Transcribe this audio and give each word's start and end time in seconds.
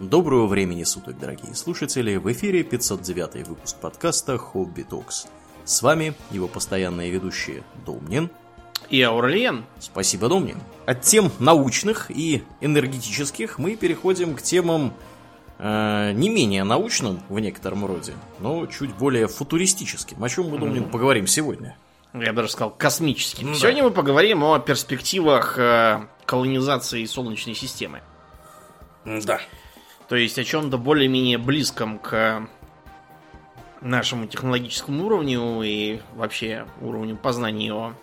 Доброго 0.00 0.46
времени 0.46 0.82
суток, 0.84 1.18
дорогие 1.18 1.54
слушатели! 1.54 2.16
В 2.16 2.32
эфире 2.32 2.62
509 2.62 3.46
выпуск 3.46 3.76
подкаста 3.82 4.38
«Хобби 4.38 4.80
Токс». 4.80 5.26
С 5.66 5.82
вами 5.82 6.14
его 6.30 6.48
постоянные 6.48 7.10
ведущие 7.10 7.62
Домнин 7.84 8.30
и 8.88 9.02
Аурлиен. 9.02 9.66
Спасибо, 9.78 10.30
Домнин. 10.30 10.56
От 10.86 11.02
тем 11.02 11.30
научных 11.38 12.10
и 12.10 12.42
энергетических 12.62 13.58
мы 13.58 13.76
переходим 13.76 14.36
к 14.36 14.40
темам 14.40 14.94
э, 15.58 16.12
не 16.12 16.30
менее 16.30 16.64
научным 16.64 17.20
в 17.28 17.38
некотором 17.38 17.84
роде, 17.84 18.14
но 18.38 18.64
чуть 18.68 18.94
более 18.94 19.28
футуристическим. 19.28 20.24
О 20.24 20.30
чем 20.30 20.48
мы, 20.48 20.56
Домнин, 20.56 20.84
mm-hmm. 20.84 20.90
поговорим 20.90 21.26
сегодня? 21.26 21.76
Я 22.14 22.32
даже 22.32 22.48
сказал 22.48 22.70
космическим. 22.70 23.48
Ну, 23.48 23.54
Сегодня 23.54 23.82
да. 23.82 23.88
мы 23.90 23.94
поговорим 23.94 24.44
о 24.44 24.58
перспективах 24.60 25.58
э, 25.58 26.06
колонизации 26.24 27.04
Солнечной 27.04 27.54
системы. 27.54 28.00
Да. 29.04 29.40
То 30.10 30.16
есть 30.16 30.40
о 30.40 30.44
чем-то 30.44 30.76
более-менее 30.76 31.38
близком 31.38 32.00
к 32.00 32.48
нашему 33.80 34.26
технологическому 34.26 35.06
уровню 35.06 35.62
и 35.62 36.00
вообще 36.16 36.66
уровню 36.80 37.16
познания 37.16 37.72
о 37.72 37.94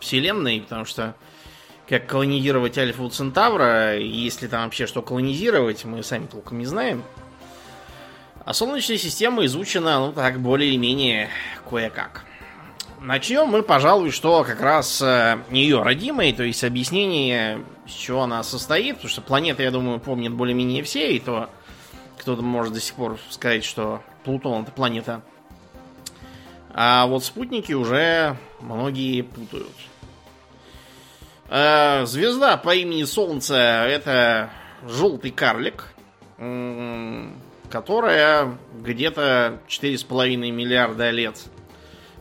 Вселенной, 0.00 0.60
потому 0.60 0.84
что 0.84 1.14
как 1.88 2.06
колонизировать 2.06 2.76
Альфа 2.76 3.08
Центавра, 3.08 3.96
если 3.96 4.48
там 4.48 4.64
вообще 4.64 4.86
что 4.86 5.00
колонизировать, 5.00 5.86
мы 5.86 6.02
сами 6.02 6.26
толком 6.26 6.58
не 6.58 6.66
знаем. 6.66 7.04
А 8.44 8.52
Солнечная 8.52 8.98
система 8.98 9.46
изучена, 9.46 9.98
ну 9.98 10.12
так, 10.12 10.40
более 10.40 10.68
или 10.68 10.76
менее 10.76 11.30
кое-как. 11.70 12.26
Начнем 13.00 13.46
мы, 13.46 13.62
пожалуй, 13.62 14.10
что 14.10 14.44
как 14.44 14.60
раз 14.60 15.00
э, 15.00 15.38
ее 15.50 15.82
родимой, 15.82 16.34
то 16.34 16.42
есть 16.42 16.62
объяснение, 16.64 17.64
с 17.90 17.94
чего 17.94 18.22
она 18.22 18.42
состоит, 18.42 18.96
потому 18.96 19.10
что 19.10 19.20
планеты, 19.20 19.62
я 19.62 19.70
думаю, 19.70 20.00
помнят 20.00 20.32
более-менее 20.32 20.82
все, 20.82 21.14
и 21.14 21.18
то 21.18 21.50
кто-то 22.18 22.42
может 22.42 22.72
до 22.72 22.80
сих 22.80 22.94
пор 22.94 23.18
сказать, 23.30 23.64
что 23.64 24.02
Плутон 24.24 24.62
это 24.62 24.72
планета. 24.72 25.22
А 26.72 27.06
вот 27.06 27.24
спутники 27.24 27.72
уже 27.72 28.36
многие 28.60 29.22
путают. 29.22 29.72
Э, 31.48 32.04
звезда 32.06 32.56
по 32.56 32.74
имени 32.74 33.04
Солнце 33.04 33.56
это 33.56 34.50
желтый 34.86 35.30
карлик, 35.30 35.92
которая 37.70 38.56
где-то 38.82 39.60
4,5 39.68 40.36
миллиарда 40.36 41.10
лет 41.10 41.42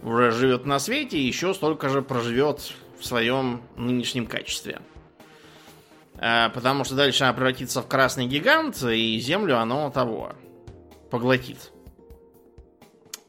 уже 0.03 0.31
живет 0.31 0.65
на 0.65 0.79
свете 0.79 1.17
и 1.17 1.27
еще 1.27 1.53
столько 1.53 1.89
же 1.89 2.01
проживет 2.01 2.73
в 2.99 3.05
своем 3.05 3.61
нынешнем 3.77 4.25
качестве. 4.25 4.79
А, 6.21 6.49
потому 6.49 6.83
что 6.83 6.95
дальше 6.95 7.23
она 7.23 7.33
превратится 7.33 7.81
в 7.81 7.87
красный 7.87 8.27
гигант, 8.27 8.83
и 8.83 9.17
Землю 9.19 9.57
оно 9.57 9.89
того 9.89 10.33
поглотит. 11.09 11.71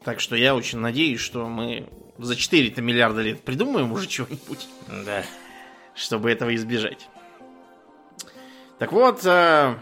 Так 0.03 0.19
что 0.19 0.35
я 0.35 0.55
очень 0.55 0.79
надеюсь, 0.79 1.21
что 1.21 1.47
мы 1.47 1.87
за 2.17 2.35
4 2.35 2.81
миллиарда 2.81 3.21
лет 3.21 3.41
придумаем 3.41 3.91
уже 3.91 4.07
чего-нибудь. 4.07 4.67
Да. 5.05 5.23
Чтобы 5.95 6.31
этого 6.31 6.53
избежать. 6.55 7.07
Так 8.77 8.91
вот, 8.91 9.25
э, 9.25 9.75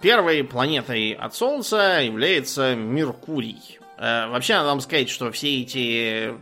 первой 0.00 0.42
планетой 0.42 1.12
от 1.12 1.34
Солнца 1.34 2.00
является 2.00 2.74
Меркурий. 2.74 3.78
Э, 3.98 4.28
вообще, 4.28 4.54
надо 4.54 4.68
вам 4.68 4.80
сказать, 4.80 5.08
что 5.08 5.30
все 5.30 5.62
эти 5.62 6.34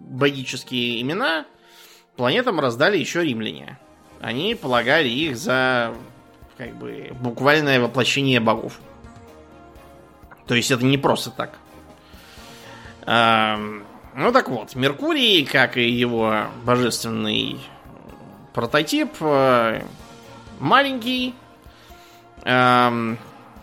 богические 0.00 1.00
имена 1.00 1.46
планетам 2.16 2.60
раздали 2.60 2.98
еще 2.98 3.22
римляне. 3.22 3.78
Они 4.22 4.54
полагали 4.54 5.08
их 5.08 5.36
за 5.36 5.92
как 6.56 6.76
бы 6.76 7.10
буквальное 7.20 7.80
воплощение 7.80 8.38
богов. 8.38 8.78
То 10.46 10.54
есть 10.54 10.70
это 10.70 10.84
не 10.84 10.96
просто 10.96 11.30
так. 11.30 11.58
Ну 13.04 14.32
так 14.32 14.48
вот, 14.48 14.76
Меркурий, 14.76 15.44
как 15.44 15.76
и 15.76 15.90
его 15.90 16.44
божественный 16.64 17.58
прототип, 18.54 19.10
э, 19.20 19.82
маленький 20.60 21.34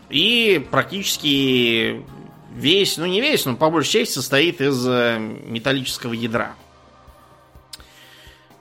и 0.10 0.68
практически 0.72 2.04
весь, 2.52 2.98
ну 2.98 3.06
не 3.06 3.22
весь, 3.22 3.46
но 3.46 3.56
по 3.56 3.70
большей 3.70 4.00
части 4.00 4.16
состоит 4.16 4.60
из 4.60 4.86
э, 4.88 5.20
металлического 5.20 6.14
ядра. 6.14 6.56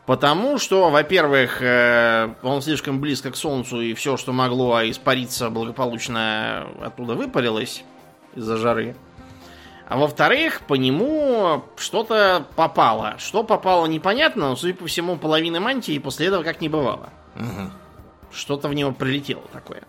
Потому 0.08 0.56
что, 0.56 0.88
во-первых, 0.88 1.60
э, 1.60 2.32
он 2.42 2.62
слишком 2.62 2.98
близко 2.98 3.30
к 3.30 3.36
Солнцу, 3.36 3.82
и 3.82 3.92
все, 3.92 4.16
что 4.16 4.32
могло 4.32 4.80
испариться, 4.88 5.50
благополучно 5.50 6.66
оттуда 6.80 7.12
выпарилось 7.12 7.84
из-за 8.34 8.56
жары. 8.56 8.96
А 9.86 9.98
во-вторых, 9.98 10.62
по 10.66 10.76
нему 10.76 11.62
что-то 11.76 12.46
попало. 12.56 13.16
Что 13.18 13.44
попало, 13.44 13.84
непонятно, 13.84 14.48
но, 14.48 14.56
судя 14.56 14.72
по 14.72 14.86
всему, 14.86 15.18
половины 15.18 15.60
мантии 15.60 15.98
после 15.98 16.28
этого 16.28 16.42
как 16.42 16.62
не 16.62 16.70
бывало. 16.70 17.10
Угу. 17.36 17.70
Что-то 18.32 18.68
в 18.68 18.74
него 18.74 18.92
прилетело 18.92 19.42
такое. 19.52 19.82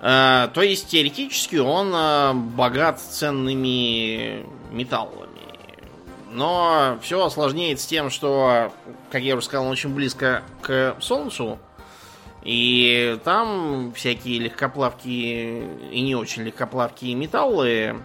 Э, 0.00 0.48
то 0.54 0.62
есть 0.62 0.88
теоретически 0.88 1.56
он 1.56 1.92
э, 1.94 2.32
богат 2.32 3.02
ценными 3.02 4.46
металлами. 4.72 5.29
Но 6.30 6.98
все 7.02 7.24
осложняет 7.24 7.80
с 7.80 7.86
тем, 7.86 8.08
что, 8.08 8.72
как 9.10 9.22
я 9.22 9.36
уже 9.36 9.44
сказал, 9.44 9.66
он 9.66 9.72
очень 9.72 9.92
близко 9.92 10.42
к 10.62 10.96
Солнцу. 11.00 11.58
И 12.42 13.18
там 13.24 13.92
всякие 13.94 14.38
легкоплавкие 14.38 15.90
и 15.90 16.00
не 16.00 16.14
очень 16.14 16.42
легкоплавкие 16.44 17.14
металлы 17.14 18.00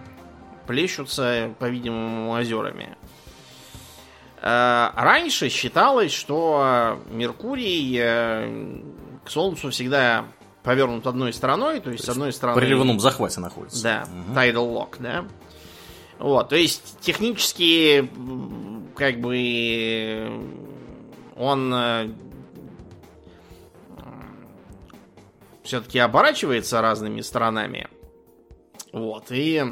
плещутся, 0.66 1.54
по-видимому, 1.58 2.32
озерами. 2.32 2.96
Э, 4.42 4.90
раньше 4.94 5.48
считалось, 5.48 6.12
что 6.12 7.00
Меркурий 7.08 7.96
к 9.24 9.30
Солнцу 9.30 9.70
всегда 9.70 10.24
повернут 10.66 11.06
одной 11.06 11.32
стороной, 11.32 11.80
то 11.80 11.90
есть 11.90 12.04
то 12.04 12.12
с 12.12 12.14
одной 12.16 12.32
стороны... 12.32 12.58
В 12.58 12.60
приливном 12.60 12.98
захвате 12.98 13.40
находится. 13.40 13.82
Да, 13.82 14.04
угу. 14.04 14.38
tidal 14.38 14.74
lock, 14.74 14.96
да. 14.98 15.24
Вот, 16.18 16.48
то 16.48 16.56
есть 16.56 16.98
технически 17.00 18.10
как 18.94 19.20
бы 19.20 20.40
он 21.36 21.74
э, 21.74 22.10
все-таки 25.62 25.98
оборачивается 25.98 26.80
разными 26.80 27.20
сторонами. 27.20 27.88
Вот, 28.92 29.26
и 29.30 29.62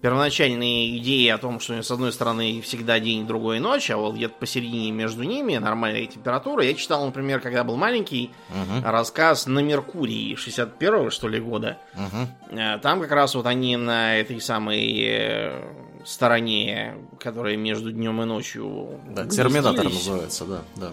первоначальные 0.00 0.98
идеи 0.98 1.28
о 1.28 1.38
том, 1.38 1.60
что 1.60 1.82
с 1.82 1.90
одной 1.90 2.12
стороны 2.12 2.60
всегда 2.62 2.98
день, 3.00 3.26
другой 3.26 3.60
ночь, 3.60 3.90
а 3.90 3.96
вот 3.96 4.14
где-то 4.14 4.34
посередине 4.38 4.90
между 4.90 5.22
ними 5.22 5.56
нормальная 5.58 6.06
температура. 6.06 6.64
Я 6.64 6.74
читал, 6.74 7.04
например, 7.04 7.40
когда 7.40 7.64
был 7.64 7.76
маленький, 7.76 8.30
угу. 8.48 8.82
рассказ 8.84 9.46
на 9.46 9.60
Меркурии 9.60 10.36
61-го, 10.36 11.10
что 11.10 11.28
ли, 11.28 11.40
года. 11.40 11.78
Угу. 11.94 12.58
Там 12.82 13.00
как 13.00 13.12
раз 13.12 13.34
вот 13.34 13.46
они 13.46 13.76
на 13.76 14.16
этой 14.16 14.40
самой 14.40 15.04
э, 15.06 15.62
стороне, 16.04 16.96
которая 17.18 17.56
между 17.56 17.92
днем 17.92 18.22
и 18.22 18.24
ночью... 18.24 19.00
Да, 19.08 19.26
терминатор 19.26 19.84
называется, 19.84 20.44
да, 20.44 20.62
да. 20.76 20.92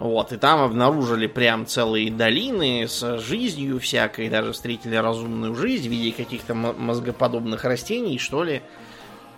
Вот, 0.00 0.32
и 0.32 0.38
там 0.38 0.62
обнаружили 0.62 1.26
прям 1.26 1.66
целые 1.66 2.10
долины 2.10 2.88
с 2.88 3.18
жизнью 3.18 3.78
всякой, 3.78 4.30
даже 4.30 4.52
встретили 4.52 4.96
разумную 4.96 5.54
жизнь 5.54 5.88
в 5.88 5.92
виде 5.92 6.10
каких-то 6.10 6.54
мозгоподобных 6.54 7.64
растений, 7.64 8.18
что 8.18 8.42
ли, 8.42 8.62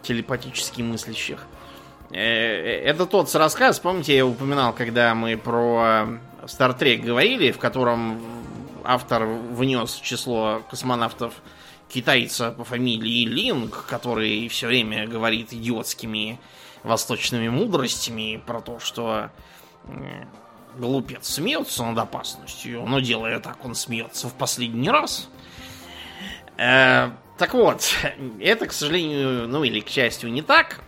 телепатически 0.03 0.81
мыслящих. 0.83 1.45
Э, 2.13 2.17
э, 2.17 2.83
это 2.85 3.07
тот 3.07 3.35
рассказ, 3.35 3.81
помните, 3.81 4.17
я 4.17 4.25
упоминал, 4.25 4.73
когда 4.73 5.17
мы 5.17 5.37
про 5.37 6.21
Star 6.45 6.79
Trek 6.79 6.99
говорили, 6.99 7.51
в 7.51 7.59
котором 7.59 8.23
автор 8.85 9.25
внес 9.25 9.95
число 9.97 10.63
космонавтов 10.71 11.35
китайца 11.89 12.53
по 12.53 12.63
фамилии 12.63 13.25
Линг, 13.25 13.85
который 13.87 14.47
все 14.47 14.69
время 14.69 15.09
говорит 15.09 15.53
идиотскими 15.53 16.39
восточными 16.85 17.49
мудростями 17.49 18.41
про 18.47 18.61
то, 18.61 18.79
что 18.79 19.31
э, 19.87 20.25
глупец 20.79 21.27
смеется 21.27 21.85
над 21.85 21.99
опасностью, 21.99 22.85
но 22.87 23.01
делая 23.01 23.41
так, 23.41 23.65
он 23.65 23.75
смеется 23.75 24.29
в 24.29 24.35
последний 24.35 24.91
раз. 24.91 25.29
Э, 26.57 27.11
так 27.39 27.55
вот, 27.55 27.83
это, 28.41 28.67
к 28.67 28.73
сожалению, 28.73 29.49
ну 29.49 29.65
или 29.65 29.81
к 29.81 29.89
счастью, 29.89 30.33
не 30.33 30.43
так. 30.43 30.81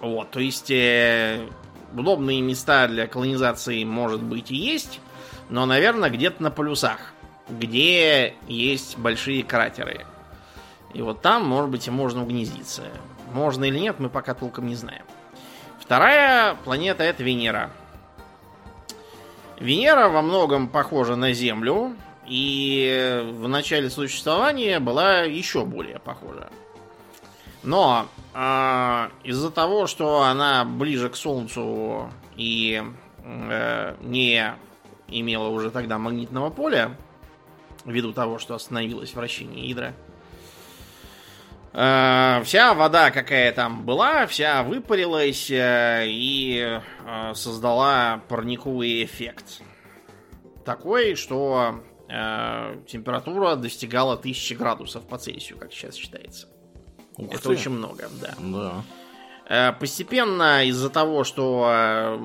Вот, 0.00 0.30
то 0.30 0.40
есть 0.40 0.70
э, 0.70 1.46
удобные 1.92 2.40
места 2.40 2.88
для 2.88 3.06
колонизации, 3.06 3.84
может 3.84 4.22
быть, 4.22 4.50
и 4.50 4.56
есть, 4.56 5.00
но, 5.48 5.66
наверное, 5.66 6.10
где-то 6.10 6.42
на 6.42 6.50
полюсах, 6.50 7.12
где 7.48 8.34
есть 8.48 8.98
большие 8.98 9.42
кратеры. 9.42 10.06
И 10.92 11.02
вот 11.02 11.22
там, 11.22 11.46
может 11.46 11.70
быть, 11.70 11.86
и 11.88 11.90
можно 11.90 12.22
угнездиться. 12.22 12.84
Можно 13.32 13.64
или 13.64 13.78
нет, 13.78 13.98
мы 13.98 14.08
пока 14.08 14.34
толком 14.34 14.68
не 14.68 14.76
знаем. 14.76 15.04
Вторая 15.80 16.54
планета 16.54 17.02
это 17.02 17.22
Венера. 17.22 17.70
Венера 19.60 20.08
во 20.08 20.22
многом 20.22 20.68
похожа 20.68 21.16
на 21.16 21.32
Землю, 21.32 21.96
и 22.26 23.22
в 23.32 23.48
начале 23.48 23.90
существования 23.90 24.80
была 24.80 25.20
еще 25.20 25.64
более 25.64 25.98
похожа. 25.98 26.50
Но 27.62 28.06
э, 28.34 29.08
из-за 29.24 29.50
того, 29.50 29.86
что 29.86 30.22
она 30.22 30.64
ближе 30.64 31.08
к 31.08 31.16
Солнцу 31.16 32.10
и 32.36 32.82
э, 33.24 33.94
не 34.02 34.54
имела 35.08 35.48
уже 35.48 35.70
тогда 35.70 35.98
магнитного 35.98 36.50
поля, 36.50 36.96
ввиду 37.84 38.12
того, 38.12 38.38
что 38.38 38.54
остановилось 38.54 39.14
вращение 39.14 39.66
ядра, 39.68 39.86
э, 39.86 39.92
вся 41.74 42.72
вода, 42.74 43.10
какая 43.10 43.50
там 43.52 43.84
была, 43.84 44.26
вся 44.28 44.62
выпарилась 44.62 45.50
э, 45.50 46.04
и 46.06 46.80
э, 47.04 47.34
создала 47.34 48.20
парниковый 48.28 49.02
эффект. 49.04 49.60
Такой, 50.64 51.16
что 51.16 51.80
э, 52.08 52.76
температура 52.86 53.56
достигала 53.56 54.14
1000 54.14 54.54
градусов 54.54 55.06
по 55.08 55.18
Цельсию, 55.18 55.58
как 55.58 55.72
сейчас 55.72 55.96
считается. 55.96 56.46
Ух 57.16 57.32
Это 57.32 57.42
ты. 57.42 57.48
очень 57.48 57.72
много, 57.72 58.08
да. 58.20 58.34
Да. 58.38 58.74
Э, 59.48 59.72
Постепенно 59.72 60.64
из-за 60.66 60.90
того, 60.90 61.24
что 61.24 61.66
э, 61.68 62.18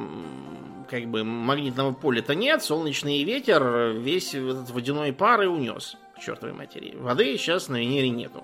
как 0.91 1.05
бы 1.07 1.23
магнитного 1.23 1.91
поля-то 1.91 2.35
нет, 2.35 2.61
солнечный 2.63 3.23
ветер 3.23 3.93
весь 3.97 4.35
этот 4.35 4.69
водяной 4.69 5.11
пар 5.11 5.41
и 5.41 5.47
унес 5.47 5.97
к 6.15 6.19
чертовой 6.19 6.53
матери. 6.53 6.95
Воды 6.95 7.35
сейчас 7.37 7.67
на 7.67 7.77
Венере 7.77 8.09
нету. 8.09 8.43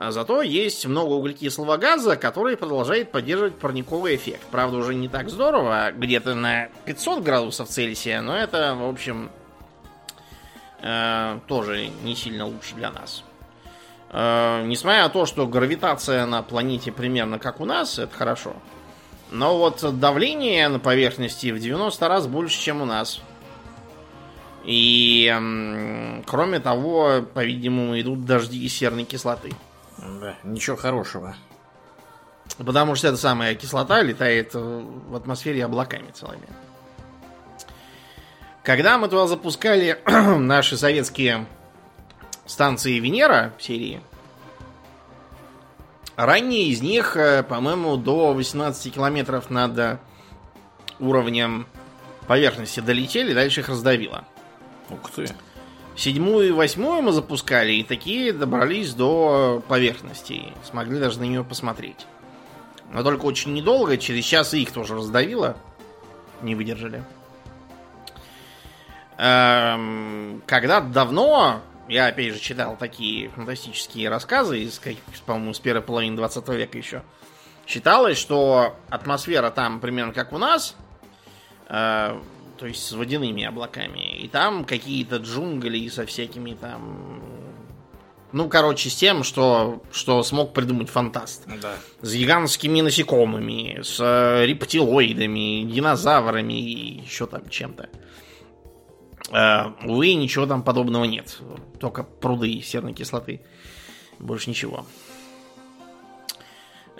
А 0.00 0.12
зато 0.12 0.42
есть 0.42 0.86
много 0.86 1.14
углекислого 1.14 1.76
газа, 1.76 2.14
который 2.14 2.56
продолжает 2.56 3.10
поддерживать 3.10 3.58
парниковый 3.58 4.14
эффект. 4.14 4.46
Правда, 4.52 4.76
уже 4.76 4.94
не 4.94 5.08
так 5.08 5.28
здорово, 5.28 5.90
где-то 5.90 6.36
на 6.36 6.68
500 6.84 7.24
градусов 7.24 7.68
Цельсия, 7.68 8.20
но 8.20 8.36
это, 8.36 8.76
в 8.76 8.88
общем, 8.88 9.28
э, 10.82 11.40
тоже 11.48 11.88
не 12.04 12.14
сильно 12.14 12.46
лучше 12.46 12.76
для 12.76 12.92
нас. 12.92 13.24
Э, 14.10 14.62
несмотря 14.66 15.02
на 15.02 15.08
то, 15.08 15.26
что 15.26 15.48
гравитация 15.48 16.26
на 16.26 16.42
планете 16.42 16.92
примерно 16.92 17.40
как 17.40 17.60
у 17.60 17.64
нас, 17.64 17.98
это 17.98 18.14
хорошо. 18.14 18.54
Но 19.32 19.58
вот 19.58 19.84
давление 19.98 20.68
на 20.68 20.78
поверхности 20.78 21.50
в 21.50 21.58
90 21.58 22.06
раз 22.06 22.28
больше, 22.28 22.56
чем 22.60 22.82
у 22.82 22.84
нас. 22.84 23.20
И 24.64 25.26
м, 25.26 26.22
кроме 26.24 26.60
того, 26.60 27.22
по-видимому, 27.34 28.00
идут 28.00 28.24
дожди 28.24 28.64
и 28.64 28.68
серной 28.68 29.02
кислоты. 29.02 29.50
Да, 29.98 30.36
ничего 30.44 30.76
хорошего. 30.76 31.36
Потому 32.56 32.94
что 32.94 33.08
эта 33.08 33.16
самая 33.16 33.54
кислота 33.54 34.02
летает 34.02 34.54
в 34.54 35.14
атмосфере 35.14 35.64
облаками 35.64 36.10
целыми. 36.10 36.48
Когда 38.62 38.98
мы 38.98 39.08
туда 39.08 39.26
запускали 39.26 39.98
наши 40.06 40.76
советские 40.76 41.46
станции 42.46 42.98
Венера 42.98 43.52
серии, 43.58 44.00
ранние 46.16 46.68
из 46.68 46.80
них, 46.80 47.16
э, 47.16 47.42
по-моему, 47.42 47.96
до 47.96 48.32
18 48.34 48.94
километров 48.94 49.50
над 49.50 50.00
уровнем 50.98 51.66
поверхности 52.26 52.80
долетели, 52.80 53.32
дальше 53.32 53.60
их 53.60 53.68
раздавило. 53.68 54.24
Ух 54.90 55.10
ты. 55.10 55.28
Седьмую 55.98 56.46
и 56.46 56.52
восьмую 56.52 57.02
мы 57.02 57.10
запускали, 57.10 57.72
и 57.72 57.82
такие 57.82 58.32
добрались 58.32 58.94
до 58.94 59.60
поверхности. 59.66 60.52
Смогли 60.62 61.00
даже 61.00 61.18
на 61.18 61.24
нее 61.24 61.42
посмотреть. 61.42 62.06
Но 62.92 63.02
только 63.02 63.24
очень 63.24 63.52
недолго, 63.52 63.98
через 63.98 64.24
час 64.24 64.54
их 64.54 64.70
тоже 64.70 64.94
раздавило. 64.94 65.56
Не 66.40 66.54
выдержали. 66.54 67.02
Эм, 69.16 70.40
Когда 70.46 70.80
давно, 70.80 71.62
я 71.88 72.06
опять 72.06 72.32
же 72.32 72.38
читал 72.38 72.76
такие 72.76 73.30
фантастические 73.30 74.08
рассказы 74.08 74.60
из, 74.60 74.80
по-моему, 75.26 75.52
с 75.52 75.58
первой 75.58 75.82
половины 75.82 76.16
20 76.16 76.48
века 76.50 76.78
еще. 76.78 77.02
Считалось, 77.66 78.18
что 78.18 78.76
атмосфера 78.88 79.50
там 79.50 79.80
примерно 79.80 80.12
как 80.12 80.32
у 80.32 80.38
нас, 80.38 80.76
э, 81.68 82.16
то 82.58 82.66
есть 82.66 82.84
с 82.84 82.92
водяными 82.92 83.44
облаками. 83.44 84.16
И 84.16 84.28
там 84.28 84.64
какие-то 84.64 85.16
джунгли 85.16 85.88
со 85.88 86.04
всякими 86.06 86.54
там... 86.54 87.22
Ну, 88.32 88.48
короче, 88.48 88.90
с 88.90 88.94
тем, 88.94 89.22
что, 89.22 89.82
что 89.90 90.22
смог 90.22 90.52
придумать 90.52 90.90
фантаст. 90.90 91.46
Да. 91.62 91.76
С 92.02 92.12
гигантскими 92.12 92.82
насекомыми, 92.82 93.80
с 93.82 93.98
э, 94.00 94.44
рептилоидами, 94.44 95.62
динозаврами 95.62 96.52
и 96.52 97.00
еще 97.00 97.26
там 97.26 97.48
чем-то. 97.48 97.88
Э, 99.32 99.72
увы, 99.86 100.12
ничего 100.12 100.44
там 100.44 100.62
подобного 100.62 101.04
нет. 101.04 101.38
Только 101.80 102.02
пруды 102.02 102.60
серной 102.60 102.92
кислоты. 102.92 103.40
Больше 104.18 104.50
ничего. 104.50 104.84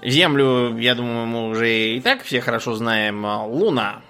Землю, 0.03 0.79
я 0.79 0.95
думаю, 0.95 1.27
мы 1.27 1.49
уже 1.49 1.97
и 1.97 2.01
так 2.01 2.23
все 2.23 2.41
хорошо 2.41 2.75
знаем. 2.75 3.25
Луна. 3.25 4.03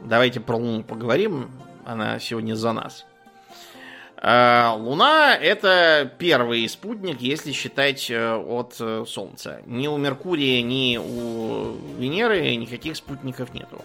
Давайте 0.00 0.40
про 0.40 0.56
Луну 0.56 0.82
поговорим. 0.82 1.50
Она 1.84 2.18
сегодня 2.18 2.54
за 2.54 2.72
нас. 2.72 3.06
А, 4.18 4.74
Луна 4.74 5.34
это 5.36 6.10
первый 6.18 6.68
спутник, 6.68 7.20
если 7.20 7.52
считать 7.52 8.10
э, 8.10 8.34
от 8.34 8.76
э, 8.80 9.04
Солнца. 9.06 9.60
Ни 9.66 9.86
у 9.88 9.96
Меркурия, 9.98 10.62
ни 10.62 10.96
у 10.96 11.76
Венеры 11.98 12.56
никаких 12.56 12.96
спутников 12.96 13.52
нету. 13.52 13.84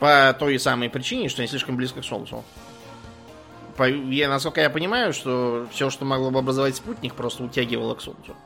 По 0.00 0.36
той 0.38 0.58
самой 0.58 0.90
причине, 0.90 1.28
что 1.28 1.42
они 1.42 1.48
слишком 1.48 1.76
близко 1.76 2.02
к 2.02 2.04
Солнцу. 2.04 2.44
По- 3.76 3.88
я, 3.88 4.28
насколько 4.28 4.60
я 4.60 4.70
понимаю, 4.70 5.12
что 5.12 5.66
все, 5.70 5.88
что 5.88 6.04
могло 6.04 6.30
бы 6.30 6.40
образовать 6.40 6.76
спутник, 6.76 7.14
просто 7.14 7.44
утягивало 7.44 7.94
к 7.94 8.00
Солнцу. 8.00 8.36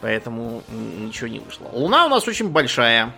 Поэтому 0.00 0.62
ничего 0.68 1.28
не 1.28 1.38
вышло. 1.38 1.68
Луна 1.72 2.04
у 2.04 2.08
нас 2.08 2.28
очень 2.28 2.50
большая. 2.50 3.14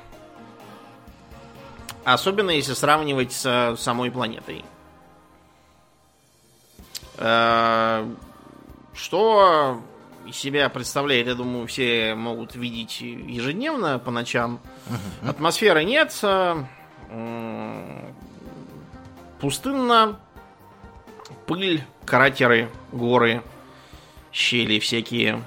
Особенно 2.07 2.51
если 2.51 2.73
сравнивать 2.75 3.33
с 3.33 3.75
самой 3.79 4.13
планетой. 4.13 4.65
Э, 7.19 8.09
Что 8.95 9.83
из 10.25 10.37
себя 10.37 10.69
представляет, 10.69 11.27
я 11.27 11.35
думаю, 11.35 11.67
все 11.67 12.15
могут 12.15 12.55
видеть 12.55 13.01
ежедневно 13.01 13.99
по 13.99 14.13
ночам. 14.13 14.61
Атмосферы 15.27 15.83
нет. 15.83 16.17
э, 16.23 16.65
Пустынно. 19.41 20.21
Пыль, 21.47 21.83
кратеры, 22.05 22.71
горы, 22.93 23.43
щели 24.33 24.79
всякие. 24.79 25.43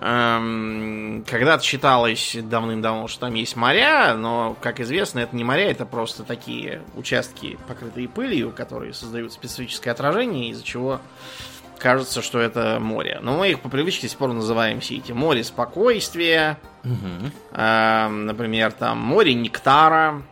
Эм, 0.00 1.24
Когда-то 1.28 1.64
считалось 1.64 2.36
давным-давно, 2.40 3.08
что 3.08 3.20
там 3.20 3.34
есть 3.34 3.56
моря, 3.56 4.14
но, 4.14 4.56
как 4.60 4.80
известно, 4.80 5.18
это 5.20 5.34
не 5.34 5.44
моря, 5.44 5.70
это 5.70 5.86
просто 5.86 6.22
такие 6.22 6.82
участки, 6.94 7.58
покрытые 7.66 8.08
пылью, 8.08 8.52
которые 8.52 8.94
создают 8.94 9.32
специфическое 9.32 9.92
отражение, 9.92 10.50
из-за 10.50 10.62
чего 10.64 11.00
кажется, 11.78 12.22
что 12.22 12.38
это 12.40 12.78
море. 12.80 13.18
Но 13.22 13.36
мы 13.38 13.50
их 13.50 13.60
по 13.60 13.68
привычке 13.68 14.02
до 14.02 14.08
сих 14.10 14.18
пор 14.18 14.32
называем 14.32 14.80
все 14.80 14.96
эти 14.96 15.12
море 15.12 15.42
спокойствия, 15.44 16.58
Мгм. 16.84 17.32
эм, 17.52 18.26
например, 18.26 18.72
там 18.72 18.98
море 18.98 19.34
нектара, 19.34 20.22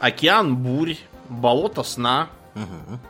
океан 0.00 0.56
бурь, 0.56 0.96
болото 1.28 1.82
сна. 1.82 2.28
Мгм. 2.54 3.00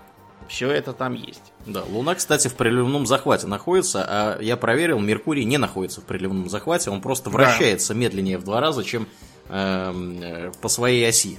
Все 0.48 0.70
это 0.70 0.92
там 0.92 1.14
есть. 1.14 1.52
Да, 1.66 1.82
Луна, 1.88 2.14
кстати, 2.14 2.48
в 2.48 2.54
приливном 2.54 3.06
захвате 3.06 3.46
находится, 3.48 4.04
а 4.08 4.40
я 4.40 4.56
проверил, 4.56 5.00
Меркурий 5.00 5.44
не 5.44 5.58
находится 5.58 6.00
в 6.00 6.04
приливном 6.04 6.48
захвате, 6.48 6.90
он 6.90 7.00
просто 7.00 7.28
Да. 7.30 7.36
вращается 7.36 7.92
медленнее 7.94 8.38
в 8.38 8.44
два 8.44 8.60
раза, 8.60 8.84
чем 8.84 9.08
эм, 9.48 10.20
э, 10.22 10.52
по 10.60 10.68
своей 10.68 11.08
оси. 11.08 11.38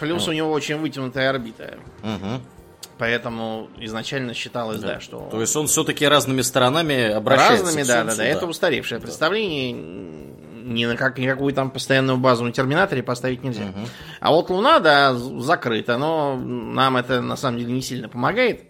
Плюс 0.00 0.28
у 0.28 0.32
него 0.32 0.52
очень 0.52 0.76
вытянутая 0.78 1.30
орбита. 1.30 1.78
Мгм. 2.02 2.40
Поэтому 2.98 3.68
изначально 3.78 4.34
считалось, 4.34 4.80
да, 4.80 5.00
что... 5.00 5.28
То 5.30 5.40
есть 5.40 5.54
он 5.56 5.68
все-таки 5.68 6.06
разными 6.06 6.40
сторонами 6.42 7.10
обращается 7.10 7.66
Разными, 7.66 7.84
да, 7.84 8.04
да, 8.04 8.16
да. 8.16 8.24
Это 8.24 8.46
устаревшее 8.46 9.00
представление. 9.00 9.72
Ни 9.72 10.84
на 10.84 10.96
как, 10.96 11.16
никакую 11.18 11.54
там 11.54 11.70
постоянную 11.70 12.18
базу 12.18 12.44
на 12.44 12.52
терминаторе 12.52 13.02
поставить 13.02 13.42
нельзя. 13.42 13.72
А 14.20 14.30
вот 14.32 14.50
Луна, 14.50 14.80
да, 14.80 15.14
закрыта, 15.14 15.96
но 15.96 16.36
нам 16.36 16.96
это 16.96 17.20
на 17.22 17.36
самом 17.36 17.58
деле 17.58 17.72
не 17.72 17.80
сильно 17.82 18.08
помогает. 18.08 18.64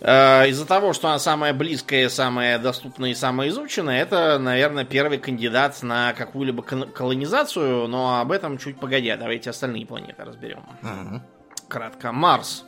Э, 0.00 0.48
Из-за 0.48 0.64
того, 0.66 0.92
что 0.92 1.08
она 1.08 1.18
самая 1.18 1.52
близкая, 1.52 2.08
самая 2.08 2.58
доступная 2.58 3.10
и 3.10 3.14
самая 3.14 3.48
изученная, 3.48 4.00
это, 4.02 4.38
наверное, 4.38 4.84
первый 4.84 5.18
кандидат 5.18 5.82
на 5.82 6.12
какую-либо 6.12 6.62
колонизацию, 6.62 7.88
но 7.88 8.20
об 8.20 8.30
этом 8.32 8.58
чуть 8.58 8.78
погодя. 8.78 9.16
Давайте 9.16 9.50
остальные 9.50 9.86
планеты 9.86 10.22
разберем 10.24 10.62
Мгм. 10.82 11.22
кратко. 11.68 12.12
Марс. 12.12 12.64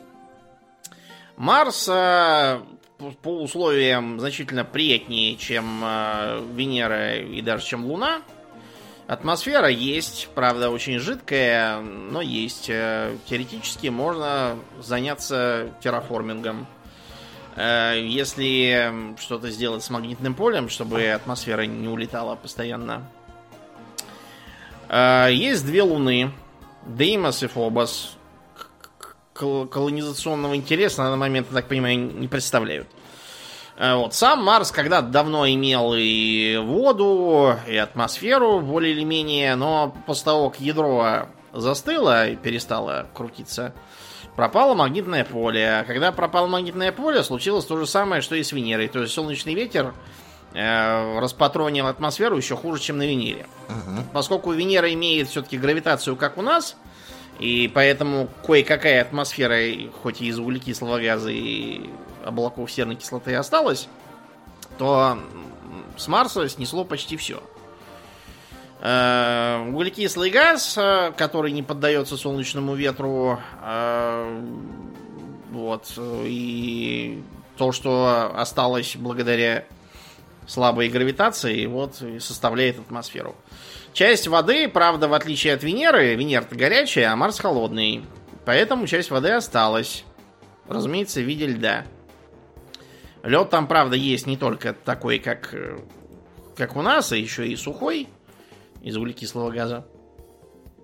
Марс 1.36 1.88
э, 1.88 2.58
по- 3.22 3.40
условиям 3.42 4.18
значительно 4.20 4.64
приятнее, 4.64 5.36
чем 5.36 5.82
э, 5.84 6.42
Венера 6.54 7.16
и 7.16 7.40
даже 7.42 7.64
чем 7.64 7.84
Луна. 7.86 8.22
Атмосфера 9.06 9.68
есть, 9.68 10.28
правда, 10.36 10.70
очень 10.70 10.98
жидкая, 11.00 11.80
но 11.80 12.20
есть. 12.20 12.66
Теоретически 12.66 13.88
можно 13.88 14.56
заняться 14.80 15.68
терраформингом. 15.80 16.68
Э, 17.60 18.00
если 18.02 19.14
что-то 19.18 19.50
сделать 19.50 19.84
с 19.84 19.90
магнитным 19.90 20.34
полем, 20.34 20.70
чтобы 20.70 21.10
атмосфера 21.10 21.62
не 21.62 21.88
улетала 21.88 22.34
постоянно. 22.34 23.06
Э, 24.88 25.28
есть 25.30 25.66
две 25.66 25.82
луны. 25.82 26.32
Деймос 26.86 27.42
и 27.42 27.48
Фобос. 27.48 28.16
Колонизационного 29.34 30.56
интереса 30.56 31.02
на 31.02 31.10
данный 31.10 31.20
момент, 31.20 31.48
я 31.50 31.56
так 31.56 31.68
понимаю, 31.68 31.98
не 31.98 32.28
представляют. 32.28 32.88
Э, 33.76 33.94
вот. 33.94 34.14
Сам 34.14 34.42
Марс 34.42 34.72
когда-то 34.72 35.08
давно 35.08 35.46
имел 35.46 35.92
и 35.94 36.56
воду, 36.56 37.56
и 37.68 37.76
атмосферу 37.76 38.60
более 38.60 38.94
или 38.94 39.04
менее, 39.04 39.54
но 39.56 39.94
после 40.06 40.24
того, 40.24 40.48
как 40.48 40.60
ядро 40.62 41.26
застыло 41.52 42.26
и 42.26 42.36
перестало 42.36 43.06
крутиться, 43.12 43.74
пропало 44.36 44.74
магнитное 44.74 45.24
поле. 45.24 45.84
Когда 45.86 46.12
пропало 46.12 46.46
магнитное 46.46 46.92
поле, 46.92 47.22
случилось 47.22 47.64
то 47.64 47.76
же 47.76 47.86
самое, 47.86 48.22
что 48.22 48.34
и 48.34 48.42
с 48.42 48.52
Венерой. 48.52 48.88
То 48.88 49.00
есть 49.00 49.12
солнечный 49.12 49.54
ветер 49.54 49.94
э, 50.54 51.18
распатронил 51.18 51.86
атмосферу 51.86 52.36
еще 52.36 52.56
хуже, 52.56 52.80
чем 52.80 52.98
на 52.98 53.06
Венере. 53.06 53.46
Угу. 53.68 54.04
Поскольку 54.12 54.52
Венера 54.52 54.92
имеет 54.92 55.28
все-таки 55.28 55.58
гравитацию, 55.58 56.16
как 56.16 56.38
у 56.38 56.42
нас, 56.42 56.76
и 57.38 57.70
поэтому 57.72 58.28
кое-какая 58.44 59.00
атмосфера, 59.00 59.56
хоть 60.02 60.20
и 60.20 60.26
из 60.26 60.38
углекислого 60.38 61.00
газа 61.00 61.30
и 61.30 61.88
облаков 62.24 62.70
серной 62.70 62.96
кислоты 62.96 63.34
осталось, 63.34 63.88
то 64.78 65.18
с 65.96 66.06
Марса 66.08 66.48
снесло 66.48 66.84
почти 66.84 67.16
все. 67.16 67.42
Э, 68.82 69.62
углекислый 69.68 70.30
газ, 70.30 70.78
э, 70.78 71.12
который 71.14 71.52
не 71.52 71.62
поддается 71.62 72.16
солнечному 72.16 72.74
ветру, 72.74 73.38
э, 73.62 74.40
вот, 75.50 75.92
и 75.98 77.22
то, 77.58 77.72
что 77.72 78.32
осталось 78.34 78.96
благодаря 78.96 79.66
слабой 80.46 80.88
гравитации, 80.88 81.66
вот, 81.66 82.02
составляет 82.20 82.78
атмосферу. 82.78 83.36
Часть 83.92 84.28
воды, 84.28 84.66
правда, 84.66 85.08
в 85.08 85.12
отличие 85.14 85.52
от 85.52 85.62
Венеры, 85.62 86.14
Венера-то 86.14 86.54
горячая, 86.54 87.12
а 87.12 87.16
Марс 87.16 87.38
холодный. 87.38 88.02
Поэтому 88.46 88.86
часть 88.86 89.10
воды 89.10 89.30
осталась. 89.32 90.04
Разумеется, 90.68 91.20
в 91.20 91.24
виде 91.24 91.46
льда. 91.46 91.84
Лед 93.24 93.50
там, 93.50 93.66
правда, 93.66 93.96
есть 93.96 94.26
не 94.26 94.38
только 94.38 94.72
такой, 94.72 95.18
как, 95.18 95.54
как 96.56 96.76
у 96.76 96.82
нас, 96.82 97.12
а 97.12 97.16
еще 97.16 97.46
и 97.46 97.56
сухой 97.56 98.08
из 98.82 98.96
углекислого 98.96 99.50
газа. 99.50 99.86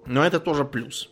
Но 0.07 0.25
это 0.25 0.41
тоже 0.41 0.65
плюс. 0.65 1.11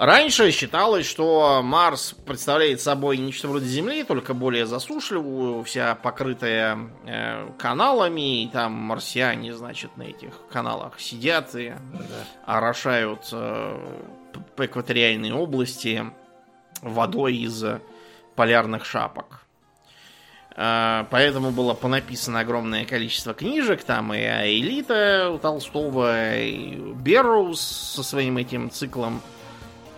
Раньше 0.00 0.50
считалось, 0.50 1.04
что 1.04 1.60
Марс 1.62 2.14
представляет 2.24 2.80
собой 2.80 3.18
нечто 3.18 3.48
вроде 3.48 3.66
Земли, 3.66 4.02
только 4.02 4.32
более 4.32 4.64
засушливую, 4.64 5.62
вся 5.64 5.94
покрытая 5.94 6.78
э, 7.04 7.50
каналами, 7.58 8.44
и 8.44 8.48
там 8.48 8.72
марсиане, 8.72 9.52
значит, 9.52 9.98
на 9.98 10.04
этих 10.04 10.32
каналах 10.50 10.98
сидят 10.98 11.54
и 11.54 11.74
да. 11.92 12.54
орошают 12.56 13.28
э, 13.32 13.98
экваториальные 14.56 15.34
области 15.34 16.02
водой 16.80 17.36
из 17.36 17.62
полярных 18.36 18.86
шапок. 18.86 19.39
А, 20.56 21.06
поэтому 21.10 21.52
было 21.52 21.74
понаписано 21.74 22.40
огромное 22.40 22.84
количество 22.84 23.34
книжек, 23.34 23.82
там 23.84 24.12
и 24.12 24.18
Элита 24.18 25.30
у 25.32 25.38
Толстого, 25.38 26.36
и 26.36 26.74
Берроуз 26.94 27.60
со 27.60 28.02
своим 28.02 28.36
этим 28.36 28.70
циклом 28.70 29.22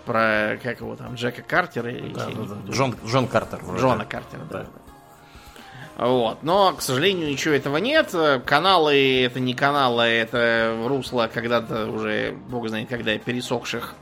про, 0.05 0.59
как 0.63 0.81
его 0.81 0.97
там, 0.97 1.15
Джека 1.15 1.43
Картера 1.43 1.91
или 1.91 2.13
да, 2.13 2.27
да, 2.27 2.55
да. 2.67 2.73
Джон, 2.73 2.95
Джон 3.07 3.29
Картер. 3.29 3.61
Вроде. 3.63 3.83
Джона 3.83 4.05
Картера, 4.05 4.43
да. 4.51 4.59
да. 4.59 6.07
Вот. 6.07 6.43
Но, 6.43 6.73
к 6.73 6.83
сожалению, 6.83 7.29
ничего 7.29 7.55
этого 7.55 7.77
нет. 7.77 8.15
Каналы 8.45 9.23
это 9.23 9.41
не 9.41 9.55
каналы, 9.55 10.05
это 10.05 10.77
русло 10.87 11.31
когда-то 11.33 11.87
уже, 11.87 12.33
бог 12.49 12.69
знает 12.69 12.89
когда, 12.89 13.17
пересохших 13.19 13.95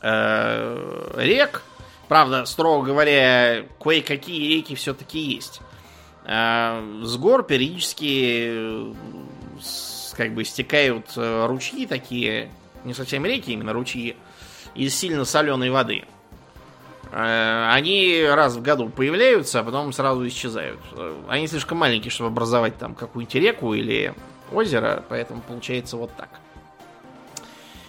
э, 0.00 1.10
рек. 1.16 1.62
Правда, 2.08 2.44
строго 2.44 2.86
говоря, 2.86 3.64
кое-какие 3.80 4.56
реки 4.56 4.74
все-таки 4.74 5.18
есть. 5.18 5.60
А 6.24 6.82
с 7.02 7.16
гор 7.16 7.42
периодически 7.44 8.94
как 10.16 10.32
бы 10.32 10.44
стекают 10.44 11.06
э, 11.16 11.46
ручьи 11.46 11.86
такие, 11.86 12.50
не 12.84 12.94
совсем 12.94 13.26
реки, 13.26 13.52
именно 13.52 13.72
ручьи, 13.72 14.16
из 14.74 14.94
сильно 14.94 15.24
соленой 15.24 15.70
воды. 15.70 16.04
Э, 17.10 17.70
они 17.72 18.24
раз 18.26 18.56
в 18.56 18.62
году 18.62 18.88
появляются, 18.88 19.60
а 19.60 19.64
потом 19.64 19.92
сразу 19.92 20.26
исчезают. 20.26 20.80
Они 21.28 21.46
слишком 21.46 21.78
маленькие, 21.78 22.10
чтобы 22.10 22.28
образовать 22.28 22.78
там 22.78 22.94
какую-нибудь 22.94 23.34
реку 23.34 23.74
или 23.74 24.14
озеро, 24.52 25.04
поэтому 25.08 25.42
получается 25.42 25.96
вот 25.96 26.10
так. 26.16 26.28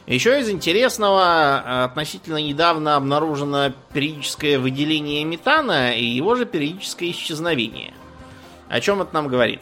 Еще 0.07 0.39
из 0.39 0.49
интересного, 0.49 1.63
э, 1.65 1.83
относительно 1.85 2.37
недавно 2.37 2.95
обнаружено 2.95 3.73
периодическое 3.91 4.59
выделение 4.59 5.23
метана 5.23 5.97
и 5.97 6.05
его 6.05 6.35
же 6.35 6.45
периодическое 6.45 7.09
исчезновение. 7.09 7.93
О 8.69 8.79
чем 8.81 9.01
это 9.01 9.15
нам 9.15 9.27
говорит? 9.27 9.61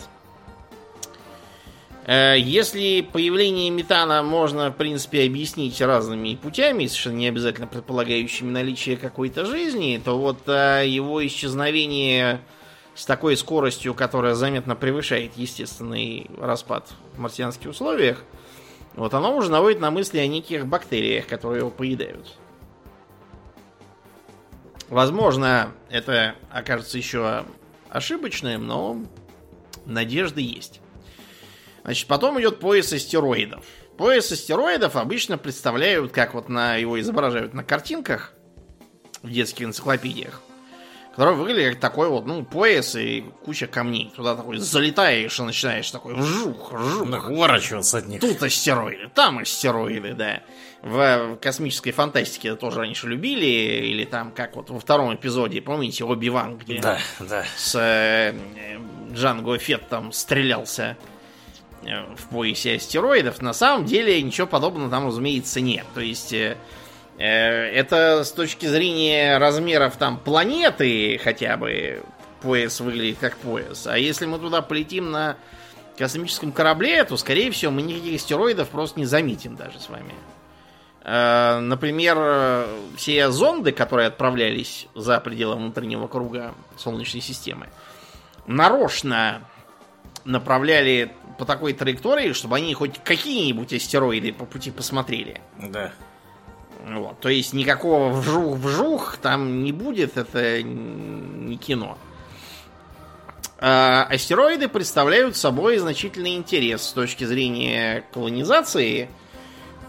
Э, 2.06 2.36
если 2.38 3.00
появление 3.00 3.70
метана 3.70 4.22
можно, 4.22 4.70
в 4.70 4.76
принципе, 4.76 5.26
объяснить 5.26 5.80
разными 5.80 6.36
путями, 6.36 6.88
совершенно 6.88 7.16
не 7.16 7.28
обязательно 7.30 7.68
предполагающими 7.68 8.52
наличие 8.52 8.98
какой-то 8.98 9.46
жизни, 9.46 10.02
то 10.04 10.18
вот 10.20 10.40
э, 10.48 10.84
его 10.88 11.26
исчезновение 11.26 12.42
с 12.96 13.06
такой 13.06 13.38
скоростью, 13.38 13.94
которая 13.94 14.36
заметно 14.36 14.76
превышает 14.76 15.38
естественный 15.38 16.30
распад 16.38 16.90
в 17.16 17.20
марсианских 17.20 17.70
условиях, 17.70 18.26
вот 18.96 19.14
оно 19.14 19.36
уже 19.36 19.50
наводит 19.50 19.80
на 19.80 19.92
мысли 19.92 20.20
о 20.20 20.28
неких 20.28 20.68
бактериях, 20.68 21.28
которые 21.28 21.60
его 21.60 21.70
поедают. 21.70 22.38
Возможно, 24.90 25.72
это 25.90 26.36
окажется 26.52 26.98
еще 26.98 27.46
ошибочным, 27.90 28.68
но 28.68 29.04
надежды 29.86 30.42
есть. 30.42 30.82
Значит, 31.84 32.08
потом 32.08 32.40
идет 32.40 32.60
пояс 32.60 32.94
астероидов. 32.94 33.66
Пояс 33.98 34.32
астероидов 34.32 34.96
обычно 34.96 35.38
представляют, 35.38 36.12
как 36.12 36.34
вот 36.34 36.50
на 36.50 36.76
его 36.76 37.00
изображают 37.00 37.54
на 37.54 37.64
картинках 37.64 38.34
в 39.22 39.32
детских 39.32 39.66
энциклопедиях 39.66 40.42
который 41.14 41.36
выглядит 41.36 41.74
как 41.74 41.80
такой 41.80 42.10
вот, 42.10 42.26
ну, 42.26 42.44
пояс 42.44 42.96
и 42.96 43.24
куча 43.46 43.68
камней. 43.68 44.12
Туда 44.16 44.36
такой 44.36 44.58
залетаешь 44.58 45.40
и 45.40 45.44
начинаешь 45.44 45.92
такой 45.92 46.16
вжух, 46.16 46.74
вжух. 46.74 47.30
Уворачиваться 47.30 48.00
от 48.00 48.08
них. 48.08 48.20
Тут 48.20 48.42
астероиды, 48.42 49.10
там 49.14 49.38
астероиды, 49.38 50.14
да. 50.14 50.42
В 50.82 51.38
космической 51.40 51.92
фантастике 51.92 52.50
это 52.50 52.58
тоже 52.58 52.80
раньше 52.80 53.08
любили, 53.08 53.46
или 53.46 54.06
там, 54.06 54.32
как 54.32 54.56
вот 54.56 54.70
во 54.70 54.80
втором 54.80 55.14
эпизоде, 55.14 55.62
помните, 55.62 56.04
Оби-Ван, 56.04 56.58
где 56.58 56.82
да, 56.82 56.98
да. 57.20 57.46
с 57.56 57.76
э, 57.80 58.36
Джанго 59.14 59.58
Феттом 59.60 60.12
стрелялся 60.12 60.98
э, 61.84 62.16
в 62.16 62.28
поясе 62.30 62.76
астероидов. 62.76 63.42
На 63.42 63.54
самом 63.54 63.86
деле 63.86 64.22
ничего 64.22 64.48
подобного 64.48 64.90
там, 64.90 65.08
разумеется, 65.08 65.62
нет. 65.62 65.86
То 65.94 66.02
есть 66.02 66.34
Э, 66.34 66.58
это 67.26 68.24
с 68.24 68.32
точки 68.32 68.66
зрения 68.66 69.38
размеров 69.38 69.98
там 69.98 70.18
планеты 70.18 71.20
хотя 71.24 71.58
бы 71.58 72.04
пояс 72.42 72.80
выглядит 72.80 73.18
как 73.20 73.38
пояс. 73.38 73.88
А 73.88 73.98
если 73.98 74.26
мы 74.26 74.40
туда 74.40 74.62
полетим 74.62 75.12
на 75.12 75.38
космическом 75.98 76.52
корабле, 76.52 77.04
то, 77.04 77.16
скорее 77.18 77.52
всего, 77.52 77.72
мы 77.72 77.82
никаких 77.82 78.16
астероидов 78.16 78.70
просто 78.70 79.00
не 79.00 79.06
заметим 79.06 79.56
даже 79.56 79.80
с 79.80 79.90
вами. 79.90 80.14
Э, 81.04 81.60
например, 81.60 82.68
все 82.98 83.30
зонды, 83.32 83.72
которые 83.72 84.08
отправлялись 84.08 84.88
за 84.96 85.20
пределы 85.20 85.56
внутреннего 85.56 86.08
круга 86.08 86.54
Солнечной 86.78 87.22
системы, 87.22 87.70
нарочно 88.48 89.42
направляли 90.26 91.12
по 91.38 91.46
такой 91.46 91.74
траектории, 91.74 92.34
чтобы 92.34 92.58
они 92.58 92.74
хоть 92.74 93.02
какие-нибудь 93.04 93.74
астероиды 93.74 94.34
по 94.34 94.46
пути 94.46 94.72
посмотрели. 94.72 95.42
Да. 95.58 95.92
Вот, 96.84 97.20
то 97.22 97.30
есть 97.30 97.54
никакого 97.54 98.10
вжух-вжух 98.10 99.18
там 99.18 99.64
не 99.64 99.72
будет, 99.72 100.18
это 100.18 100.62
не 100.62 101.58
кино. 101.58 101.98
А 103.58 104.06
астероиды 104.10 104.68
представляют 104.68 105.38
собой 105.38 105.78
значительный 105.78 106.36
интерес 106.36 106.82
с 106.82 106.92
точки 106.92 107.24
зрения 107.24 108.04
колонизации, 108.14 109.10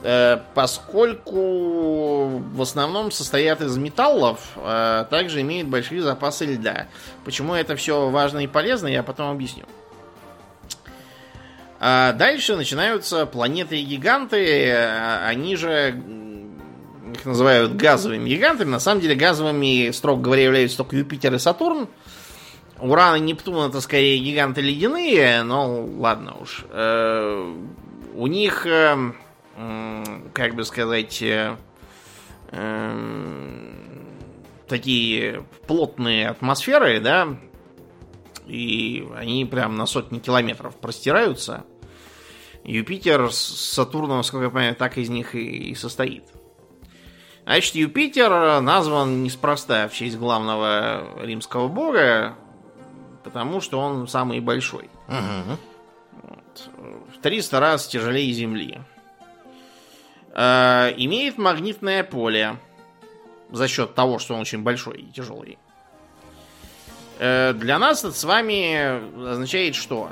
э, 0.05 0.39
поскольку 0.55 2.39
в 2.39 2.63
основном 2.63 3.11
состоят 3.11 3.61
из 3.61 3.77
металлов, 3.77 4.53
а 4.55 5.03
также 5.05 5.41
имеют 5.41 5.67
большие 5.67 6.01
запасы 6.01 6.47
льда. 6.47 6.87
Почему 7.25 7.55
это 7.55 7.75
все 7.75 8.09
важно 8.09 8.39
и 8.39 8.47
полезно, 8.47 8.87
я 8.87 9.03
потом 9.03 9.33
объясню. 9.33 9.65
А 11.81 12.13
дальше 12.13 12.55
начинаются 12.55 13.27
планеты-гиганты, 13.27 14.73
они 14.73 15.57
же 15.57 16.01
их 17.25 17.27
называют 17.27 17.75
газовыми 17.75 18.29
гигантами. 18.29 18.71
На 18.71 18.79
самом 18.79 19.01
деле 19.01 19.15
газовыми, 19.15 19.91
строго 19.91 20.23
говоря, 20.23 20.45
являются 20.45 20.77
только 20.77 20.97
Юпитер 20.97 21.35
и 21.35 21.39
Сатурн. 21.39 21.89
Уран 22.79 23.17
и 23.17 23.21
Нептун 23.21 23.69
это 23.69 23.81
скорее 23.81 24.19
гиганты 24.19 24.61
ледяные, 24.61 25.43
но 25.43 25.85
ладно 25.85 26.37
уж. 26.41 26.65
Э, 26.71 27.55
у 28.15 28.27
них, 28.27 28.67
э, 28.67 29.13
как 30.35 30.55
бы 30.55 30.65
сказать, 30.65 31.23
э, 31.23 31.57
такие 34.69 35.47
плотные 35.67 36.29
атмосферы, 36.29 37.01
да, 37.01 37.37
и 38.47 39.09
они 39.17 39.45
прям 39.47 39.77
на 39.77 39.87
сотни 39.87 40.19
километров 40.19 40.77
простираются. 40.77 41.65
Юпитер 42.65 43.31
с 43.33 43.39
Сатурном, 43.39 44.23
сколько 44.23 44.45
я 44.45 44.51
понимаю, 44.51 44.75
так 44.75 44.99
из 44.99 45.09
них 45.09 45.35
и 45.35 45.75
состоит. 45.75 46.25
Значит, 47.45 47.75
Юпитер 47.75 48.61
назван 48.63 49.23
неспроста 49.23 49.89
в 49.89 49.93
честь 49.93 50.17
главного 50.17 51.23
римского 51.23 51.69
бога, 51.69 52.37
потому 53.23 53.61
что 53.61 53.79
он 53.79 54.09
самый 54.09 54.41
большой. 54.41 54.89
Угу. 55.09 55.59
Вот. 56.23 56.71
В 57.15 57.21
300 57.21 57.61
раз 57.61 57.87
тяжелее 57.87 58.33
Земли. 58.33 58.81
Э, 60.33 60.93
имеет 60.97 61.37
магнитное 61.37 62.03
поле 62.03 62.57
за 63.51 63.69
счет 63.69 63.95
того, 63.95 64.19
что 64.19 64.35
он 64.35 64.41
очень 64.41 64.63
большой 64.63 65.03
и 65.03 65.13
тяжелый. 65.13 65.59
Э, 67.19 67.53
для 67.53 67.79
нас 67.79 68.05
это 68.05 68.15
с 68.15 68.25
вами 68.25 69.31
означает 69.31 69.75
что? 69.75 70.11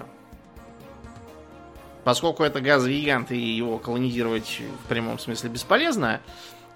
Поскольку 2.04 2.42
это 2.42 2.60
газовый 2.60 3.00
гигант 3.00 3.30
и 3.32 3.38
его 3.38 3.78
колонизировать 3.78 4.60
в 4.84 4.88
прямом 4.88 5.18
смысле 5.18 5.50
бесполезно, 5.50 6.20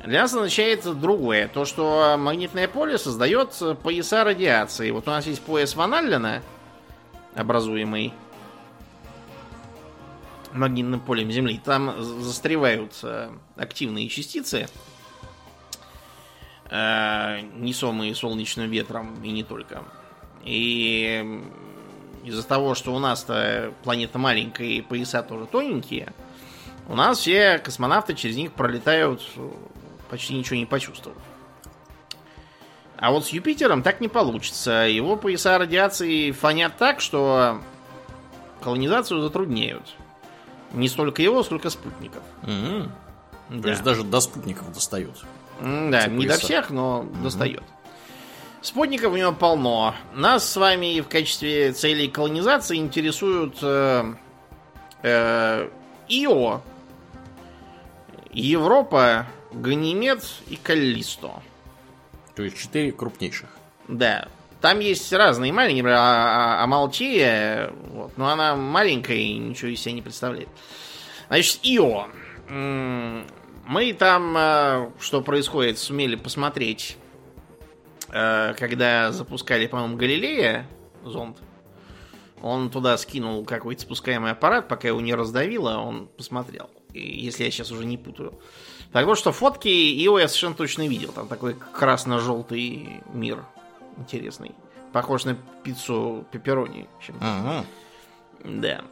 для 0.05 0.23
нас 0.23 0.35
означает 0.35 0.85
другое. 1.01 1.49
То, 1.49 1.65
что 1.65 2.17
магнитное 2.19 2.69
поле 2.69 2.99
создает 2.99 3.55
пояса 3.83 4.25
радиации. 4.25 4.91
Вот 4.91 5.09
у 5.09 5.11
нас 5.11 5.27
есть 5.27 5.43
пояс 5.43 5.75
Ван 5.75 5.95
Аллена, 5.95 6.43
образуемый 7.35 8.13
магнитным 10.53 11.01
полем 11.01 11.31
Земли. 11.31 11.61
Там 11.63 12.03
застревают 12.03 13.05
активные 13.57 14.09
частицы, 14.09 14.69
э, 16.71 17.41
несомые 17.55 18.15
солнечным 18.15 18.71
ветром 18.71 19.23
и 19.23 19.31
не 19.31 19.43
только. 19.43 19.83
И 20.45 21.43
из-за 22.25 22.47
того, 22.47 22.75
что 22.75 22.95
у 22.95 22.99
нас-то 22.99 23.73
планета 23.83 24.19
маленькая 24.19 24.67
и 24.67 24.81
пояса 24.81 25.23
тоже 25.23 25.47
тоненькие, 25.47 26.13
у 26.89 26.95
нас 26.95 27.19
все 27.19 27.59
космонавты 27.59 28.15
через 28.15 28.37
них 28.37 28.53
пролетают 28.53 29.23
почти 30.09 30.35
ничего 30.35 30.57
не 30.57 30.67
почувствовав. 30.67 31.19
А 32.99 33.11
вот 33.11 33.27
с 33.27 33.29
Юпитером 33.29 33.83
так 33.83 34.01
не 34.01 34.09
получится. 34.09 34.87
Его 34.87 35.17
пояса 35.17 35.59
радиации 35.59 36.31
фонят 36.31 36.77
так, 36.79 37.01
что 37.01 37.61
колонизацию 38.63 39.21
затрудняют. 39.21 39.95
Не 40.73 40.89
столько 40.89 41.23
его, 41.23 41.43
сколько 41.43 41.71
спутников. 41.71 42.23
Mm-hmm. 42.43 42.89
Да. 43.51 43.63
То 43.63 43.69
есть 43.69 43.83
даже 43.83 44.03
до 44.03 44.21
спутников 44.21 44.73
достает. 44.73 45.17
Да, 45.61 46.07
не 46.07 46.27
до 46.27 46.35
всех, 46.35 46.71
но 46.71 47.03
mm-hmm. 47.03 47.23
достает. 47.23 47.63
Спутников 48.63 49.13
у 49.13 49.17
него 49.17 49.33
полно. 49.33 49.95
Нас 50.15 50.49
с 50.51 50.57
вами 50.57 51.01
в 51.01 51.09
качестве 51.09 51.73
целей 51.73 52.09
колонизации 52.09 52.79
интересуют 52.79 53.59
э, 53.63 54.15
э, 55.03 55.69
Ио, 56.09 56.63
Европа, 58.33 59.27
Ганимед 59.57 60.25
и 60.49 60.57
Каллисто. 60.57 61.43
То 62.35 62.43
есть 62.43 62.59
четыре 62.59 62.93
крупнейших. 62.93 63.49
Да. 63.89 64.29
Там 64.61 64.81
есть 64.81 65.13
разные 65.13 65.53
маленькие, 65.53 65.83
например, 65.83 65.99
а, 66.01 66.61
а, 66.61 66.65
Амалтия, 66.65 67.73
вот, 67.91 68.17
но 68.17 68.29
она 68.29 68.57
маленькая 68.57 69.17
и 69.17 69.35
ничего 69.35 69.71
из 69.71 69.81
себя 69.81 69.95
не 69.95 70.03
представляет. 70.03 70.49
Значит, 71.29 71.61
Ио. 71.63 72.07
Мы 72.49 73.93
там, 73.99 74.37
э, 74.37 74.91
что 75.01 75.23
происходит, 75.23 75.79
сумели 75.79 76.15
посмотреть, 76.15 76.97
э, 78.11 78.55
когда 78.57 79.11
запускали, 79.11 79.67
по-моему, 79.67 79.97
Галилея, 79.97 80.69
зонд. 81.05 81.39
Он 82.43 82.71
туда 82.71 82.97
скинул 82.97 83.45
какой-то 83.45 83.83
спускаемый 83.83 84.31
аппарат, 84.31 84.69
пока 84.69 84.89
его 84.89 85.01
не 85.01 85.15
раздавило, 85.15 85.79
он 85.79 86.07
посмотрел. 86.07 86.71
Если 86.93 87.45
я 87.45 87.51
сейчас 87.51 87.73
уже 87.73 87.85
не 87.85 87.99
путаю. 87.99 88.39
Так 88.93 89.07
вот, 89.07 89.19
что 89.19 89.33
фотки 89.33 89.69
Ио 89.69 90.19
я 90.19 90.29
совершенно 90.29 90.55
точно 90.55 90.89
видел. 90.89 91.13
Там 91.13 91.29
такой 91.29 91.55
красно-желтый 91.55 93.03
мир 93.13 93.45
интересный. 93.99 94.53
Похож 94.93 95.25
на 95.25 95.37
пиццу 95.63 96.25
пепперони. 96.31 96.89
Ага. 97.21 97.65
Да. 98.45 98.83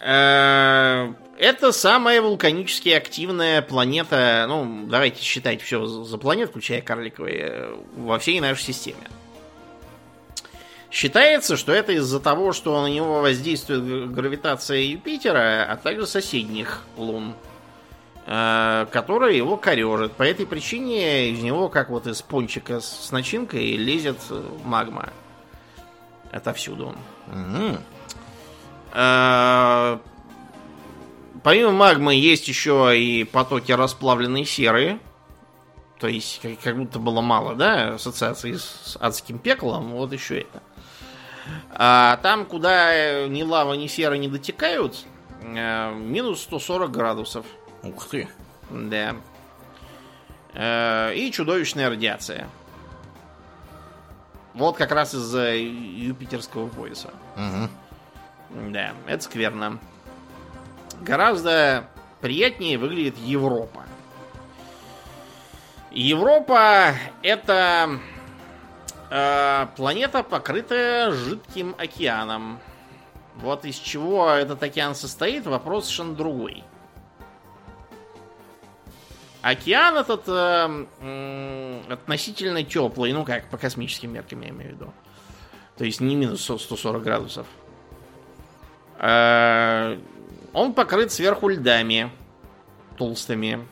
Э, 0.00 1.12
это 1.38 1.72
самая 1.72 2.20
вулканически 2.20 2.90
активная 2.90 3.62
планета, 3.62 4.44
ну, 4.48 4.86
давайте 4.86 5.22
считать 5.22 5.62
все 5.62 5.86
за 5.86 6.18
планет, 6.18 6.50
включая 6.50 6.82
карликовые, 6.82 7.70
во 7.96 8.18
всей 8.18 8.40
нашей 8.40 8.64
системе. 8.64 9.08
Считается, 10.90 11.56
что 11.56 11.72
это 11.72 11.92
из-за 11.92 12.20
того, 12.20 12.52
что 12.52 12.80
на 12.82 12.86
него 12.86 13.20
воздействует 13.20 14.12
гравитация 14.12 14.80
Юпитера, 14.80 15.64
а 15.64 15.76
также 15.76 16.06
соседних 16.06 16.82
лун. 16.96 17.34
Э, 18.26 18.86
которая 18.90 19.32
его 19.32 19.56
корежит. 19.58 20.12
По 20.12 20.22
этой 20.22 20.46
причине 20.46 21.30
из 21.30 21.42
него, 21.42 21.68
как 21.68 21.90
вот 21.90 22.06
из 22.06 22.22
пончика 22.22 22.80
с 22.80 23.10
начинкой, 23.12 23.76
лезет 23.76 24.18
магма. 24.64 25.10
Отовсюду. 26.32 26.96
Угу. 27.28 27.78
Помимо 31.42 31.72
магмы 31.72 32.14
есть 32.14 32.48
еще 32.48 32.98
и 32.98 33.24
потоки 33.24 33.72
расплавленной 33.72 34.46
серы. 34.46 34.98
То 35.98 36.08
есть, 36.08 36.40
как, 36.40 36.58
как 36.60 36.76
будто 36.78 36.98
было 36.98 37.20
мало, 37.20 37.54
да, 37.54 37.94
ассоциации 37.94 38.54
с 38.54 38.96
адским 39.00 39.38
пеклом, 39.38 39.92
вот 39.92 40.12
еще 40.12 40.40
это. 40.40 40.62
А 41.70 42.16
там, 42.22 42.46
куда 42.46 43.26
ни 43.28 43.42
лава, 43.42 43.74
ни 43.74 43.86
сера 43.86 44.14
не 44.14 44.28
дотекают, 44.28 45.04
э, 45.42 45.94
минус 45.94 46.42
140 46.42 46.90
градусов. 46.90 47.46
Ух 47.84 48.08
ты. 48.08 48.28
Да. 48.70 49.16
Э, 50.54 51.14
и 51.14 51.30
чудовищная 51.30 51.90
радиация. 51.90 52.48
Вот 54.54 54.76
как 54.76 54.92
раз 54.92 55.14
из-за 55.14 55.54
юпитерского 55.54 56.68
пояса. 56.68 57.10
Угу. 57.36 58.70
Да, 58.70 58.94
это 59.06 59.22
скверно. 59.22 59.80
Гораздо 61.00 61.88
приятнее 62.20 62.78
выглядит 62.78 63.18
Европа. 63.18 63.82
Европа 65.90 66.94
это 67.22 67.98
э, 69.10 69.66
планета, 69.76 70.22
покрытая 70.22 71.10
жидким 71.10 71.74
океаном. 71.78 72.60
Вот 73.36 73.64
из 73.64 73.76
чего 73.76 74.30
этот 74.30 74.62
океан 74.62 74.94
состоит, 74.94 75.46
вопрос 75.46 75.84
совершенно 75.84 76.14
другой. 76.14 76.64
Океан 79.44 79.98
этот 79.98 80.22
э, 80.26 81.86
относительно 81.90 82.64
теплый, 82.64 83.12
ну 83.12 83.26
как, 83.26 83.50
по 83.50 83.58
космическим 83.58 84.14
меркам 84.14 84.40
я 84.40 84.48
имею 84.48 84.70
в 84.70 84.74
виду. 84.76 84.94
То 85.76 85.84
есть 85.84 86.00
не 86.00 86.16
минус 86.16 86.40
140 86.44 87.02
градусов. 87.02 87.46
Э, 88.98 89.98
он 90.54 90.72
покрыт 90.72 91.12
сверху 91.12 91.48
льдами 91.48 92.10
толстыми. 92.96 93.68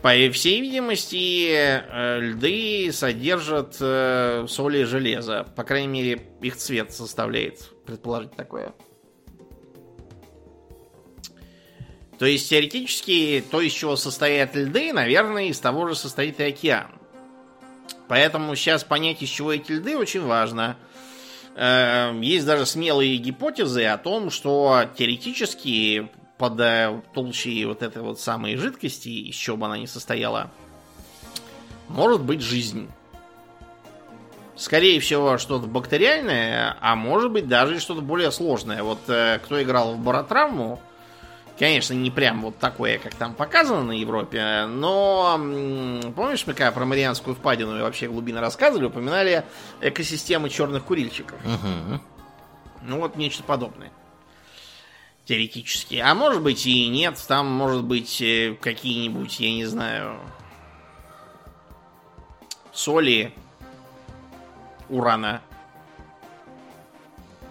По 0.00 0.10
всей 0.30 0.60
видимости, 0.60 1.48
э, 1.50 2.20
льды 2.20 2.92
содержат 2.92 3.78
э, 3.80 4.46
соли 4.48 4.78
и 4.78 4.84
железо. 4.84 5.44
По 5.56 5.64
крайней 5.64 5.88
мере, 5.88 6.22
их 6.40 6.54
цвет 6.54 6.92
составляет 6.92 7.68
предположить 7.84 8.36
такое. 8.36 8.72
То 12.18 12.26
есть, 12.26 12.50
теоретически, 12.50 13.44
то, 13.48 13.60
из 13.60 13.72
чего 13.72 13.96
состоят 13.96 14.56
льды, 14.56 14.92
наверное, 14.92 15.46
из 15.46 15.60
того 15.60 15.86
же 15.86 15.94
состоит 15.94 16.40
и 16.40 16.44
океан. 16.44 16.88
Поэтому 18.08 18.54
сейчас 18.56 18.82
понять, 18.82 19.22
из 19.22 19.28
чего 19.28 19.52
эти 19.52 19.72
льды, 19.72 19.96
очень 19.96 20.24
важно. 20.24 20.76
Эм, 21.54 22.20
есть 22.20 22.46
даже 22.46 22.66
смелые 22.66 23.16
гипотезы 23.18 23.84
о 23.84 23.98
том, 23.98 24.30
что 24.30 24.84
теоретически 24.96 26.08
под 26.38 26.60
э, 26.60 27.02
толщей 27.14 27.64
вот 27.66 27.82
этой 27.82 28.02
вот 28.02 28.20
самой 28.20 28.56
жидкости, 28.56 29.08
из 29.08 29.34
чего 29.34 29.56
бы 29.56 29.66
она 29.66 29.78
ни 29.78 29.86
состояла, 29.86 30.50
может 31.88 32.22
быть 32.22 32.40
жизнь. 32.40 32.88
Скорее 34.56 34.98
всего, 34.98 35.38
что-то 35.38 35.66
бактериальное, 35.66 36.76
а 36.80 36.96
может 36.96 37.30
быть 37.30 37.46
даже 37.46 37.78
что-то 37.78 38.02
более 38.02 38.32
сложное. 38.32 38.82
Вот 38.82 39.00
э, 39.08 39.38
кто 39.44 39.62
играл 39.62 39.94
в 39.94 39.98
баротравму, 39.98 40.80
конечно, 41.58 41.94
не 41.94 42.10
прям 42.10 42.42
вот 42.42 42.58
такое, 42.58 42.98
как 42.98 43.14
там 43.14 43.34
показано 43.34 43.82
на 43.82 43.92
Европе, 43.92 44.66
но 44.66 45.34
помнишь, 46.14 46.46
мы 46.46 46.54
когда 46.54 46.72
про 46.72 46.84
Марианскую 46.84 47.34
впадину 47.34 47.78
и 47.78 47.82
вообще 47.82 48.08
глубины 48.08 48.40
рассказывали, 48.40 48.86
упоминали 48.86 49.44
экосистемы 49.80 50.48
черных 50.50 50.84
курильщиков. 50.84 51.38
Мгм. 51.44 52.00
Ну 52.82 52.98
вот 52.98 53.16
нечто 53.16 53.42
подобное. 53.42 53.90
Теоретически. 55.24 55.96
А 55.96 56.14
может 56.14 56.42
быть 56.42 56.64
и 56.66 56.88
нет. 56.88 57.22
Там 57.28 57.46
может 57.48 57.84
быть 57.84 58.22
э, 58.22 58.56
какие-нибудь, 58.58 59.38
я 59.40 59.52
не 59.52 59.66
знаю, 59.66 60.18
соли 62.72 63.34
урана 64.88 65.42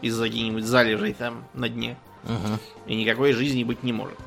из-за 0.02 0.26
каких-нибудь 0.26 0.64
залежей 0.64 1.14
там 1.14 1.46
на 1.54 1.70
дне. 1.70 1.98
Мгм. 2.24 2.60
И 2.88 2.96
никакой 2.96 3.34
жизни 3.34 3.64
быть 3.64 3.84
не 3.84 3.94
может. 3.94 4.18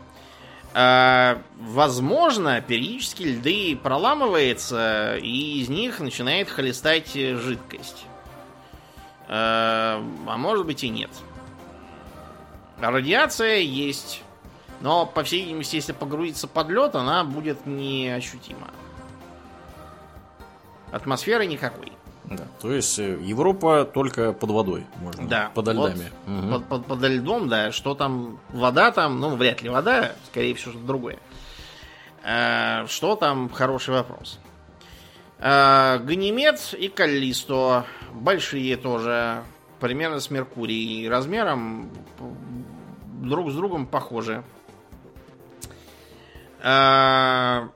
А, 0.72 1.42
возможно, 1.58 2.60
периодически 2.60 3.24
льды 3.24 3.76
проламывается, 3.76 5.16
и 5.16 5.60
из 5.60 5.68
них 5.68 5.98
начинает 5.98 6.48
хлестать 6.48 7.16
э, 7.16 7.36
жидкость. 7.36 8.04
А, 9.28 10.04
а 10.26 10.36
может 10.36 10.66
быть 10.66 10.84
и 10.84 10.88
нет. 10.88 11.10
Радиация 12.80 13.58
есть. 13.58 14.22
Но, 14.80 15.04
по 15.04 15.22
всей 15.24 15.42
видимости, 15.42 15.76
если 15.76 15.92
погрузиться 15.92 16.48
под 16.48 16.70
лед, 16.70 16.94
она 16.94 17.24
будет 17.24 17.66
неощутима. 17.66 18.70
Атмосферы 20.90 21.46
никакой. 21.46 21.92
Да, 22.30 22.44
то 22.60 22.72
есть 22.72 22.96
э, 23.00 23.18
Европа 23.22 23.84
только 23.84 24.32
под 24.32 24.50
водой 24.50 24.86
можно. 25.02 25.26
Да. 25.28 25.50
Под 25.52 25.66
вот 25.66 25.74
льдами. 25.74 26.10
Мгм. 26.26 26.50
Под, 26.52 26.64
под- 26.66 26.86
подо 26.86 27.08
льдом, 27.08 27.48
да. 27.48 27.72
Что 27.72 27.94
там? 27.96 28.38
Вода 28.50 28.92
там? 28.92 29.18
Ну, 29.18 29.34
вряд 29.34 29.62
ли 29.62 29.68
вода. 29.68 30.12
Скорее 30.30 30.54
всего, 30.54 30.70
что-то 30.72 30.86
другое. 30.86 31.18
А, 32.22 32.86
что 32.86 33.16
там? 33.16 33.48
Хороший 33.48 33.94
вопрос. 33.94 34.38
А, 35.40 35.98
Ганимед 35.98 36.72
и 36.78 36.86
Каллисто. 36.88 37.84
Большие 38.12 38.76
тоже. 38.76 39.42
Примерно 39.80 40.20
с 40.20 40.30
Меркурией. 40.30 41.08
Размером 41.08 41.90
друг 43.22 43.50
с 43.50 43.54
другом 43.54 43.86
похожи. 43.86 44.44
А, 46.62 47.68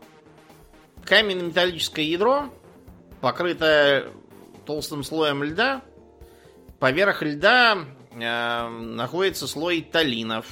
Каменно-металлическое 1.05 2.05
ядро, 2.05 2.45
покрытое 3.21 4.07
толстым 4.65 5.05
слоем 5.05 5.43
льда, 5.43 5.83
Поверх 6.85 7.23
льда 7.23 7.79
э, 8.11 8.69
находится 8.69 9.47
слой 9.47 9.81
талинов. 9.81 10.45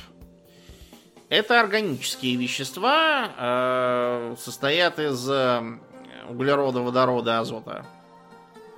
Это 1.28 1.60
органические 1.60 2.36
вещества, 2.36 3.28
э, 3.36 4.36
состоят 4.38 4.98
из 4.98 5.28
э, 5.28 5.62
углерода, 6.30 6.80
водорода, 6.80 7.38
азота. 7.38 7.84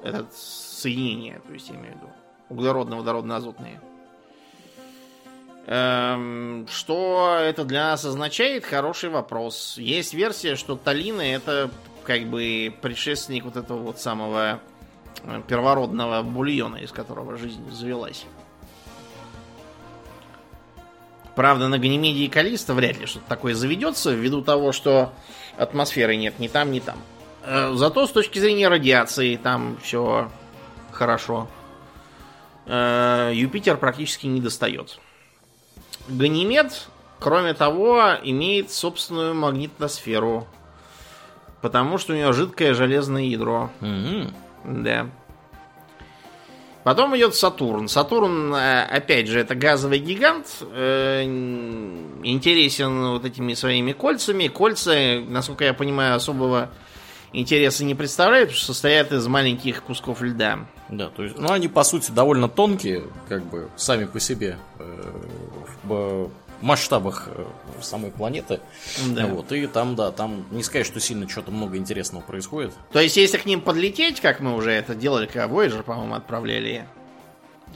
Это 0.02 0.26
соединение, 0.32 1.40
то 1.46 1.52
есть 1.52 1.68
я 1.68 1.76
имею 1.76 1.92
в 1.92 1.96
виду. 1.96 2.08
Углеродно-водородно-азотные. 2.50 3.80
Эм, 5.66 6.66
что 6.68 7.38
это 7.40 7.64
для 7.64 7.90
нас 7.90 8.04
означает? 8.04 8.64
Хороший 8.64 9.10
вопрос. 9.10 9.78
Есть 9.78 10.12
версия, 10.12 10.56
что 10.56 10.74
талины 10.76 11.22
это 11.22 11.70
как 12.04 12.24
бы 12.24 12.74
предшественник 12.82 13.44
вот 13.44 13.56
этого 13.56 13.78
вот 13.78 14.00
самого 14.00 14.60
первородного 15.48 16.22
бульона, 16.22 16.76
из 16.76 16.92
которого 16.92 17.36
жизнь 17.36 17.70
завелась. 17.70 18.26
Правда, 21.34 21.68
на 21.68 21.78
Ганимеде 21.78 22.24
и 22.24 22.28
Калиста 22.28 22.74
вряд 22.74 22.98
ли 22.98 23.06
что-то 23.06 23.24
такое 23.28 23.54
заведется, 23.54 24.12
ввиду 24.12 24.40
того, 24.42 24.72
что 24.72 25.12
атмосферы 25.56 26.16
нет 26.16 26.38
ни 26.38 26.48
там, 26.48 26.70
ни 26.70 26.80
там. 26.80 26.96
Э, 27.42 27.72
Зато 27.74 28.06
с 28.06 28.12
точки 28.12 28.38
зрения 28.38 28.68
радиации 28.68 29.36
там 29.36 29.76
все 29.82 30.30
хорошо. 30.92 31.48
Э, 32.66 33.32
Юпитер 33.34 33.76
практически 33.76 34.26
не 34.26 34.40
достает. 34.40 34.98
Ганимед, 36.08 36.86
кроме 37.18 37.54
того, 37.54 38.12
имеет 38.22 38.70
собственную 38.70 39.34
магнитосферу. 39.34 40.46
Потому 41.60 41.98
что 41.98 42.12
у 42.12 42.16
него 42.16 42.32
жидкое 42.32 42.74
железное 42.74 43.22
ядро. 43.22 43.70
Мгм. 43.80 44.34
Да. 44.64 45.08
Потом 46.84 47.16
идет 47.16 47.34
Сатурн. 47.34 47.88
Сатурн, 47.88 48.54
э, 48.54 48.82
опять 48.82 49.26
же, 49.26 49.40
это 49.40 49.54
газовый 49.54 49.98
гигант. 49.98 50.46
э, 50.60 51.22
Интересен 52.22 53.08
вот 53.12 53.24
этими 53.24 53.54
своими 53.54 53.92
кольцами. 53.92 54.48
Кольца, 54.48 55.20
насколько 55.26 55.64
я 55.64 55.72
понимаю, 55.72 56.14
особого 56.14 56.70
интереса 57.32 57.84
не 57.84 57.94
представляют, 57.94 58.50
потому 58.50 58.58
что 58.58 58.66
состоят 58.74 59.12
из 59.12 59.26
маленьких 59.26 59.82
кусков 59.82 60.20
льда. 60.20 60.60
Да, 60.90 61.08
то 61.08 61.22
есть, 61.24 61.38
ну, 61.38 61.50
они, 61.50 61.68
по 61.68 61.82
сути, 61.84 62.10
довольно 62.10 62.48
тонкие, 62.48 63.04
как 63.28 63.44
бы, 63.46 63.70
сами 63.76 64.04
по 64.04 64.20
себе, 64.20 64.58
э, 64.78 65.12
масштабах 66.64 67.28
э, 67.28 67.44
самой 67.82 68.10
планеты. 68.10 68.60
Да. 69.08 69.26
Вот, 69.26 69.52
и 69.52 69.66
там, 69.66 69.94
да, 69.94 70.10
там 70.10 70.46
не 70.50 70.62
сказать, 70.62 70.86
что 70.86 70.98
сильно 70.98 71.28
что-то 71.28 71.50
много 71.50 71.76
интересного 71.76 72.22
происходит. 72.22 72.72
То 72.90 73.00
есть, 73.00 73.16
если 73.16 73.36
к 73.36 73.44
ним 73.44 73.60
подлететь, 73.60 74.20
как 74.20 74.40
мы 74.40 74.54
уже 74.54 74.70
это 74.70 74.94
делали, 74.94 75.26
когда 75.26 75.46
Voyager, 75.46 75.82
по-моему, 75.82 76.14
отправляли, 76.14 76.86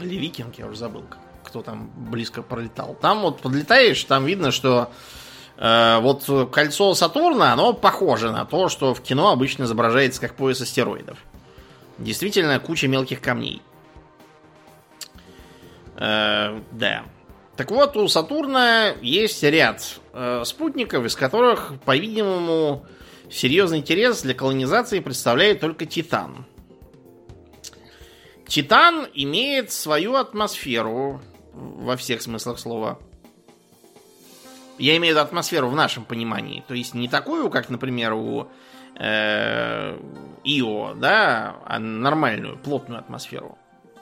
или 0.01 0.17
Викинг, 0.17 0.59
я 0.59 0.67
уже 0.67 0.79
забыл, 0.79 1.05
кто 1.45 1.63
там 1.63 1.91
близко 1.95 2.43
пролетал. 2.43 2.97
Там 3.01 3.21
вот 3.21 3.41
подлетаешь, 3.41 4.03
там 4.05 4.25
видно, 4.25 4.53
что 4.53 4.91
э, 5.59 5.99
вот 6.01 6.51
кольцо 6.51 6.95
Сатурна, 6.95 7.53
оно 7.53 7.75
похоже 7.75 8.33
на 8.33 8.47
то, 8.47 8.71
что 8.71 8.95
в 8.95 9.03
кино 9.03 9.31
обычно 9.31 9.65
изображается 9.65 10.21
как 10.21 10.35
пояс 10.35 10.63
астероидов. 10.63 11.19
Действительно, 11.99 12.59
куча 12.59 12.89
мелких 12.89 13.21
камней. 13.21 13.61
Э, 15.97 16.59
да. 16.71 17.03
Так 17.59 17.73
вот, 17.73 17.97
у 17.97 18.07
Сатурна 18.07 18.91
есть 19.03 19.43
ряд 19.43 19.99
э, 20.13 20.45
спутников, 20.45 21.05
из 21.05 21.17
которых, 21.17 21.73
по-видимому, 21.85 22.87
серьезный 23.33 23.79
интерес 23.79 24.23
для 24.23 24.33
колонизации 24.33 25.01
представляет 25.01 25.59
только 25.59 25.85
Титан. 25.85 26.47
Титан 28.47 29.09
имеет 29.13 29.73
свою 29.73 30.15
атмосферу 30.15 31.21
во 31.53 31.97
всех 31.97 32.23
смыслах 32.23 32.61
слова. 32.61 33.01
Я 34.79 34.97
имею 34.97 35.15
в 35.15 35.17
виду 35.17 35.27
атмосферу 35.27 35.69
в 35.69 35.75
нашем 35.75 36.05
понимании. 36.05 36.63
То 36.69 36.75
есть 36.75 36.95
не 36.95 37.09
такую, 37.09 37.51
как, 37.51 37.71
например, 37.71 38.13
у 38.13 38.47
э, 38.95 39.99
Ио, 40.45 40.95
да, 40.95 41.57
а 41.67 41.81
нормальную, 41.81 42.57
плотную 42.57 43.01
атмосферу. 43.01 43.59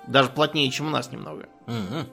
Даже 0.06 0.28
плотнее, 0.28 0.70
чем 0.70 0.88
у 0.88 0.90
нас 0.90 1.10
немного. 1.10 1.48
Мгм. 1.66 2.06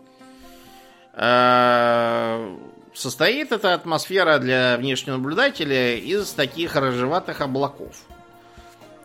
Э, 1.13 2.55
Состоит 2.93 3.51
эта 3.51 3.73
атмосфера 3.73 4.37
для 4.37 4.77
внешнего 4.77 5.17
наблюдателя 5.17 5.95
из 5.95 6.31
таких 6.31 6.75
рыжеватых 6.75 7.41
облаков. 7.41 7.95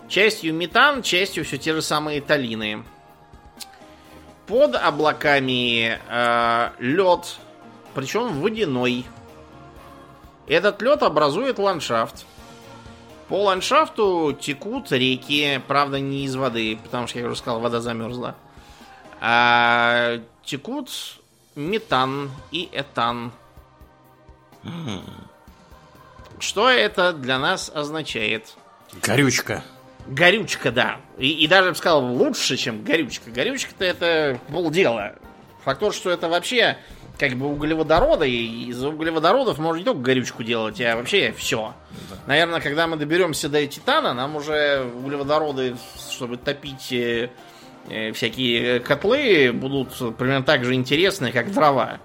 Частью 0.09 0.53
метан, 0.55 1.03
частью 1.03 1.45
все 1.45 1.57
те 1.57 1.73
же 1.73 1.81
самые 1.81 2.21
талины. 2.21 2.85
Под 4.47 4.75
облаками 4.75 5.99
лед, 6.79 7.37
причем 7.95 8.41
водяной. 8.41 9.07
Этот 10.47 10.83
лед 10.83 11.03
образует 11.03 11.59
ландшафт. 11.59 12.27
По 13.29 13.43
ландшафту 13.45 14.37
текут 14.39 14.93
реки, 14.93 15.61
правда 15.67 15.99
не 15.99 16.25
из 16.25 16.37
воды, 16.37 16.79
потому 16.83 17.07
что, 17.07 17.19
я 17.19 17.27
уже 17.27 17.37
сказал, 17.37 17.61
вода 17.61 17.81
замерзла. 17.81 18.35
А 19.21 20.21
текут 20.45 20.91
метан 21.59 22.31
и 22.53 22.69
этан. 22.73 23.33
Что 26.39 26.71
это 26.71 27.13
для 27.13 27.39
нас 27.39 27.71
означает? 27.75 28.55
Горючка. 29.03 29.65
Горючка, 30.07 30.71
да. 30.71 31.01
И, 31.19 31.31
и 31.31 31.47
даже, 31.49 31.67
я 31.67 31.73
бы 31.73 31.77
сказал, 31.77 32.05
лучше, 32.05 32.57
чем 32.57 32.85
горючка. 32.85 33.31
Горючка-то 33.31 33.85
это 33.85 34.41
полдела. 34.51 35.17
Факт 35.65 35.81
тот, 35.81 35.95
что 35.95 36.11
это 36.11 36.29
вообще 36.29 36.79
как 37.19 37.33
бы 37.33 37.47
углеводороды, 37.49 38.31
и 38.31 38.69
из 38.69 38.83
углеводородов 38.83 39.59
можно 39.59 39.79
не 39.81 39.85
только 39.85 40.01
горючку 40.01 40.45
делать, 40.45 40.81
а 40.81 40.95
вообще 40.95 41.35
все. 41.37 41.75
Наверное, 42.29 42.61
когда 42.61 42.87
мы 42.87 42.97
доберемся 42.97 43.49
до 43.49 43.67
титана, 43.67 44.15
нам 44.15 44.37
уже 44.37 44.89
углеводороды, 44.95 45.77
чтобы 46.11 46.37
топить 46.37 46.93
э, 46.93 47.31
всякие 48.15 48.81
котлы, 48.81 49.53
будут 49.53 50.17
примерно 50.17 50.45
так 50.45 50.65
же 50.65 50.75
интересны, 50.75 51.33
как 51.33 51.53
дрова. 51.53 52.01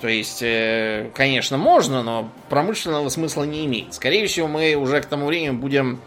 То 0.00 0.08
есть, 0.08 0.42
э, 0.42 1.10
конечно, 1.14 1.56
можно, 1.56 2.02
но 2.02 2.30
промышленного 2.48 3.08
смысла 3.08 3.42
не 3.42 3.66
имеет. 3.66 3.94
Скорее 3.94 4.26
всего, 4.28 4.46
мы 4.46 4.74
уже 4.74 5.00
к 5.00 5.06
тому 5.06 5.26
времени 5.26 5.50
будем 5.50 6.00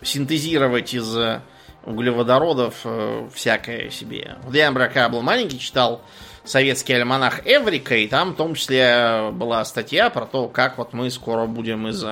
синтезировать 0.00 0.94
из 0.94 1.16
э, 1.16 1.40
углеводородов 1.84 2.76
э, 2.84 3.28
всякое 3.34 3.90
себе. 3.90 4.36
Вот 4.44 4.54
я, 4.54 4.68
например, 4.68 4.90
когда 4.90 5.08
был 5.08 5.22
маленький, 5.22 5.58
читал 5.58 6.02
советский 6.44 6.92
альманах 6.92 7.44
Эврика, 7.46 7.96
и 7.96 8.06
там 8.06 8.34
в 8.34 8.36
том 8.36 8.54
числе 8.54 9.30
была 9.32 9.64
статья 9.64 10.08
про 10.08 10.24
то, 10.24 10.46
как 10.46 10.78
вот 10.78 10.92
мы 10.92 11.10
скоро 11.10 11.46
будем 11.46 11.88
из 11.88 12.04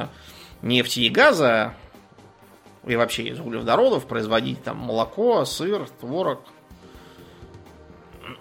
нефти 0.62 1.00
и 1.00 1.08
газа 1.10 1.74
и 2.86 2.96
вообще 2.96 3.24
из 3.24 3.40
углеводородов 3.40 4.06
производить 4.06 4.62
там 4.62 4.78
молоко, 4.78 5.44
сыр, 5.44 5.88
творог. 6.00 6.42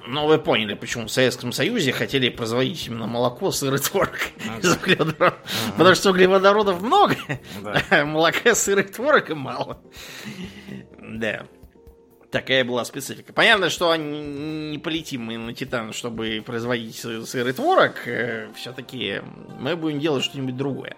Ну, 0.06 0.26
вы 0.26 0.38
поняли, 0.38 0.73
почему 0.73 1.08
в 1.08 1.12
Советском 1.12 1.52
Союзе 1.52 1.91
хотели 1.91 2.30
производить 2.30 2.88
именно 2.88 3.08
молоко, 3.08 3.52
сыр 3.52 3.76
и 3.76 3.78
творог 3.78 4.17
из 4.62 4.76
углеводородов. 4.76 5.39
Потому 5.78 5.95
что 5.95 6.12
углеводородов 6.12 6.82
много, 6.82 7.15
а 7.89 8.06
молока, 8.06 8.56
сыра 8.56 8.82
и 8.82 8.86
творога 8.86 9.36
мало. 9.36 9.82
Да. 11.00 11.45
Такая 12.32 12.65
была 12.65 12.84
специфика. 12.84 13.32
Понятно, 13.32 13.69
что 13.69 13.95
не 13.95 14.78
полетим 14.78 15.23
мы 15.23 15.38
на 15.38 15.54
Титан, 15.54 15.93
чтобы 15.93 16.43
производить 16.45 16.97
сыр 16.97 17.47
и 17.47 17.54
творог. 17.54 18.06
Э, 18.06 18.50
Все-таки 18.56 19.21
мы 19.60 19.78
будем 19.78 20.00
делать 20.00 20.26
что-нибудь 20.26 20.58
другое. 20.58 20.97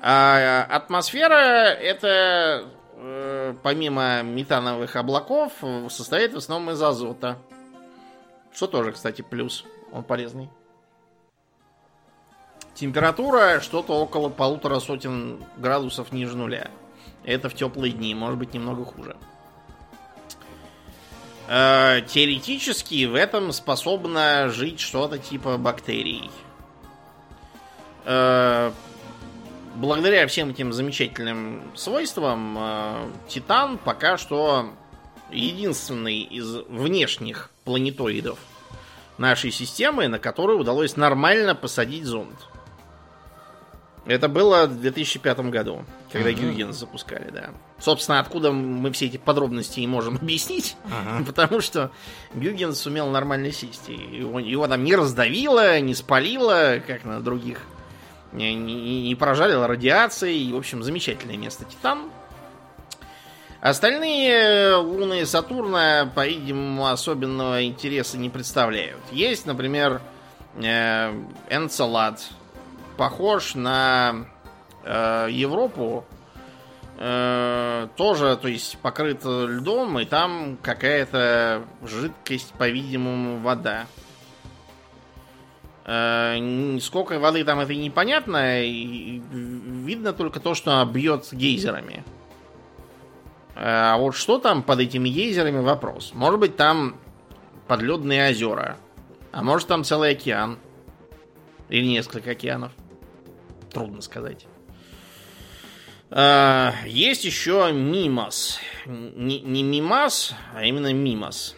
А 0.00 0.64
атмосфера 0.64 1.34
это 1.34 2.68
э, 2.94 3.54
помимо 3.62 4.22
метановых 4.22 4.96
облаков 4.96 5.52
состоит 5.88 6.34
в 6.34 6.36
основном 6.36 6.72
из 6.72 6.82
азота. 6.82 7.38
Что 8.52 8.66
тоже, 8.66 8.92
кстати, 8.92 9.22
плюс. 9.22 9.64
Он 9.92 10.04
полезный. 10.04 10.50
Температура 12.74 13.60
что-то 13.60 13.94
около 13.94 14.28
полутора 14.28 14.78
сотен 14.78 15.44
градусов 15.56 16.12
ниже 16.12 16.36
нуля. 16.36 16.70
Это 17.24 17.48
в 17.48 17.54
теплые 17.54 17.92
дни, 17.92 18.14
может 18.14 18.38
быть, 18.38 18.54
немного 18.54 18.84
хуже. 18.84 19.16
Э, 21.48 22.02
теоретически 22.06 23.06
в 23.06 23.14
этом 23.14 23.52
способно 23.52 24.48
жить 24.48 24.80
что-то 24.80 25.18
типа 25.18 25.56
бактерий. 25.56 26.30
Э, 28.04 28.70
благодаря 29.78 30.26
всем 30.26 30.50
этим 30.50 30.72
замечательным 30.72 31.62
свойствам, 31.74 32.56
э, 32.58 33.10
Титан 33.28 33.78
пока 33.78 34.18
что 34.18 34.70
единственный 35.30 36.20
из 36.20 36.56
внешних 36.68 37.50
планетоидов 37.64 38.38
нашей 39.18 39.50
системы, 39.50 40.08
на 40.08 40.18
который 40.18 40.60
удалось 40.60 40.96
нормально 40.96 41.54
посадить 41.54 42.04
зонд. 42.04 42.34
Это 44.06 44.28
было 44.28 44.66
в 44.66 44.80
2005 44.80 45.38
году, 45.50 45.84
когда 46.10 46.30
uh-huh. 46.30 46.52
Гюгенс 46.52 46.76
запускали, 46.76 47.30
да. 47.30 47.50
Собственно, 47.78 48.20
откуда 48.20 48.52
мы 48.52 48.90
все 48.92 49.06
эти 49.06 49.18
подробности 49.18 49.80
и 49.80 49.86
можем 49.86 50.16
объяснить, 50.22 50.76
uh-huh. 50.86 51.24
потому 51.26 51.60
что 51.60 51.90
Гюгенс 52.34 52.78
сумел 52.78 53.10
нормально 53.10 53.52
сесть. 53.52 53.88
Его, 53.88 54.40
его 54.40 54.66
там 54.66 54.82
не 54.82 54.96
раздавило, 54.96 55.78
не 55.80 55.94
спалило, 55.94 56.82
как 56.86 57.04
на 57.04 57.20
других 57.20 57.60
не, 58.32 58.54
не, 58.54 59.08
не 59.08 59.14
поражали 59.14 59.52
радиацией. 59.54 60.52
В 60.52 60.56
общем, 60.56 60.82
замечательное 60.82 61.36
место 61.36 61.64
Титан. 61.64 62.10
Остальные 63.60 64.76
луны 64.76 65.26
Сатурна, 65.26 66.10
по-видимому, 66.14 66.86
особенного 66.86 67.64
интереса 67.64 68.16
не 68.16 68.30
представляют. 68.30 69.00
Есть, 69.10 69.46
например, 69.46 70.00
э, 70.56 71.12
Энцелад. 71.50 72.20
Похож 72.96 73.54
на 73.56 74.26
э, 74.84 75.28
Европу. 75.30 76.04
Э, 76.98 77.88
тоже, 77.96 78.36
то 78.40 78.46
есть, 78.46 78.78
покрыт 78.78 79.24
льдом, 79.24 79.98
и 79.98 80.04
там 80.04 80.56
какая-то 80.62 81.64
жидкость, 81.82 82.52
по-видимому, 82.54 83.38
вода. 83.38 83.86
Э, 85.90 86.78
сколько 86.82 87.18
воды 87.18 87.42
там 87.44 87.60
это 87.60 87.74
непонятно. 87.74 88.60
Видно 88.60 90.12
только 90.12 90.38
то, 90.38 90.54
что 90.54 90.70
она 90.72 90.84
бьет 90.84 91.26
гейзерами. 91.32 92.04
Э, 93.54 93.94
а 93.94 93.96
вот 93.96 94.14
что 94.14 94.38
там 94.38 94.62
под 94.62 94.80
этими 94.80 95.08
гейзерами 95.08 95.60
вопрос. 95.60 96.12
Может 96.12 96.40
быть 96.40 96.56
там 96.56 96.96
подледные 97.68 98.28
озера. 98.28 98.76
А 99.32 99.42
может 99.42 99.68
там 99.68 99.82
целый 99.82 100.10
океан. 100.10 100.58
Или 101.70 101.86
несколько 101.86 102.32
океанов. 102.32 102.72
Трудно 103.72 104.02
сказать. 104.02 104.46
Э, 106.10 106.72
есть 106.84 107.24
еще 107.24 107.72
Мимос. 107.72 108.60
Не, 108.84 109.40
не 109.40 109.62
Мимас, 109.62 110.34
а 110.54 110.64
именно 110.64 110.92
Мимос. 110.92 111.56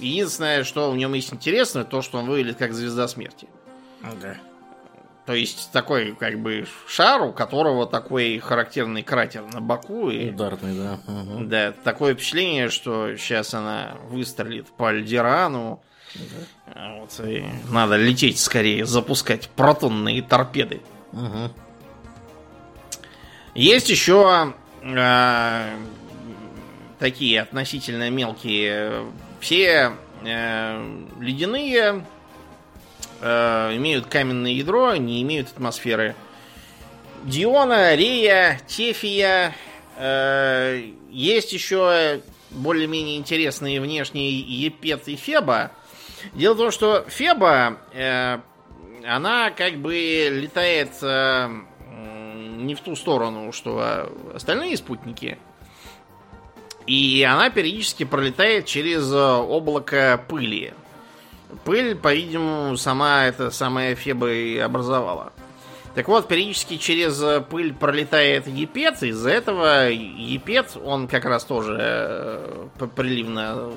Единственное, 0.00 0.64
что 0.64 0.90
в 0.90 0.96
нем 0.96 1.14
есть 1.14 1.32
интересное, 1.32 1.84
то, 1.84 2.02
что 2.02 2.18
он 2.18 2.26
выглядит 2.26 2.58
как 2.58 2.72
звезда 2.72 3.08
смерти. 3.08 3.48
Да. 4.20 4.36
То 5.26 5.34
есть 5.34 5.70
такой, 5.72 6.14
как 6.14 6.40
бы, 6.40 6.66
шар, 6.86 7.20
у 7.20 7.32
которого 7.32 7.86
такой 7.86 8.38
характерный 8.38 9.02
кратер 9.02 9.42
на 9.52 9.60
боку. 9.60 10.08
И, 10.08 10.30
Ударный, 10.30 10.74
да. 10.74 10.98
Угу. 11.06 11.44
Да, 11.44 11.72
такое 11.84 12.14
впечатление, 12.14 12.70
что 12.70 13.14
сейчас 13.16 13.52
она 13.52 13.98
выстрелит 14.08 14.68
по 14.68 14.88
Альдерану. 14.88 15.82
Да. 16.14 16.94
Вот, 16.94 17.20
и 17.26 17.44
надо 17.70 17.96
лететь 17.96 18.38
скорее, 18.38 18.86
запускать 18.86 19.50
протонные 19.50 20.22
торпеды. 20.22 20.80
Угу. 21.12 21.52
Есть 23.54 23.90
еще 23.90 24.54
э, 24.82 25.76
такие 26.98 27.42
относительно 27.42 28.08
мелкие 28.08 29.04
все 29.40 29.92
э, 30.24 30.96
ледяные 31.20 32.04
э, 33.20 33.76
имеют 33.76 34.06
каменное 34.06 34.52
ядро, 34.52 34.96
не 34.96 35.22
имеют 35.22 35.48
атмосферы. 35.48 36.14
Диона, 37.24 37.94
Рея, 37.94 38.60
Тефия. 38.66 39.54
Э, 39.96 40.82
есть 41.10 41.52
еще 41.52 42.20
более-менее 42.50 43.18
интересные 43.18 43.80
внешние 43.80 44.38
Епет 44.38 45.08
и 45.08 45.16
Феба. 45.16 45.72
Дело 46.32 46.54
в 46.54 46.58
том, 46.58 46.70
что 46.70 47.04
Феба, 47.08 47.78
э, 47.92 48.38
она 49.06 49.50
как 49.50 49.76
бы 49.76 49.94
летает 49.94 50.90
э, 51.02 51.48
не 52.56 52.74
в 52.74 52.80
ту 52.80 52.96
сторону, 52.96 53.52
что 53.52 54.10
остальные 54.34 54.76
спутники. 54.76 55.38
И 56.88 57.22
она 57.22 57.50
периодически 57.50 58.04
пролетает 58.04 58.64
через 58.64 59.12
э, 59.12 59.16
облако 59.16 60.24
пыли. 60.26 60.72
Пыль, 61.64 61.94
по-видимому, 61.94 62.78
сама 62.78 63.26
эта 63.26 63.50
самая 63.50 63.94
Феба 63.94 64.32
и 64.32 64.56
образовала. 64.56 65.34
Так 65.94 66.08
вот, 66.08 66.28
периодически 66.28 66.78
через 66.78 67.22
э, 67.22 67.42
пыль 67.42 67.74
пролетает 67.74 68.46
Епет, 68.46 69.02
из-за 69.02 69.28
этого 69.28 69.90
Епет, 69.90 70.78
он 70.82 71.08
как 71.08 71.26
раз 71.26 71.44
тоже 71.44 71.76
э, 71.78 72.68
приливно 72.96 73.70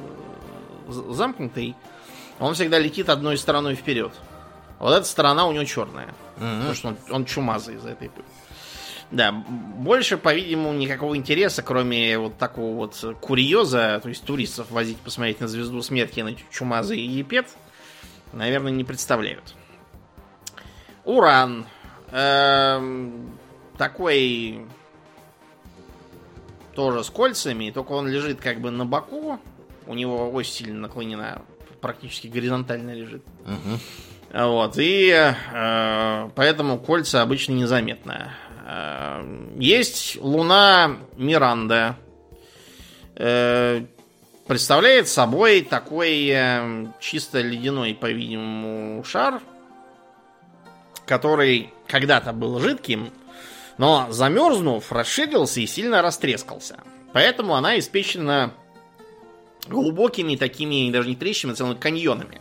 замкнутый, 0.87 1.75
он 2.39 2.53
всегда 2.53 2.79
летит 2.79 3.09
одной 3.09 3.37
стороной 3.37 3.75
вперед. 3.75 4.13
Вот 4.79 4.93
эта 4.93 5.05
сторона 5.05 5.47
у 5.47 5.51
него 5.51 5.65
черная. 5.65 6.15
Угу. 6.37 6.45
Потому 6.45 6.73
что 6.75 6.87
он, 6.87 6.97
он 7.09 7.25
чумазый 7.25 7.75
из-за 7.75 7.89
этой 7.89 8.09
пыли. 8.09 8.25
Да, 9.11 9.31
больше, 9.33 10.17
по-видимому, 10.17 10.73
никакого 10.73 11.17
интереса, 11.17 11.61
кроме 11.61 12.17
вот 12.17 12.37
такого 12.37 12.75
вот 12.75 13.17
курьеза, 13.19 13.99
то 14.01 14.07
есть 14.07 14.23
туристов 14.23 14.71
возить 14.71 14.97
посмотреть 14.99 15.41
на 15.41 15.49
звезду 15.49 15.81
смерти, 15.81 16.21
на 16.21 16.33
Чумазы 16.49 16.95
и 16.95 17.05
Епет, 17.05 17.47
наверное, 18.31 18.71
не 18.71 18.85
представляют. 18.85 19.55
Уран. 21.03 21.65
Эм, 22.11 23.37
такой 23.77 24.65
тоже 26.75 27.03
с 27.03 27.09
кольцами, 27.09 27.71
только 27.71 27.91
он 27.93 28.07
лежит 28.07 28.41
как 28.41 28.59
бы 28.59 28.71
на 28.71 28.85
боку, 28.85 29.39
у 29.87 29.93
него 29.93 30.31
ось 30.31 30.49
сильно 30.49 30.79
наклонена, 30.81 31.41
практически 31.79 32.27
горизонтально 32.27 32.91
лежит. 32.91 33.23
Угу. 33.45 34.43
Вот, 34.45 34.77
и 34.77 35.09
э, 35.09 36.29
поэтому 36.35 36.79
кольца 36.79 37.21
обычно 37.21 37.53
незаметно. 37.53 38.33
Э, 38.71 39.21
есть 39.57 40.17
луна 40.21 40.97
Миранда. 41.17 41.97
Э, 43.15 43.83
представляет 44.47 45.09
собой 45.09 45.61
такой 45.61 46.29
э, 46.29 46.85
чисто 47.01 47.41
ледяной, 47.41 47.93
по-видимому, 47.93 49.03
шар, 49.03 49.41
который 51.05 51.73
когда-то 51.87 52.31
был 52.31 52.59
жидким, 52.59 53.11
но 53.77 54.07
замерзнув, 54.09 54.89
расширился 54.91 55.59
и 55.59 55.67
сильно 55.67 56.01
растрескался. 56.01 56.79
Поэтому 57.11 57.55
она 57.55 57.77
испечена 57.77 58.53
глубокими 59.67 60.37
такими, 60.37 60.89
даже 60.91 61.09
не 61.09 61.17
трещинами, 61.17 61.55
а 61.55 61.57
целыми 61.57 61.77
каньонами. 61.77 62.39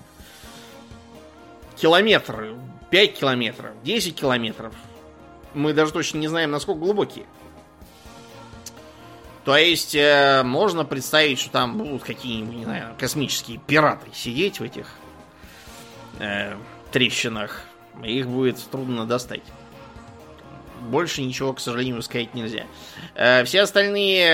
Километр, 1.76 2.54
5 2.90 3.18
километров, 3.18 3.72
10 3.82 4.14
километров 4.14 4.74
мы 5.54 5.72
даже 5.72 5.92
точно 5.92 6.18
не 6.18 6.28
знаем, 6.28 6.50
насколько 6.50 6.80
глубокие. 6.80 7.26
То 9.44 9.56
есть 9.56 9.94
э, 9.94 10.42
можно 10.44 10.84
представить, 10.84 11.40
что 11.40 11.50
там 11.50 11.78
будут 11.78 12.02
какие-нибудь, 12.02 12.56
не 12.56 12.64
знаю, 12.64 12.94
космические 12.98 13.58
пираты 13.58 14.08
сидеть 14.12 14.60
в 14.60 14.62
этих 14.62 14.86
э, 16.18 16.54
трещинах. 16.92 17.62
Их 18.04 18.28
будет 18.28 18.58
трудно 18.70 19.06
достать. 19.06 19.42
Больше 20.80 21.22
ничего, 21.22 21.52
к 21.52 21.60
сожалению, 21.60 22.02
сказать 22.02 22.34
нельзя. 22.34 22.64
Э, 23.14 23.44
все 23.44 23.62
остальные 23.62 24.24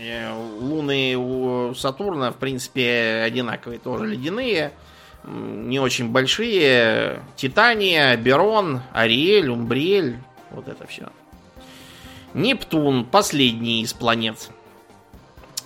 э, 0.00 0.32
луны 0.60 1.14
у 1.16 1.74
Сатурна, 1.74 2.30
в 2.32 2.36
принципе, 2.36 3.22
одинаковые, 3.24 3.78
тоже 3.78 4.06
ледяные. 4.06 4.72
Не 5.24 5.80
очень 5.80 6.10
большие. 6.10 7.22
Титания, 7.36 8.16
Берон, 8.16 8.82
Ариэль, 8.92 9.48
Умбриэль. 9.48 10.18
Вот 10.54 10.68
это 10.68 10.86
все. 10.86 11.08
Нептун, 12.32 13.04
последний 13.04 13.82
из 13.82 13.92
планет. 13.92 14.50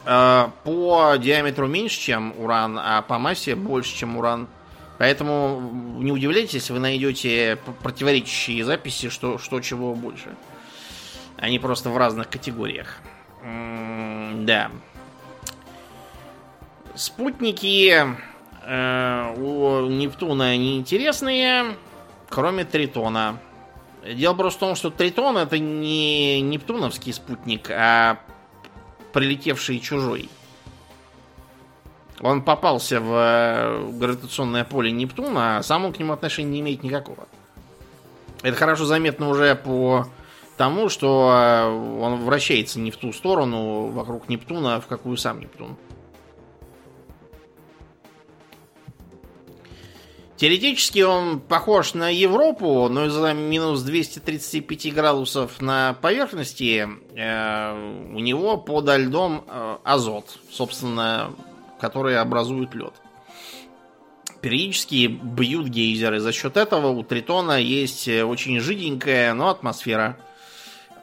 Э, 0.05 0.49
по 0.65 1.17
диаметру 1.17 1.67
меньше, 1.67 2.01
чем 2.01 2.35
Уран, 2.39 2.79
а 2.79 3.03
по 3.03 3.19
массе 3.19 3.55
больше, 3.55 3.95
чем 3.95 4.17
Уран. 4.17 4.49
Поэтому 4.97 5.71
не 5.99 6.11
удивляйтесь, 6.11 6.71
вы 6.71 6.79
найдете 6.79 7.59
противоречащие 7.83 8.65
записи, 8.65 9.11
что, 9.11 9.39
что 9.39 9.61
чего 9.61 9.95
больше. 9.95 10.35
Они 11.37 11.59
просто 11.59 11.91
в 11.91 11.97
разных 11.97 12.29
категориях. 12.29 12.97
М 13.45 14.45
да. 14.45 14.71
Спутники 16.95 17.95
э, 18.65 19.35
у 19.37 19.87
Нептуна 19.87 20.57
неинтересные, 20.57 21.77
кроме 22.29 22.65
Тритона. 22.65 23.39
Дело 24.05 24.35
просто 24.35 24.59
в 24.59 24.61
том, 24.61 24.75
что 24.75 24.91
Тритон 24.91 25.37
это 25.37 25.59
не 25.59 26.41
нептуновский 26.41 27.13
спутник, 27.13 27.71
а 27.71 28.19
прилетевший 29.13 29.81
чужой. 29.81 30.29
Он 32.21 32.43
попался 32.43 33.01
в 33.01 33.13
э, 33.13 33.91
гравитационное 33.93 34.65
поле 34.65 34.91
Нептуна, 34.91 35.59
а 35.59 35.63
сам 35.63 35.85
он 35.85 35.93
к 35.93 35.99
нему 35.99 36.13
отношения 36.13 36.51
не 36.51 36.61
имеет 36.61 36.83
никакого. 36.83 37.29
Это 38.43 38.57
хорошо 38.57 38.85
заметно 38.85 39.29
уже 39.29 39.55
по 39.55 40.07
тому, 40.57 40.89
что 40.89 41.33
э, 41.33 42.01
он 42.01 42.25
вращается 42.25 42.81
не 42.81 42.91
в 42.91 42.97
ту 42.97 43.13
сторону 43.13 43.87
вокруг 43.89 44.29
Нептуна, 44.29 44.81
в 44.81 44.87
какую 44.87 45.17
сам 45.17 45.41
Нептун. 45.41 45.77
Теоретически 50.39 51.01
он 51.01 51.41
похож 51.41 51.95
на 51.95 52.11
Европу, 52.11 52.89
но 52.89 53.07
из-за 53.07 53.33
минус 53.35 53.83
235 53.83 54.95
градусов 54.95 55.61
на 55.61 55.95
поверхности 56.01 56.87
э, 57.17 58.13
у 58.15 58.21
него 58.21 58.57
подо 58.57 58.97
льдом 58.97 59.45
э, 59.49 59.79
азот, 59.83 60.39
собственно, 60.53 61.33
который 61.81 62.17
образует 62.17 62.73
лед. 62.77 62.93
Периодически 64.41 65.09
бьют 65.09 65.67
гейзеры. 65.67 66.21
За 66.21 66.31
счет 66.31 66.57
этого 66.57 66.91
у 66.91 67.03
Тритона 67.03 67.59
есть 67.61 68.07
очень 68.07 68.61
жиденькая, 68.61 69.35
но 69.35 69.49
атмосфера. 69.49 70.19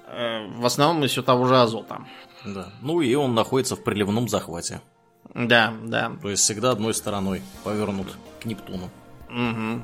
Э, 0.07 0.47
в 0.47 0.65
основном 0.65 1.03
из 1.03 1.11
все 1.11 1.23
того 1.23 1.45
же 1.45 1.59
азота. 1.59 2.05
Да. 2.45 2.71
Ну 2.81 3.01
и 3.01 3.13
он 3.15 3.35
находится 3.35 3.75
в 3.75 3.83
приливном 3.83 4.29
захвате. 4.29 4.79
Да, 5.33 5.73
да. 5.83 6.13
То 6.21 6.29
есть 6.29 6.43
всегда 6.43 6.71
одной 6.71 6.93
стороной 6.93 7.41
повернут 7.65 8.15
к 8.41 8.45
Нептуну. 8.45 8.89
Угу. 9.29 9.81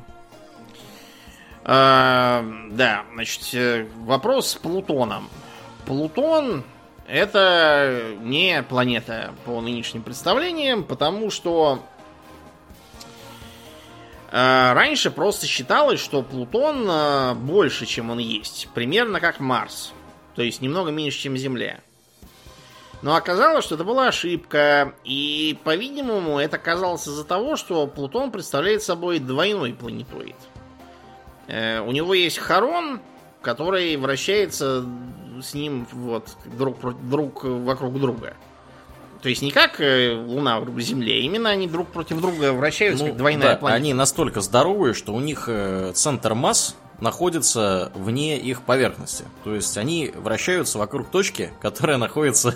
А, 1.63 2.43
да, 2.71 3.05
значит, 3.13 3.53
э, 3.53 3.87
вопрос 3.97 4.51
с 4.51 4.55
Плутоном. 4.55 5.29
Плутон 5.85 6.63
это 7.07 8.15
не 8.21 8.63
планета 8.63 9.33
по 9.45 9.59
нынешним 9.61 10.01
представлениям, 10.01 10.83
потому 10.83 11.29
что 11.29 11.83
э, 14.31 14.73
раньше 14.73 15.11
просто 15.11 15.45
считалось, 15.45 15.99
что 15.99 16.23
Плутон 16.23 16.85
э, 16.89 17.33
больше, 17.33 17.85
чем 17.85 18.09
он 18.11 18.19
есть. 18.19 18.69
Примерно 18.73 19.19
как 19.19 19.39
Марс. 19.39 19.93
То 20.35 20.41
есть 20.41 20.61
немного 20.61 20.91
меньше, 20.91 21.19
чем 21.19 21.35
Земля. 21.35 21.81
Но 23.01 23.15
оказалось, 23.15 23.65
что 23.65 23.75
это 23.75 23.83
была 23.83 24.07
ошибка, 24.07 24.93
и, 25.03 25.57
по-видимому, 25.63 26.39
это 26.39 26.57
оказалось 26.57 27.07
из-за 27.07 27.23
того, 27.23 27.55
что 27.55 27.87
Плутон 27.87 28.31
представляет 28.31 28.83
собой 28.83 29.19
двойной 29.19 29.73
планетоид. 29.73 30.35
Э, 31.47 31.81
у 31.81 31.91
него 31.91 32.13
есть 32.13 32.37
Харон, 32.37 33.01
который 33.41 33.97
вращается 33.97 34.85
с 35.41 35.53
ним 35.55 35.87
вот 35.91 36.29
друг, 36.45 36.77
друг 37.09 37.43
вокруг 37.43 37.99
друга. 37.99 38.35
То 39.21 39.29
есть 39.29 39.41
не 39.41 39.51
как 39.51 39.79
э, 39.79 40.13
Луна 40.13 40.59
вокруг 40.59 40.79
Земли, 40.81 41.13
а 41.13 41.17
именно 41.17 41.49
они 41.49 41.67
друг 41.67 41.87
против 41.89 42.21
друга 42.21 42.53
вращаются, 42.53 43.03
ну, 43.03 43.09
как 43.11 43.17
двойная 43.17 43.53
да, 43.53 43.55
планета. 43.55 43.77
Они 43.77 43.93
настолько 43.93 44.41
здоровые, 44.41 44.93
что 44.93 45.13
у 45.13 45.19
них 45.19 45.45
э, 45.47 45.91
центр 45.93 46.33
масс 46.33 46.75
находится 47.01 47.91
вне 47.95 48.37
их 48.37 48.61
поверхности. 48.61 49.25
То 49.43 49.53
есть 49.53 49.77
они 49.77 50.11
вращаются 50.15 50.77
вокруг 50.77 51.09
точки, 51.09 51.51
которая 51.61 51.97
находится 51.97 52.55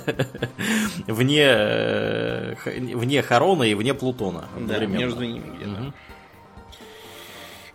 вне, 1.07 1.45
э, 1.45 2.55
вне 2.65 3.21
Харона 3.21 3.63
и 3.63 3.73
вне 3.73 3.93
Плутона. 3.93 4.45
Да, 4.57 4.77
между 4.85 5.25
ними 5.25 5.57
где-то. 5.57 5.93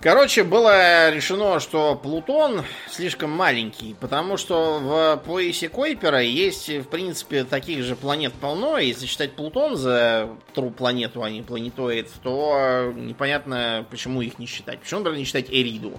Короче, 0.02 0.44
было 0.44 1.10
решено, 1.10 1.60
что 1.60 1.94
Плутон 1.94 2.64
слишком 2.88 3.30
маленький, 3.30 3.94
потому 4.00 4.38
что 4.38 4.78
в 4.80 5.22
поясе 5.26 5.68
Койпера 5.68 6.22
есть, 6.22 6.70
в 6.70 6.84
принципе, 6.84 7.44
таких 7.44 7.84
же 7.84 7.96
планет 7.96 8.32
полно. 8.32 8.78
Если 8.78 9.04
считать 9.04 9.32
Плутон 9.32 9.76
за 9.76 10.30
тру 10.54 10.70
планету, 10.70 11.22
а 11.22 11.28
не 11.28 11.42
планетоид, 11.42 12.08
то 12.22 12.94
непонятно, 12.96 13.84
почему 13.90 14.22
их 14.22 14.38
не 14.38 14.46
считать. 14.46 14.80
Почему, 14.80 15.00
например, 15.00 15.18
не 15.18 15.26
считать 15.26 15.50
Эриду? 15.50 15.92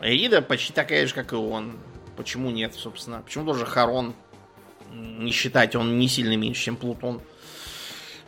Эрида 0.00 0.42
почти 0.42 0.72
такая 0.72 1.06
же, 1.06 1.14
как 1.14 1.32
и 1.32 1.36
он. 1.36 1.78
Почему 2.16 2.50
нет, 2.50 2.74
собственно? 2.74 3.22
Почему 3.22 3.44
тоже 3.44 3.64
Харон 3.64 4.14
не 4.92 5.30
считать? 5.30 5.76
Он 5.76 5.98
не 5.98 6.08
сильно 6.08 6.36
меньше, 6.36 6.64
чем 6.64 6.76
Плутон. 6.76 7.20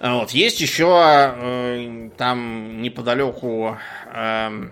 Вот. 0.01 0.31
Есть 0.31 0.61
еще 0.61 1.35
э, 1.37 2.11
там 2.17 2.81
неподалеку 2.81 3.77
э, 4.15 4.71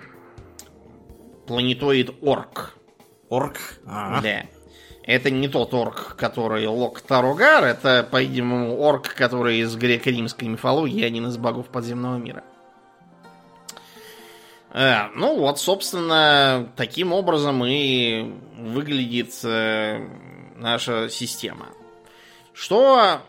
планетоид 1.47 2.15
Орк. 2.23 2.75
Орк? 3.31 3.59
А-а. 3.87 4.21
Да. 4.23 4.43
Это 5.09 5.31
не 5.31 5.49
тот 5.49 5.73
орк, 5.73 6.17
который 6.17 6.67
Лок 6.67 7.01
Таругар, 7.01 7.65
это, 7.65 8.07
по-видимому, 8.11 8.87
орк, 8.87 9.15
который 9.15 9.61
из 9.61 9.75
греко-римской 9.75 10.49
мифологии, 10.49 11.03
один 11.03 11.27
из 11.29 11.39
богов 11.39 11.69
подземного 11.69 12.19
мира. 12.19 12.45
Э, 14.71 15.09
ну 15.15 15.37
вот, 15.37 15.59
собственно, 15.59 16.71
таким 16.77 17.13
образом 17.13 17.65
и 17.65 18.35
выглядит 18.59 19.33
э, 19.45 20.07
наша 20.57 21.09
система. 21.09 21.67
Что 22.53 23.23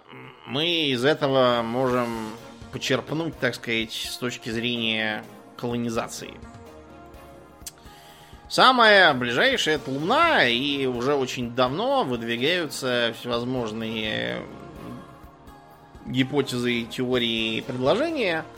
мы 0.45 0.88
из 0.88 1.06
этого 1.06 1.62
можем 1.63 2.32
почерпнуть, 2.71 3.38
так 3.39 3.56
сказать, 3.56 3.93
с 3.93 4.17
точки 4.17 4.49
зрения 4.49 5.23
колонизации? 5.56 6.34
Самая 8.49 9.13
ближайшая 9.13 9.75
это 9.75 9.91
Луна, 9.91 10.45
и 10.45 10.88
уже 10.88 11.13
очень 11.13 11.54
давно 11.54 12.04
выдвигаются 12.04 13.13
всевозможные 13.19 14.41
гипотезы, 16.08 16.84
теории 16.86 17.58
и 17.58 17.62
предложения– 17.62 18.43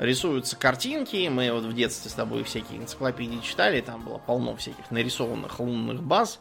рисуются 0.00 0.56
картинки. 0.56 1.28
Мы 1.28 1.52
вот 1.52 1.64
в 1.64 1.72
детстве 1.74 2.10
с 2.10 2.14
тобой 2.14 2.42
всякие 2.42 2.80
энциклопедии 2.80 3.40
читали, 3.44 3.80
там 3.80 4.02
было 4.02 4.18
полно 4.18 4.56
всяких 4.56 4.90
нарисованных 4.90 5.60
лунных 5.60 6.02
баз, 6.02 6.40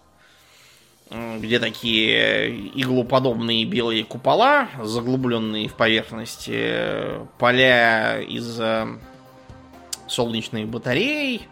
где 1.11 1.59
такие 1.59 2.49
иглоподобные 2.79 3.65
белые 3.65 4.05
купола, 4.05 4.69
заглубленные 4.81 5.67
в 5.67 5.73
поверхность, 5.73 6.49
поля 7.37 8.21
из 8.21 8.59
э, 8.59 8.87
солнечных 10.07 10.67
батарей, 10.67 11.47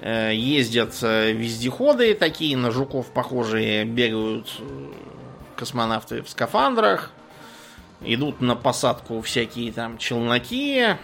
э, 0.00 0.32
ездят 0.34 0.98
э, 1.02 1.32
вездеходы 1.32 2.14
такие, 2.14 2.56
на 2.56 2.72
жуков 2.72 3.12
похожие, 3.12 3.84
бегают 3.84 4.52
космонавты 5.54 6.22
в 6.22 6.28
скафандрах, 6.28 7.12
идут 8.00 8.40
на 8.40 8.56
посадку 8.56 9.20
всякие 9.20 9.72
там 9.72 9.96
челноки, 9.96 10.96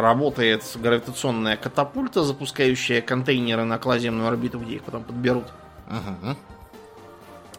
работает 0.00 0.62
гравитационная 0.76 1.56
катапульта, 1.56 2.22
запускающая 2.22 3.00
контейнеры 3.00 3.64
на 3.64 3.76
околоземную 3.76 4.28
орбиту, 4.28 4.58
где 4.58 4.76
их 4.76 4.82
потом 4.82 5.04
подберут. 5.04 5.46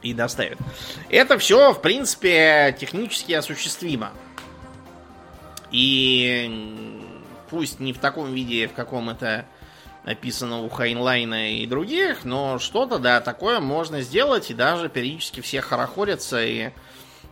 И 0.02 0.14
доставят. 0.14 0.60
Это 1.10 1.38
все, 1.38 1.74
в 1.74 1.82
принципе, 1.82 2.76
технически 2.80 3.34
осуществимо. 3.34 4.12
И 5.72 7.02
пусть 7.50 7.80
не 7.80 7.92
в 7.92 7.98
таком 7.98 8.34
виде, 8.34 8.68
в 8.68 8.74
каком 8.74 9.10
это 9.10 9.46
описано 10.04 10.62
у 10.62 10.70
Хайнлайна 10.70 11.56
и 11.56 11.66
других, 11.66 12.24
но 12.26 12.60
что-то, 12.60 13.00
да, 13.00 13.22
такое 13.22 13.60
можно 13.60 14.02
сделать, 14.02 14.52
и 14.52 14.54
даже 14.54 14.88
периодически 14.88 15.42
все 15.42 15.62
хорохорятся 15.62 16.46
и 16.46 16.70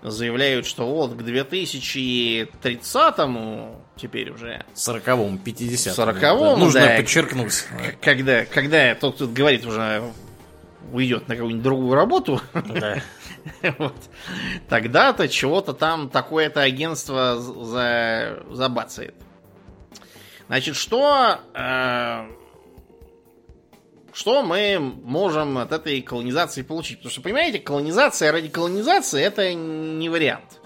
заявляют, 0.04 0.66
что 0.66 0.88
вот 0.88 1.14
к 1.14 1.22
2030-му 1.22 3.82
теперь 3.96 4.32
уже... 4.32 4.66
40-му, 4.76 5.38
50 5.38 5.96
40 5.96 6.60
Нужно 6.60 6.82
да, 6.82 6.98
подчеркнуть. 6.98 7.64
Когда, 8.02 8.44
когда 8.46 8.96
тот, 8.96 9.16
кто 9.16 9.28
говорит, 9.28 9.66
уже 9.66 10.04
уйдет 10.92 11.28
на 11.28 11.36
какую-нибудь 11.36 11.64
другую 11.64 11.96
работу, 11.96 12.42
Да. 12.54 13.02
вот, 13.78 13.96
тогда-то 14.70 15.28
чего-то 15.28 15.74
там 15.74 16.10
такое-то 16.10 16.62
агентство 16.62 17.38
за, 17.38 18.44
забацает. 18.52 19.16
Значит, 20.48 20.76
что, 20.76 21.40
э, 21.54 22.26
что 24.14 24.44
мы 24.44 24.80
можем 24.80 25.58
от 25.58 25.72
этой 25.72 26.02
колонизации 26.02 26.62
получить? 26.62 26.98
Потому 26.98 27.12
что, 27.12 27.22
понимаете, 27.22 27.60
колонизация 27.60 28.32
ради 28.32 28.48
колонизации 28.48 29.22
это 29.22 29.54
не 29.54 30.08
вариант. 30.10 30.62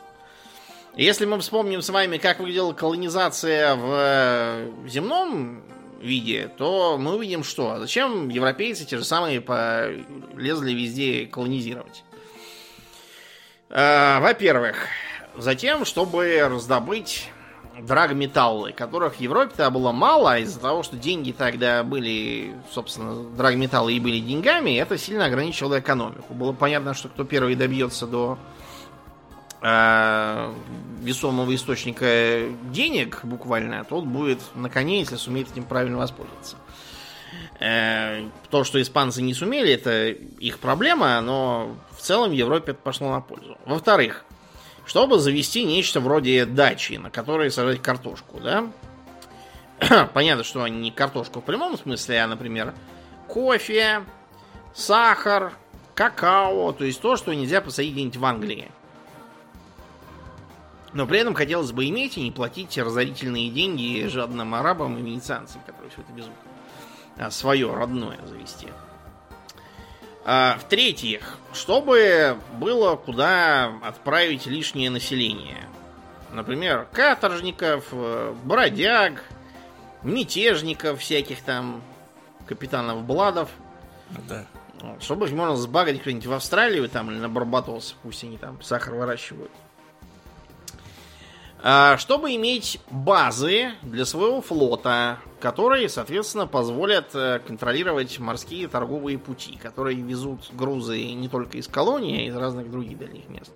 Если 0.96 1.26
мы 1.26 1.40
вспомним 1.40 1.82
с 1.82 1.90
вами, 1.90 2.18
как 2.18 2.40
выглядела 2.40 2.74
колонизация 2.74 3.76
в 3.76 4.88
земном 4.88 5.64
виде, 6.02 6.52
то 6.58 6.98
мы 6.98 7.16
увидим, 7.16 7.44
что 7.44 7.72
а 7.72 7.80
зачем 7.80 8.30
европейцы 8.30 8.86
те 8.86 8.98
же 8.98 9.04
самые 9.04 9.42
полезли 9.42 10.74
везде 10.74 11.26
колонизировать. 11.26 12.04
Э, 13.70 14.20
Во-первых, 14.20 14.88
затем, 15.36 15.86
чтобы 15.86 16.40
раздобыть 16.50 17.30
драгметаллы, 17.82 18.72
которых 18.72 19.16
в 19.16 19.20
Европе-то 19.20 19.70
было 19.70 19.92
мало, 19.92 20.34
а 20.34 20.40
из-за 20.40 20.60
того, 20.60 20.84
что 20.84 20.98
деньги 20.98 21.32
тогда 21.32 21.84
были, 21.84 22.56
собственно, 22.72 23.24
драгметаллы 23.36 23.94
и 23.94 24.00
были 24.00 24.20
деньгами, 24.20 24.78
это 24.78 24.98
сильно 24.98 25.26
ограничивало 25.26 25.80
экономику. 25.80 26.34
Было 26.34 26.54
понятно, 26.54 26.94
что 26.94 27.10
кто 27.10 27.24
первый 27.24 27.56
добьется 27.56 28.08
до 28.08 28.38
э, 29.62 30.54
весомого 31.02 31.54
источника 31.54 32.46
денег, 32.72 33.20
буквально, 33.24 33.84
тот 33.84 34.06
будет 34.06 34.40
на 34.56 34.70
коне, 34.70 35.00
если 35.00 35.16
сумеет 35.16 35.52
этим 35.52 35.64
правильно 35.64 35.98
воспользоваться. 35.98 36.58
Э, 37.60 38.28
то, 38.50 38.64
что 38.64 38.82
испанцы 38.82 39.22
не 39.22 39.34
сумели, 39.34 39.74
это 39.74 40.10
их 40.10 40.60
проблема, 40.60 41.20
но 41.22 41.76
в 41.92 42.02
целом 42.02 42.32
Европе 42.32 42.72
это 42.72 42.82
пошло 42.82 43.12
на 43.12 43.22
пользу. 43.22 43.58
Во-вторых, 43.66 44.26
чтобы 44.88 45.20
завести 45.20 45.66
нечто 45.66 46.00
вроде 46.00 46.46
дачи, 46.46 46.94
на 46.94 47.12
которой 47.12 47.52
сажать 47.52 47.82
картошку, 47.82 48.40
да? 48.40 48.72
Понятно, 50.14 50.44
что 50.44 50.66
не 50.68 50.92
картошку 50.92 51.42
в 51.42 51.44
прямом 51.44 51.78
смысле, 51.78 52.24
а, 52.24 52.28
например, 52.28 52.74
кофе, 53.28 54.04
сахар, 54.74 55.52
какао, 55.94 56.72
то 56.72 56.86
есть 56.86 57.02
то, 57.02 57.18
что 57.18 57.34
нельзя 57.34 57.60
посадить 57.60 57.94
где-нибудь 57.94 58.18
в 58.18 58.26
Англии. 58.26 58.72
Но 60.94 61.06
при 61.06 61.20
этом 61.20 61.34
хотелось 61.34 61.74
бы 61.74 61.88
иметь 61.90 62.18
и 62.18 62.24
не 62.24 62.32
платить 62.32 62.78
разорительные 62.78 63.50
деньги 63.50 64.08
жадным 64.08 64.56
арабам 64.56 64.98
и 64.98 65.02
венецианцам, 65.02 65.62
которые 65.66 65.92
все 65.92 66.02
это 66.02 66.14
везут. 66.14 66.34
А 67.18 67.30
свое 67.30 67.74
родное 67.74 68.20
завести. 68.26 68.68
А, 70.30 70.58
в-третьих, 70.58 71.38
чтобы 71.54 72.38
было 72.60 72.98
куда 72.98 73.72
отправить 73.82 74.46
лишнее 74.46 74.90
население. 74.90 75.66
Например, 76.34 76.86
каторжников, 76.92 77.86
э, 77.94 78.36
бродяг, 78.44 79.24
мятежников 80.04 81.00
всяких 81.00 81.42
там, 81.44 81.82
капитанов 82.46 83.04
Бладов. 83.04 83.50
Да. 84.28 84.46
Чтобы 85.00 85.28
их 85.28 85.32
можно 85.32 85.56
сбагать 85.56 86.00
куда-нибудь 86.00 86.26
в 86.26 86.34
Австралию 86.34 86.90
там 86.90 87.10
или 87.10 87.20
на 87.20 87.30
Барбатос, 87.30 87.96
пусть 88.04 88.26
они 88.26 88.38
там 88.38 88.62
сахар 88.62 88.96
выращивают. 88.96 89.52
А, 91.62 91.98
Чтобы 91.98 92.36
иметь 92.36 92.80
базы 92.92 93.72
для 93.82 94.06
своего 94.06 94.42
флота, 94.42 95.20
которые, 95.40 95.90
соответственно, 95.90 96.48
позволят 96.48 97.16
э, 97.16 97.40
контролировать 97.46 98.20
морские 98.20 98.68
торговые 98.68 99.18
пути, 99.18 99.58
которые 99.62 100.00
везут 100.02 100.52
грузы 100.54 101.14
не 101.14 101.28
только 101.28 101.58
из 101.58 101.68
колонии, 101.68 102.26
а 102.26 102.28
из 102.30 102.36
разных 102.36 102.70
других 102.70 102.98
дальних 102.98 103.28
мест. 103.30 103.52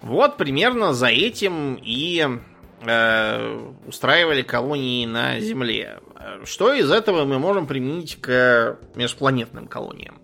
Вот 0.00 0.38
примерно 0.38 0.94
за 0.94 1.08
этим 1.08 1.78
и 1.82 2.26
э, 2.80 3.70
устраивали 3.86 4.42
колонии 4.42 5.04
на 5.04 5.38
Земле. 5.40 6.00
Что 6.44 6.72
из 6.72 6.90
этого 6.90 7.24
мы 7.24 7.38
можем 7.38 7.66
применить 7.66 8.20
к 8.20 8.78
межпланетным 8.94 9.66
колониям? 9.66 10.19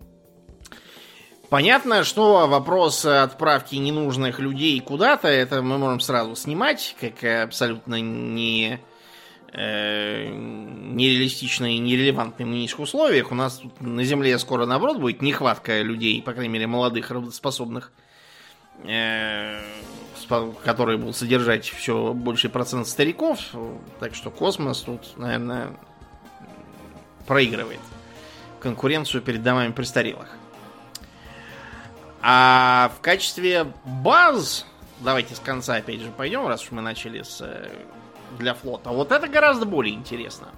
Понятно, 1.48 2.02
что 2.02 2.48
вопрос 2.48 3.04
отправки 3.04 3.76
ненужных 3.76 4.40
людей 4.40 4.80
куда-то, 4.80 5.28
это 5.28 5.62
мы 5.62 5.78
можем 5.78 6.00
сразу 6.00 6.34
снимать, 6.34 6.96
как 7.00 7.22
абсолютно 7.22 8.00
не, 8.00 8.80
э, 9.52 10.28
нереалистично 10.28 11.72
и 11.72 11.78
нерелевантный 11.78 12.46
в 12.46 12.48
нынешних 12.48 12.80
условиях. 12.80 13.30
У 13.30 13.36
нас 13.36 13.58
тут 13.58 13.80
на 13.80 14.02
Земле 14.02 14.36
скоро, 14.40 14.66
наоборот, 14.66 14.98
будет 14.98 15.22
нехватка 15.22 15.82
людей, 15.82 16.20
по 16.20 16.32
крайней 16.32 16.52
мере, 16.52 16.66
молодых, 16.66 17.12
работоспособных, 17.12 17.92
э, 18.82 19.60
которые 20.64 20.98
будут 20.98 21.16
содержать 21.16 21.68
все 21.68 22.12
больший 22.12 22.50
процент 22.50 22.88
стариков. 22.88 23.38
Так 24.00 24.16
что 24.16 24.32
космос 24.32 24.80
тут, 24.80 25.16
наверное, 25.16 25.68
проигрывает 27.28 27.80
конкуренцию 28.58 29.22
перед 29.22 29.44
домами 29.44 29.70
престарелых. 29.70 30.36
А 32.28 32.90
в 32.96 33.00
качестве 33.02 33.72
баз, 33.84 34.66
давайте 34.98 35.36
с 35.36 35.38
конца 35.38 35.76
опять 35.76 36.00
же 36.00 36.10
пойдем, 36.10 36.48
раз 36.48 36.64
уж 36.64 36.72
мы 36.72 36.82
начали 36.82 37.22
с 37.22 37.40
э, 37.40 37.70
для 38.36 38.52
флота. 38.54 38.90
Вот 38.90 39.12
это 39.12 39.28
гораздо 39.28 39.64
более 39.64 39.94
интересно. 39.94 40.48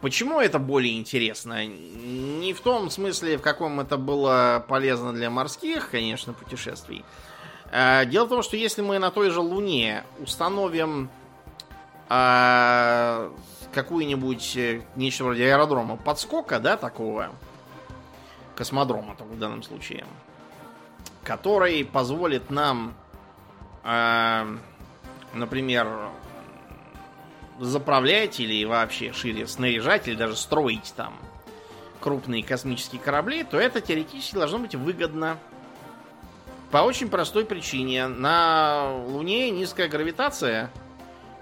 Почему 0.00 0.40
это 0.40 0.58
более 0.58 0.98
интересно? 0.98 1.64
Не 1.66 2.52
в 2.52 2.62
том 2.62 2.90
смысле, 2.90 3.38
в 3.38 3.42
каком 3.42 3.78
это 3.78 3.96
было 3.96 4.64
полезно 4.66 5.12
для 5.12 5.30
морских, 5.30 5.90
конечно, 5.90 6.32
путешествий. 6.32 7.04
А, 7.70 8.04
Дело 8.06 8.24
в 8.24 8.30
том, 8.30 8.42
что 8.42 8.56
если 8.56 8.82
мы 8.82 8.98
на 8.98 9.12
той 9.12 9.30
же 9.30 9.38
Луне 9.40 10.02
установим 10.18 11.10
а, 12.08 13.32
какую-нибудь 13.72 14.56
э, 14.56 14.82
нечто 14.96 15.22
вроде 15.22 15.44
аэродрома 15.44 15.96
подскока, 15.96 16.58
да, 16.58 16.76
такого, 16.76 17.30
космодрома 18.56 19.14
только 19.16 19.32
в 19.32 19.38
данном 19.38 19.62
случае, 19.62 20.04
который 21.22 21.84
позволит 21.84 22.50
нам, 22.50 22.94
э, 23.84 24.56
например, 25.34 26.10
заправлять 27.60 28.40
или 28.40 28.64
вообще 28.64 29.12
шире 29.12 29.46
снаряжать 29.46 30.08
или 30.08 30.14
даже 30.14 30.36
строить 30.36 30.92
там 30.96 31.14
крупные 32.00 32.44
космические 32.44 33.00
корабли, 33.00 33.44
то 33.44 33.58
это 33.58 33.80
теоретически 33.80 34.36
должно 34.36 34.58
быть 34.58 34.74
выгодно. 34.74 35.38
По 36.70 36.78
очень 36.78 37.08
простой 37.08 37.44
причине. 37.44 38.06
На 38.06 38.92
Луне 39.06 39.50
низкая 39.50 39.88
гравитация 39.88 40.70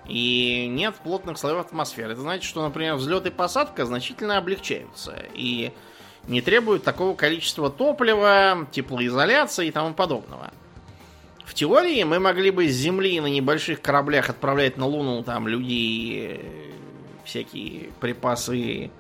и 0.07 0.67
нет 0.71 0.95
плотных 0.97 1.39
слоев 1.39 1.61
атмосферы. 1.61 2.13
Это 2.13 2.21
значит, 2.21 2.45
что, 2.45 2.63
например, 2.63 2.95
взлет 2.95 3.27
и 3.27 3.31
посадка 3.31 3.87
значительно 3.87 4.37
облегчаются. 4.39 5.25
И 5.35 5.73
не 6.27 6.41
требуют 6.41 6.85
такого 6.85 7.15
количества 7.15 7.71
топлива, 7.71 8.67
теплоизоляции 8.71 9.69
и 9.69 9.71
тому 9.71 9.95
подобного. 9.95 10.53
В 11.45 11.53
теории 11.53 12.03
мы 12.05 12.19
могли 12.19 12.51
бы 12.51 12.69
с 12.69 12.73
Земли 12.73 13.21
на 13.21 13.27
небольших 13.27 13.81
кораблях 13.81 14.31
отправлять 14.31 14.77
на 14.77 14.87
Луну 14.87 15.23
там 15.23 15.47
людей, 15.47 16.27
э, 16.27 16.41
всякие 17.25 17.91
припасы, 18.01 18.91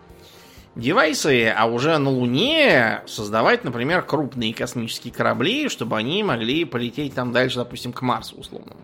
девайсы, 0.76 1.48
а 1.48 1.66
уже 1.66 1.96
на 1.98 2.10
Луне 2.10 3.02
создавать, 3.06 3.64
например, 3.64 4.02
крупные 4.02 4.52
космические 4.52 5.12
корабли, 5.12 5.68
чтобы 5.68 5.96
они 5.96 6.22
могли 6.22 6.64
полететь 6.64 7.14
там 7.14 7.32
дальше, 7.32 7.56
допустим, 7.56 7.92
к 7.92 8.02
Марсу 8.02 8.36
условному. 8.36 8.80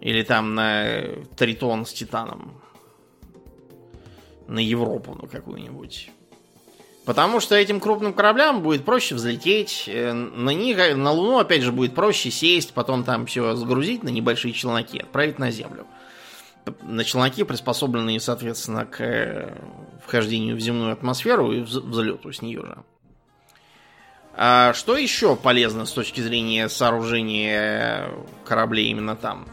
Или 0.00 0.22
там 0.22 0.54
на 0.54 1.02
Тритон 1.36 1.84
с 1.84 1.92
Титаном. 1.92 2.60
На 4.46 4.60
Европу, 4.60 5.16
ну, 5.20 5.26
какую-нибудь. 5.26 6.10
Потому 7.06 7.38
что 7.38 7.54
этим 7.54 7.78
крупным 7.78 8.12
кораблям 8.12 8.62
будет 8.62 8.84
проще 8.84 9.14
взлететь, 9.14 9.84
э, 9.86 10.12
на 10.12 10.50
них, 10.50 10.76
э, 10.76 10.96
на 10.96 11.12
Луну, 11.12 11.38
опять 11.38 11.62
же, 11.62 11.70
будет 11.70 11.94
проще 11.94 12.32
сесть, 12.32 12.74
потом 12.74 13.04
там 13.04 13.26
все 13.26 13.54
сгрузить 13.54 14.02
на 14.02 14.08
небольшие 14.08 14.52
челноки, 14.52 14.98
отправить 14.98 15.38
на 15.38 15.52
Землю. 15.52 15.86
На 16.82 17.04
челноки, 17.04 17.44
приспособленные, 17.44 18.18
соответственно, 18.18 18.86
к 18.86 19.00
э, 19.00 19.56
вхождению 20.04 20.56
в 20.56 20.60
земную 20.60 20.92
атмосферу 20.92 21.52
и 21.52 21.60
вз- 21.60 21.80
взлету 21.80 22.32
с 22.32 22.42
нее 22.42 22.62
же. 22.62 22.76
А 24.34 24.74
что 24.74 24.96
еще 24.96 25.36
полезно 25.36 25.86
с 25.86 25.92
точки 25.92 26.20
зрения 26.20 26.68
сооружения 26.68 28.10
кораблей 28.44 28.88
именно 28.88 29.14
там? 29.14 29.46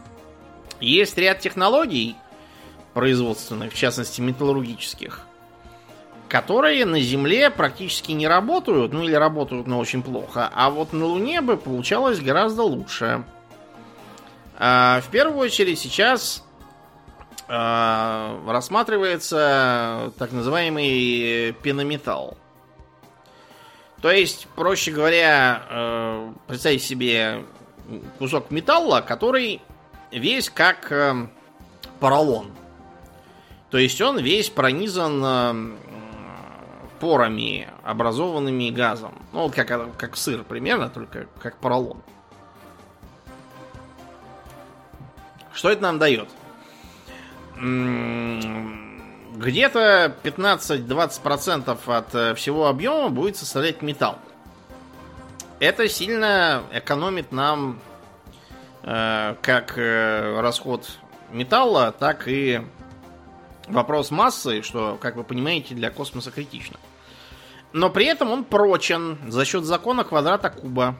Есть 0.82 1.20
ряд 1.20 1.40
технологий, 1.40 2.16
производственных, 2.96 3.74
в 3.74 3.78
частности 3.78 4.22
металлургических, 4.22 5.28
которые 6.34 6.84
на 6.86 7.00
Земле 7.00 7.52
практически 7.52 8.12
не 8.12 8.28
работают, 8.28 8.92
ну 8.92 9.04
или 9.04 9.14
работают, 9.14 9.68
но 9.68 9.78
очень 9.78 10.02
плохо, 10.02 10.50
а 10.52 10.72
вот 10.72 10.92
на 10.92 11.06
Луне 11.06 11.42
бы 11.42 11.58
получалось 11.58 12.20
гораздо 12.20 12.64
лучше. 12.64 13.24
А, 14.58 15.00
в 15.02 15.10
первую 15.10 15.38
очередь 15.38 15.78
сейчас 15.78 16.44
а, 17.48 18.42
рассматривается 18.48 20.12
так 20.18 20.32
называемый 20.32 21.56
пенометалл. 21.62 22.36
То 24.02 24.10
есть, 24.10 24.48
проще 24.56 24.90
говоря, 24.90 25.62
э, 25.70 26.34
представьте 26.48 26.84
себе 26.84 27.46
кусок 28.18 28.50
металла, 28.50 29.02
который 29.02 29.62
весь 30.12 30.50
как 30.50 30.92
э, 30.92 31.28
поролон. 32.00 32.52
То 33.70 33.78
есть 33.78 34.02
он 34.02 34.20
весь 34.20 34.50
пронизан 34.50 35.24
э, 35.24 35.74
порами, 37.04 37.68
образованными 37.84 38.70
газом. 38.70 39.14
Ну, 39.34 39.42
вот 39.42 39.54
как, 39.54 39.98
как 39.98 40.16
сыр 40.16 40.46
примерно, 40.46 40.88
только 40.88 41.28
как 41.42 41.58
поролон. 41.58 42.02
Что 45.52 45.70
это 45.70 45.82
нам 45.82 46.00
дает? 46.00 46.30
Где-то 49.36 50.16
15-20% 50.24 51.98
от 51.98 52.16
э, 52.16 52.36
всего 52.36 52.68
объема 52.68 53.10
будет 53.10 53.36
составлять 53.36 53.82
металл. 53.82 54.18
Это 55.60 55.90
сильно 55.90 56.64
экономит 56.72 57.34
нам 57.34 57.82
э, 58.84 59.36
как 59.42 59.78
э, 59.78 60.40
расход 60.40 60.88
металла, 61.34 61.92
так 61.92 62.30
и 62.30 62.62
вопрос 63.68 64.10
массы, 64.10 64.62
что, 64.62 64.98
как 65.02 65.18
вы 65.18 65.26
понимаете, 65.26 65.76
для 65.76 65.90
космоса 65.90 66.32
критично. 66.32 66.78
Но 67.74 67.90
при 67.90 68.06
этом 68.06 68.32
он 68.32 68.44
прочен 68.44 69.18
за 69.28 69.46
счет 69.46 69.66
закона 69.66 70.04
квадрата 70.04 70.50
куба. 70.50 70.96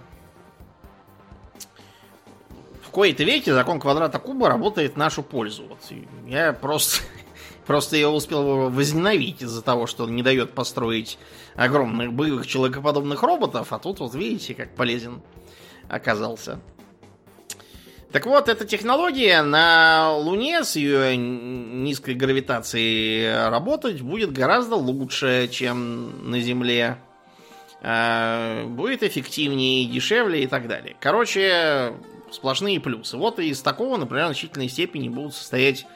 В 2.82 2.90
кои-то 2.90 3.24
веке 3.24 3.54
закон 3.54 3.80
квадрата 3.80 4.20
куба 4.20 4.50
работает 4.50 4.94
в 4.94 4.98
нашу 4.98 5.24
пользу. 5.24 5.66
Вот 5.68 5.80
я 6.28 6.52
просто 6.54 7.04
Просто 7.66 7.96
я 7.96 8.10
успел 8.10 8.70
возненавидеть 8.70 9.44
из-за 9.44 9.62
того, 9.62 9.88
что 9.88 10.04
он 10.04 10.16
не 10.16 10.22
дает 10.22 10.54
построить 10.54 11.18
огромных 11.56 12.12
боевых 12.12 12.46
человекоподобных 12.46 13.24
роботов, 13.24 13.72
а 13.72 13.80
тут 13.80 14.00
вот 14.00 14.14
видите, 14.16 14.54
как 14.54 14.76
полезен 14.76 15.22
оказался. 15.88 16.60
Так 18.14 18.28
вот, 18.28 18.48
эта 18.48 18.64
технология 18.64 19.42
на 19.42 20.16
Луне 20.16 20.64
с 20.64 20.76
ее 20.76 21.18
низкой 21.18 22.14
гравитацией 22.14 23.50
работать 23.50 24.02
будет 24.02 24.32
гораздо 24.32 24.76
лучше, 24.76 25.50
чем 25.52 26.30
на 26.30 26.40
Земле. 26.40 27.00
А, 27.82 28.68
будет 28.68 29.02
эффективнее, 29.02 29.88
дешевле 29.88 30.44
и 30.44 30.48
так 30.48 30.68
далее. 30.68 30.96
Короче, 31.00 31.94
сплошные 32.32 32.80
плюсы. 32.80 33.18
Вот 33.18 33.40
из 33.40 33.64
такого, 33.64 33.98
например, 33.98 34.26
в 34.26 34.28
значительной 34.28 34.70
степени 34.70 35.10
будут 35.10 35.34
состоять 35.34 35.88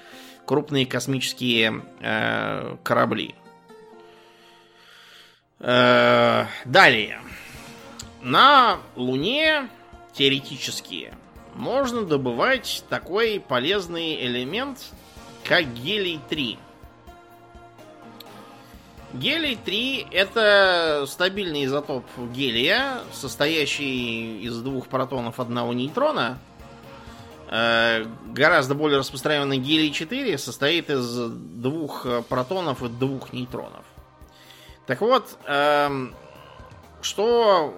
крупные 0.48 0.88
космические 0.88 1.84
э, 2.00 2.78
корабли. 2.82 3.36
Э, 5.60 6.46
далее. 6.66 7.20
На 8.24 8.80
Луне 8.96 9.70
теоретически 10.14 11.14
можно 11.58 12.06
добывать 12.06 12.84
такой 12.90 13.44
полезный 13.46 14.26
элемент, 14.26 14.80
как 15.44 15.66
гелий-3. 15.74 16.58
Гелий-3 19.14 20.08
это 20.12 21.06
стабильный 21.08 21.66
изотоп 21.66 22.06
гелия, 22.34 23.00
состоящий 23.12 24.42
из 24.42 24.62
двух 24.62 24.88
протонов 24.88 25.40
одного 25.40 25.74
нейтрона– 25.74 26.38
Э, 27.50 28.06
гораздо 28.26 28.76
более 28.76 29.00
распространенный 29.00 29.58
гелий-4 29.58 30.38
состоит 30.38 30.90
из 30.90 31.30
двух 31.30 32.06
протонов 32.28 32.84
и 32.84 32.90
двух 32.90 33.32
нейтронов. 33.32 33.86
Так 34.86 35.02
вот, 35.02 35.38
эм, 35.46 36.14
что, 37.02 37.74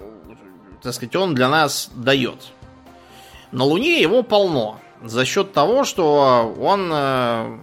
так 0.82 0.93
сказать, 0.93 1.15
он 1.15 1.36
для 1.36 1.49
нас 1.49 1.91
дает? 1.93 2.51
На 3.52 3.64
Луне 3.64 4.02
его 4.02 4.24
полно. 4.24 4.80
За 5.04 5.26
счет 5.26 5.54
того, 5.54 5.84
что 5.86 6.56
он 6.60 6.89
э, 6.91 7.58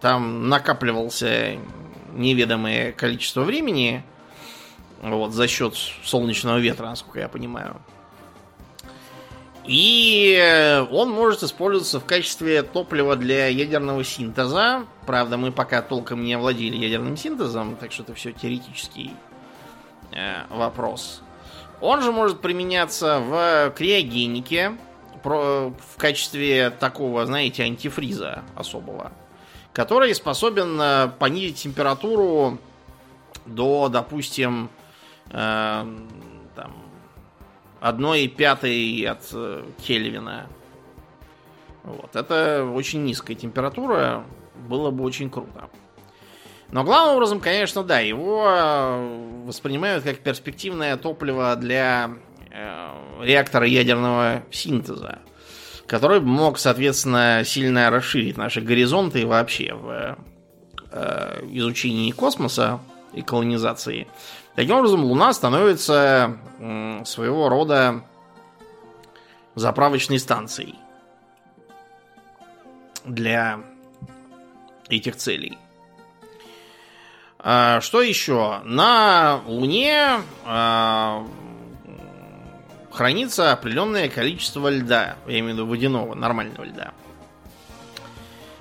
там 0.00 0.48
накапливался 0.48 1.56
неведомое 2.12 2.92
количество 2.92 3.42
времени. 3.42 4.04
Вот, 5.02 5.32
за 5.32 5.48
счет 5.48 5.74
солнечного 6.02 6.58
ветра, 6.58 6.86
насколько 6.86 7.18
я 7.18 7.28
понимаю. 7.28 7.76
И 9.66 10.86
он 10.90 11.10
может 11.10 11.42
использоваться 11.42 11.98
в 11.98 12.04
качестве 12.04 12.62
топлива 12.62 13.16
для 13.16 13.48
ядерного 13.48 14.04
синтеза. 14.04 14.84
Правда, 15.06 15.38
мы 15.38 15.52
пока 15.52 15.80
толком 15.80 16.22
не 16.22 16.34
овладели 16.34 16.76
ядерным 16.76 17.16
синтезом, 17.16 17.76
так 17.76 17.90
что 17.90 18.02
это 18.02 18.14
все 18.14 18.32
теоретический 18.32 19.12
э, 20.12 20.42
вопрос. 20.50 21.22
Он 21.80 22.02
же 22.02 22.12
может 22.12 22.40
применяться 22.40 23.20
в 23.20 23.74
криогенике 23.76 24.76
в 25.22 25.74
качестве 25.96 26.70
такого, 26.70 27.24
знаете, 27.24 27.62
антифриза 27.62 28.42
особого, 28.56 29.12
который 29.72 30.14
способен 30.14 30.78
э, 30.78 31.08
понизить 31.18 31.56
температуру 31.56 32.58
до, 33.46 33.88
допустим, 33.88 34.68
э, 35.30 35.84
одной 37.84 38.28
пятой 38.28 39.02
от 39.02 39.28
э, 39.32 39.62
Кельвина. 39.86 40.46
Вот. 41.82 42.16
Это 42.16 42.64
очень 42.64 43.04
низкая 43.04 43.36
температура. 43.36 44.24
Было 44.68 44.90
бы 44.90 45.04
очень 45.04 45.28
круто. 45.28 45.68
Но 46.74 46.82
главным 46.82 47.14
образом, 47.14 47.38
конечно, 47.38 47.84
да, 47.84 48.00
его 48.00 48.46
э, 48.48 49.44
воспринимают 49.46 50.02
как 50.02 50.18
перспективное 50.18 50.96
топливо 50.96 51.54
для 51.54 52.10
э, 52.50 53.22
реактора 53.22 53.64
ядерного 53.64 54.42
синтеза, 54.50 55.20
который 55.86 56.20
мог, 56.20 56.58
соответственно, 56.58 57.42
сильно 57.44 57.90
расширить 57.90 58.36
наши 58.36 58.60
горизонты 58.60 59.24
вообще 59.24 59.72
в 59.72 60.18
э, 60.90 61.46
изучении 61.52 62.10
космоса 62.10 62.80
и 63.12 63.22
колонизации. 63.22 64.08
Таким 64.56 64.74
образом, 64.74 65.04
Луна 65.04 65.32
становится 65.32 66.38
своего 67.04 67.48
рода 67.50 68.02
заправочной 69.54 70.18
станцией 70.18 70.74
для 73.04 73.60
этих 74.88 75.14
целей. 75.14 75.56
А, 77.46 77.82
что 77.82 78.00
еще? 78.00 78.60
На 78.64 79.42
Луне 79.44 80.22
а, 80.46 81.26
хранится 82.90 83.52
определенное 83.52 84.08
количество 84.08 84.68
льда, 84.68 85.16
я 85.26 85.40
имею 85.40 85.50
в 85.50 85.58
виду 85.58 85.66
водяного, 85.66 86.14
нормального 86.14 86.64
льда. 86.64 86.92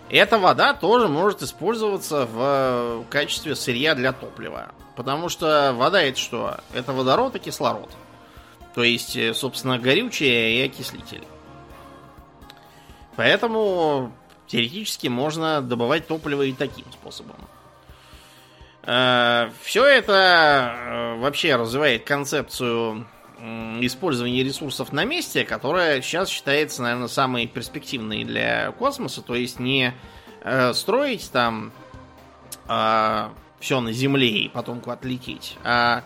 Эта 0.10 0.38
вода 0.38 0.74
тоже 0.74 1.08
может 1.08 1.42
использоваться 1.42 2.26
в 2.26 3.06
качестве 3.10 3.56
сырья 3.56 3.96
для 3.96 4.12
топлива. 4.12 4.74
Потому 4.98 5.30
что 5.30 5.74
вода 5.74 6.02
это 6.04 6.20
что? 6.20 6.58
Это 6.74 6.92
водород 6.92 7.38
и 7.38 7.40
кислород. 7.40 7.90
То 8.76 8.84
есть, 8.84 9.16
э, 9.16 9.34
собственно, 9.34 9.80
горючее 9.80 10.58
и 10.58 10.66
окислитель. 10.66 11.24
Поэтому 13.16 14.12
теоретически 14.48 15.08
можно 15.08 15.62
добывать 15.62 16.06
топливо 16.06 16.44
и 16.44 16.52
таким 16.52 16.86
способом. 16.92 17.38
Э, 18.84 19.50
Все 19.62 19.86
это 19.86 20.74
э, 20.76 21.20
вообще 21.20 21.56
развивает 21.56 22.04
концепцию 22.04 23.08
использования 23.82 24.42
ресурсов 24.42 24.94
на 24.94 25.04
месте, 25.04 25.44
которая 25.44 26.02
сейчас 26.02 26.30
считается, 26.30 26.82
наверное, 26.82 27.10
самой 27.10 27.46
перспективной 27.46 28.24
для 28.24 28.72
космоса. 28.72 29.22
То 29.22 29.36
есть 29.36 29.60
не 29.60 29.94
строить 30.74 31.30
там 31.30 31.74
а, 32.68 33.34
все 33.60 33.80
на 33.80 33.92
Земле 33.92 34.30
и 34.30 34.50
потом 34.50 34.80
куда-то 34.82 35.08
лететь. 35.08 35.58
А 35.64 36.04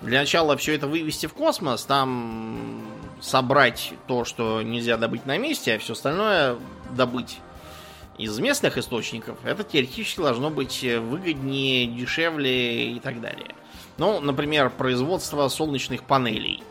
для 0.00 0.20
начала 0.20 0.56
все 0.56 0.74
это 0.74 0.86
вывести 0.86 1.26
в 1.26 1.34
космос, 1.34 1.84
там 1.84 2.82
собрать 3.20 3.92
то, 4.06 4.24
что 4.24 4.62
нельзя 4.62 4.96
добыть 4.96 5.26
на 5.26 5.36
месте, 5.36 5.74
а 5.74 5.78
все 5.78 5.92
остальное 5.92 6.56
добыть 6.90 7.38
из 8.22 8.38
местных 8.38 8.78
источников, 8.78 9.38
это 9.44 9.64
теоретически 9.64 10.20
должно 10.20 10.50
быть 10.50 10.82
выгоднее, 10.82 11.86
дешевле 11.86 12.92
и 12.92 13.00
так 13.00 13.20
далее. 13.20 13.54
Ну, 13.98 14.20
например, 14.20 14.70
производство 14.70 15.48
солнечных 15.48 16.04
панелей 16.04 16.62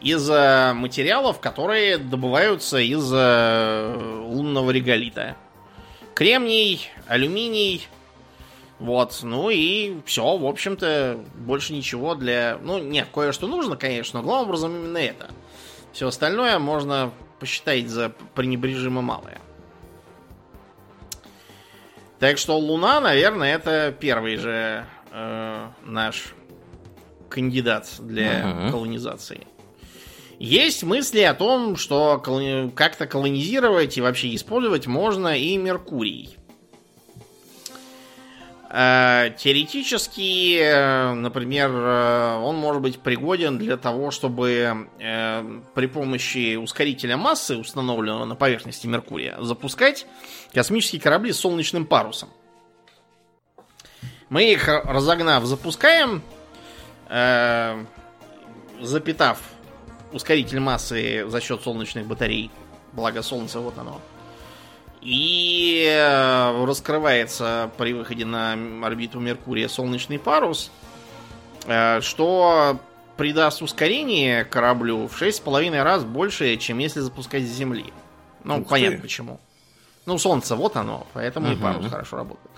из 0.00 0.28
материалов, 0.28 1.40
которые 1.40 1.98
добываются 1.98 2.78
из 2.78 3.10
лунного 3.10 4.70
реголита 4.70 5.36
кремний, 6.14 6.88
алюминий. 7.06 7.86
Вот, 8.78 9.20
ну 9.22 9.50
и 9.50 9.96
все, 10.06 10.38
в 10.38 10.46
общем-то, 10.46 11.18
больше 11.34 11.74
ничего 11.74 12.14
для... 12.14 12.58
Ну, 12.62 12.78
нет, 12.78 13.08
кое-что 13.12 13.46
нужно, 13.46 13.76
конечно, 13.76 14.20
но 14.20 14.24
главным 14.24 14.48
образом 14.48 14.74
именно 14.74 14.96
это. 14.98 15.30
Все 15.92 16.08
остальное 16.08 16.58
можно 16.58 17.12
посчитать 17.38 17.88
за 17.88 18.10
пренебрежимо 18.34 19.02
малое. 19.02 19.38
Так 22.20 22.36
что 22.36 22.58
Луна, 22.58 23.00
наверное, 23.00 23.54
это 23.54 23.96
первый 23.98 24.36
же 24.36 24.84
э, 25.10 25.68
наш 25.84 26.34
кандидат 27.30 27.88
для 27.98 28.42
uh-huh. 28.42 28.70
колонизации. 28.70 29.46
Есть 30.38 30.82
мысли 30.82 31.20
о 31.20 31.32
том, 31.32 31.76
что 31.76 32.18
как-то 32.74 33.06
колонизировать 33.06 33.96
и 33.96 34.02
вообще 34.02 34.34
использовать 34.34 34.86
можно 34.86 35.36
и 35.36 35.56
Меркурий. 35.56 36.36
Э, 38.72 39.30
теоретически, 39.36 40.60
э, 40.60 41.12
например, 41.14 41.70
э, 41.72 42.36
он 42.36 42.54
может 42.54 42.80
быть 42.80 43.00
пригоден 43.00 43.58
для 43.58 43.76
того, 43.76 44.12
чтобы 44.12 44.88
при 45.74 45.86
помощи 45.86 46.54
ускорителя 46.54 47.16
массы, 47.16 47.56
установленного 47.56 48.24
на 48.24 48.36
поверхности 48.36 48.86
Меркурия, 48.86 49.36
запускать 49.40 50.06
космические 50.54 51.00
корабли 51.00 51.32
с 51.32 51.40
солнечным 51.40 51.84
парусом. 51.84 52.28
Мы 54.28 54.52
их, 54.52 54.68
разогнав, 54.68 55.44
запускаем, 55.44 56.22
запитав 58.80 59.40
ускоритель 60.12 60.60
массы 60.60 61.28
за 61.28 61.40
счет 61.40 61.62
солнечных 61.62 62.06
батарей. 62.06 62.52
Благо 62.92 63.22
солнце, 63.22 63.58
вот 63.58 63.76
оно. 63.78 64.00
И 65.00 65.86
э, 65.88 66.64
раскрывается 66.64 67.70
при 67.78 67.94
выходе 67.94 68.26
на 68.26 68.52
орбиту 68.84 69.18
Меркурия 69.18 69.68
солнечный 69.68 70.18
парус, 70.18 70.70
э, 71.66 72.00
что 72.02 72.78
придаст 73.16 73.62
ускорение 73.62 74.44
кораблю 74.44 75.06
в 75.06 75.20
6,5 75.20 75.82
раз 75.82 76.04
больше, 76.04 76.56
чем 76.56 76.78
если 76.78 77.00
запускать 77.00 77.44
с 77.44 77.50
Земли. 77.50 77.92
Ну, 78.44 78.60
Ух 78.60 78.68
понятно 78.68 78.96
ты. 78.96 79.02
почему. 79.02 79.40
Ну, 80.06 80.18
Солнце, 80.18 80.56
вот 80.56 80.76
оно, 80.76 81.06
поэтому 81.12 81.48
угу. 81.48 81.56
и 81.56 81.60
парус 81.60 81.86
хорошо 81.88 82.16
работает. 82.16 82.50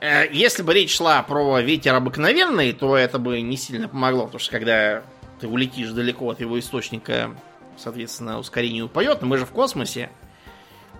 Э, 0.00 0.28
если 0.32 0.62
бы 0.62 0.74
речь 0.74 0.96
шла 0.96 1.22
про 1.22 1.60
ветер 1.60 1.94
обыкновенный, 1.94 2.72
то 2.72 2.96
это 2.96 3.18
бы 3.18 3.40
не 3.40 3.56
сильно 3.56 3.88
помогло, 3.88 4.24
потому 4.26 4.40
что 4.40 4.50
когда 4.50 5.02
ты 5.40 5.46
улетишь 5.46 5.90
далеко 5.90 6.30
от 6.30 6.40
его 6.40 6.58
источника, 6.58 7.36
соответственно, 7.76 8.38
ускорение 8.38 8.84
упоет, 8.84 9.20
но 9.20 9.26
мы 9.26 9.38
же 9.38 9.46
в 9.46 9.50
космосе, 9.50 10.10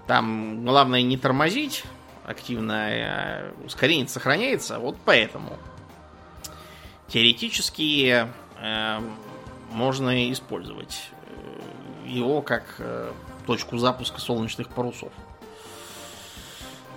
там 0.09 0.65
главное 0.65 1.03
не 1.03 1.17
тормозить 1.17 1.85
активно, 2.25 2.75
а 2.75 3.53
ускорение 3.65 4.09
сохраняется. 4.09 4.79
Вот 4.79 4.97
поэтому 5.05 5.57
теоретически 7.09 8.27
э, 8.61 9.01
можно 9.71 10.33
использовать 10.33 11.11
э, 11.21 12.09
его 12.09 12.43
как 12.43 12.77
э, 12.79 13.13
точку 13.47 13.77
запуска 13.79 14.21
солнечных 14.21 14.69
парусов. 14.71 15.13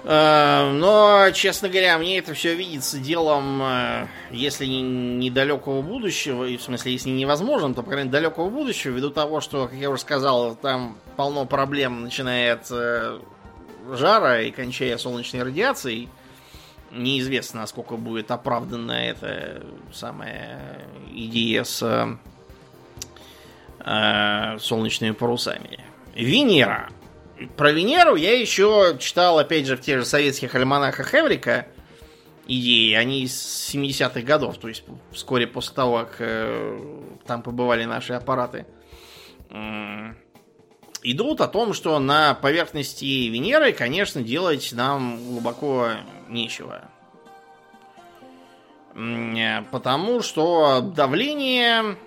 Э, 0.04 0.72
но, 0.72 1.32
честно 1.34 1.70
говоря, 1.70 1.98
мне 1.98 2.18
это 2.18 2.34
все 2.34 2.56
видится 2.56 2.98
делом, 2.98 3.62
э, 3.62 4.08
если 4.32 4.66
не 4.66 4.82
недалекого 4.82 5.82
будущего, 5.82 6.46
и 6.46 6.58
в 6.58 6.62
смысле, 6.62 6.94
если 6.94 7.10
невозможно, 7.10 7.74
то, 7.74 7.84
по 7.84 7.92
крайней 7.92 8.10
мере, 8.10 8.24
далекого 8.24 8.50
будущего, 8.50 8.94
ввиду 8.94 9.12
того, 9.12 9.42
что, 9.42 9.68
как 9.68 9.78
я 9.78 9.90
уже 9.90 10.02
сказал, 10.02 10.56
там 10.56 10.98
полно 11.22 11.46
проблем, 11.46 12.02
начиная 12.02 12.56
от 12.56 12.72
э, 12.72 13.20
жара 13.92 14.42
и 14.42 14.50
кончая 14.50 14.98
солнечной 14.98 15.44
радиацией. 15.44 16.10
Неизвестно, 16.90 17.60
насколько 17.60 17.96
будет 17.96 18.32
оправдана 18.32 18.94
эта 18.94 19.64
самая 19.94 20.80
идея 21.14 21.64
с 21.64 22.18
э, 23.86 24.58
солнечными 24.58 25.12
парусами. 25.12 25.86
Венера 26.16 26.90
про 27.56 27.72
Венеру 27.72 28.16
я 28.16 28.36
еще 28.36 28.98
читал, 29.00 29.38
опять 29.38 29.68
же, 29.68 29.78
в 29.78 29.82
тех 29.82 30.00
же 30.00 30.06
советских 30.06 30.56
альманахах 30.56 31.14
Эврика 31.14 31.68
идеи. 32.48 32.94
Они 32.96 33.26
из 33.26 33.72
70-х 33.76 34.22
годов, 34.22 34.58
то 34.58 34.70
есть 34.70 34.86
вскоре 35.12 35.46
после 35.46 35.76
того, 35.76 36.00
как 36.00 36.16
э, 36.18 36.80
там 37.28 37.44
побывали 37.44 37.86
наши 37.86 38.14
аппараты. 38.14 38.66
Э, 39.52 40.16
идут 41.04 41.42
о 41.42 41.48
том, 41.48 41.74
что 41.74 42.00
на 42.00 42.34
поверхности 42.34 43.28
Венеры, 43.30 43.74
конечно, 43.74 44.22
делать 44.22 44.72
нам 44.74 45.18
глубоко 45.18 45.90
нечего. 46.28 46.84
Э, 48.96 49.64
потому 49.72 50.22
что 50.22 50.82
давление 50.82 51.98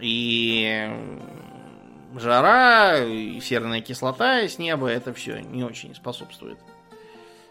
и 0.00 0.90
жара, 2.16 2.98
и 2.98 3.40
серная 3.40 3.80
кислота 3.80 4.48
с 4.48 4.58
неба, 4.58 4.88
это 4.88 5.14
все 5.14 5.40
не 5.40 5.64
очень 5.64 5.94
способствует 5.94 6.58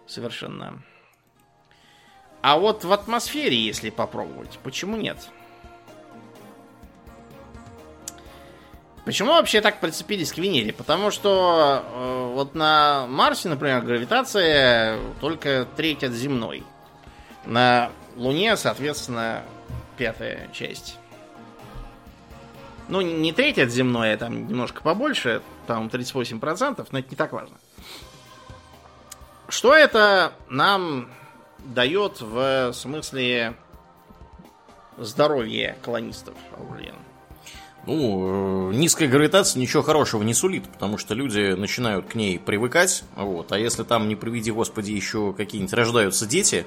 совершенно. 0.07 0.83
А 2.41 2.57
вот 2.57 2.83
в 2.83 2.91
атмосфере, 2.91 3.55
если 3.55 3.89
попробовать, 3.91 4.59
почему 4.63 4.97
нет? 4.97 5.29
Почему 9.05 9.31
вообще 9.31 9.61
так 9.61 9.79
прицепились 9.79 10.31
к 10.31 10.37
Венере? 10.37 10.73
Потому 10.73 11.09
что 11.09 11.83
э, 11.83 12.31
вот 12.33 12.53
на 12.53 13.07
Марсе, 13.07 13.49
например, 13.49 13.81
гравитация 13.81 14.99
только 15.19 15.67
треть 15.75 16.03
от 16.03 16.11
земной. 16.11 16.63
На 17.45 17.91
Луне, 18.15 18.55
соответственно, 18.57 19.43
пятая 19.97 20.49
часть. 20.53 20.99
Ну, 22.89 23.01
не 23.01 23.33
треть 23.33 23.57
от 23.57 23.69
земной, 23.69 24.13
а 24.13 24.17
там 24.17 24.47
немножко 24.47 24.81
побольше, 24.81 25.41
там 25.65 25.87
38%, 25.87 26.87
но 26.91 26.99
это 26.99 27.09
не 27.09 27.15
так 27.15 27.31
важно. 27.31 27.55
Что 29.47 29.73
это 29.73 30.33
нам 30.49 31.09
дает 31.59 32.21
в 32.21 32.71
смысле 32.73 33.55
здоровья 34.97 35.75
колонистов, 35.81 36.35
Аурлиен? 36.57 36.95
Ну, 37.87 38.71
э, 38.71 38.75
низкая 38.75 39.07
гравитация 39.07 39.59
ничего 39.59 39.81
хорошего 39.81 40.21
не 40.21 40.33
сулит, 40.33 40.63
потому 40.69 40.97
что 40.97 41.15
люди 41.15 41.53
начинают 41.53 42.05
к 42.07 42.15
ней 42.15 42.37
привыкать, 42.37 43.03
вот, 43.15 43.51
а 43.51 43.57
если 43.57 43.83
там, 43.83 44.07
не 44.07 44.15
приведи 44.15 44.51
господи, 44.51 44.91
еще 44.91 45.33
какие-нибудь 45.33 45.73
рождаются 45.73 46.27
дети, 46.27 46.65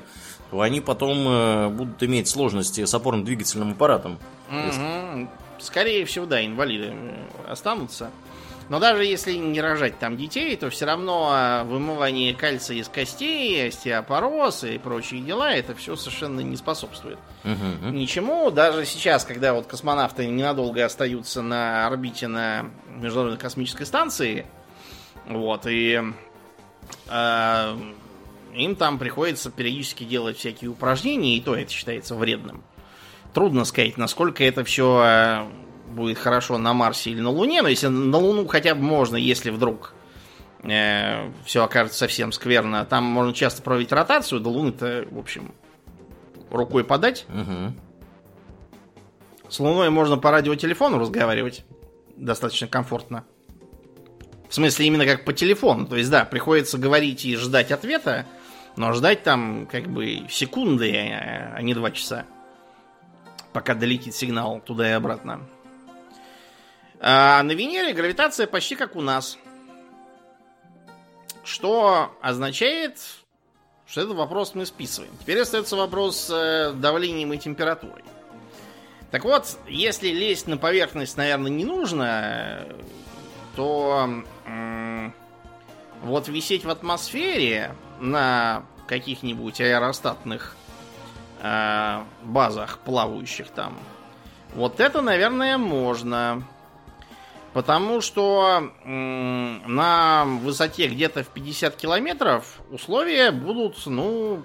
то 0.51 0.61
они 0.61 0.81
потом 0.81 1.29
э, 1.29 1.69
будут 1.69 2.03
иметь 2.03 2.29
сложности 2.29 2.85
с 2.85 2.93
опорно-двигательным 2.95 3.73
аппаратом. 3.73 4.19
Угу. 4.51 5.29
Скорее 5.59 6.05
всего, 6.05 6.27
да, 6.27 6.45
инвалиды 6.45 6.93
останутся. 7.49 8.11
Но 8.69 8.81
даже 8.81 9.05
если 9.05 9.33
не 9.35 9.61
рожать 9.61 9.99
там 9.99 10.17
детей, 10.17 10.57
то 10.57 10.71
все 10.71 10.87
равно 10.87 11.29
а, 11.31 11.65
вымывание 11.65 12.35
кальция 12.35 12.79
из 12.79 12.89
костей, 12.89 13.69
остеопороз 13.69 14.65
и 14.65 14.79
прочие 14.79 15.21
дела, 15.21 15.53
это 15.53 15.75
все 15.75 15.97
совершенно 15.97 16.41
не 16.41 16.57
способствует 16.57 17.19
угу. 17.45 17.91
ничему. 17.91 18.51
Даже 18.51 18.87
сейчас, 18.87 19.25
когда 19.25 19.53
вот 19.53 19.67
космонавты 19.67 20.27
ненадолго 20.27 20.85
остаются 20.85 21.43
на 21.43 21.87
орбите 21.87 22.27
на 22.27 22.71
Международной 22.89 23.39
космической 23.39 23.85
станции, 23.85 24.47
вот, 25.27 25.67
и 25.67 26.03
э, 27.09 27.77
им 28.55 28.77
там 28.77 28.99
приходится 28.99 29.51
периодически 29.51 30.05
делать 30.05 30.39
всякие 30.39 30.71
упражнения, 30.71 31.37
и 31.37 31.41
то 31.41 31.55
это 31.55 31.71
считается 31.71 32.15
вредным 32.15 32.65
трудно 33.35 33.65
сказать, 33.65 33.99
насколько 33.99 34.43
это 34.45 34.65
все 34.65 35.03
э, 35.05 35.47
будет 35.95 36.19
хорошо 36.19 36.59
на 36.59 36.75
Марсе 36.75 37.11
или 37.11 37.21
на 37.21 37.31
Луне. 37.31 37.63
Но 37.63 37.69
если 37.69 37.89
на 37.89 38.19
Луну 38.19 38.47
хотя 38.47 38.75
бы 38.75 38.83
можно, 38.83 39.17
если 39.17 39.51
вдруг 39.51 39.95
э, 40.63 41.31
все 41.45 41.65
окажется 41.65 41.99
совсем 41.99 42.33
скверно, 42.33 42.85
там 42.85 43.05
можно 43.05 43.33
часто 43.33 43.63
проводить 43.63 43.93
ротацию, 43.93 44.41
до 44.41 44.51
Луны-то, 44.51 45.07
в 45.11 45.19
общем, 45.19 45.55
рукой 46.51 46.85
подать. 46.85 47.27
Угу. 47.29 47.75
С 49.49 49.61
Луной 49.61 49.91
можно 49.91 50.17
по 50.17 50.31
радиотелефону 50.31 50.99
разговаривать 50.99 51.65
достаточно 52.17 52.67
комфортно. 52.67 53.25
В 54.49 54.55
смысле, 54.55 54.87
именно 54.87 55.07
как 55.07 55.25
по 55.25 55.33
телефону. 55.33 55.87
То 55.87 55.97
есть, 55.97 56.11
да, 56.11 56.25
приходится 56.25 56.79
говорить 56.79 57.25
и 57.25 57.37
ждать 57.37 57.73
ответа, 57.73 58.27
но 58.77 58.93
ждать 58.93 59.23
там 59.23 59.67
как 59.71 59.89
бы 59.89 60.27
секунды, 60.29 60.93
а 60.95 61.61
не 61.63 61.75
два 61.75 61.91
часа 61.91 62.27
пока 63.55 63.75
долетит 63.75 64.15
сигнал 64.15 64.61
туда 64.61 64.91
и 64.91 64.93
обратно. 64.93 65.41
А 67.07 67.43
на 67.43 67.53
Венере 67.53 67.93
гравитация 67.93 68.47
почти 68.47 68.77
как 68.77 68.97
у 68.97 69.03
нас. 69.03 69.37
Что 71.45 72.17
означает, 72.23 72.99
что 73.87 74.01
этот 74.01 74.17
вопрос 74.17 74.55
мы 74.55 74.65
списываем. 74.65 75.13
Теперь 75.21 75.39
остается 75.39 75.77
вопрос 75.77 76.17
с 76.17 76.31
э, 76.31 76.73
давлением 76.73 77.35
и 77.35 77.37
температурой. 77.37 78.05
Так 79.11 79.25
вот, 79.25 79.59
если 79.69 80.09
лезть 80.09 80.47
на 80.47 80.57
поверхность, 80.57 81.19
наверное, 81.19 81.51
не 81.51 81.67
нужно, 81.67 82.67
то 83.55 84.09
вот 86.05 86.29
висеть 86.29 86.65
в 86.65 86.71
атмосфере 86.71 87.75
на 88.01 88.65
каких-нибудь 88.87 89.61
аэростатных 89.61 90.57
э, 91.43 92.03
базах, 92.23 92.79
плавающих 92.79 93.51
там, 93.51 93.79
вот 94.55 94.81
это, 94.81 95.03
наверное, 95.03 95.59
можно. 95.59 96.45
Потому 97.55 98.01
что 98.01 98.73
на 98.85 100.25
высоте 100.43 100.89
где-то 100.89 101.23
в 101.23 101.29
50 101.29 101.77
километров 101.77 102.61
условия 102.71 103.31
будут, 103.31 103.87
ну, 103.87 104.43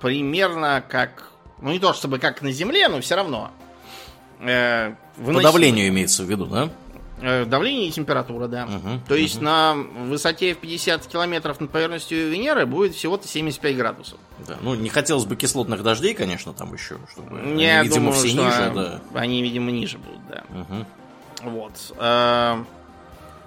примерно 0.00 0.84
как... 0.86 1.30
Ну, 1.62 1.72
не 1.72 1.78
то 1.78 1.94
чтобы 1.94 2.18
как 2.18 2.42
на 2.42 2.52
Земле, 2.52 2.88
но 2.88 3.00
все 3.00 3.16
равно. 3.16 3.50
Э, 4.40 4.94
По 5.16 5.42
давлению 5.42 5.88
имеется 5.88 6.22
в 6.22 6.30
виду, 6.30 6.46
да? 6.46 6.70
Э, 7.22 7.44
давление 7.44 7.88
и 7.88 7.90
температура, 7.90 8.46
да. 8.46 8.64
Угу, 8.64 9.00
То 9.08 9.14
есть 9.14 9.40
на 9.40 9.74
высоте 9.74 10.54
в 10.54 10.58
50 10.58 11.06
километров 11.06 11.60
над 11.60 11.70
поверхностью 11.70 12.30
Венеры 12.30 12.66
будет 12.66 12.94
всего-то 12.94 13.28
75 13.28 13.76
градусов. 13.76 14.18
Да, 14.46 14.56
ну 14.62 14.74
не 14.74 14.88
хотелось 14.88 15.24
бы 15.26 15.36
кислотных 15.36 15.82
дождей, 15.82 16.14
конечно, 16.14 16.52
там 16.52 16.72
еще, 16.72 16.96
чтобы 17.12 17.36
Я 17.60 17.80
они, 17.80 17.88
видимо, 17.88 18.06
думаю, 18.06 18.12
все 18.12 18.28
ниже, 18.28 18.72
да. 18.74 19.00
Они, 19.14 19.42
видимо, 19.42 19.70
ниже 19.70 19.98
будут, 19.98 20.20
да. 20.28 20.44
Угу. 20.48 20.86
Вот. 21.42 21.72
Э, 21.96 22.64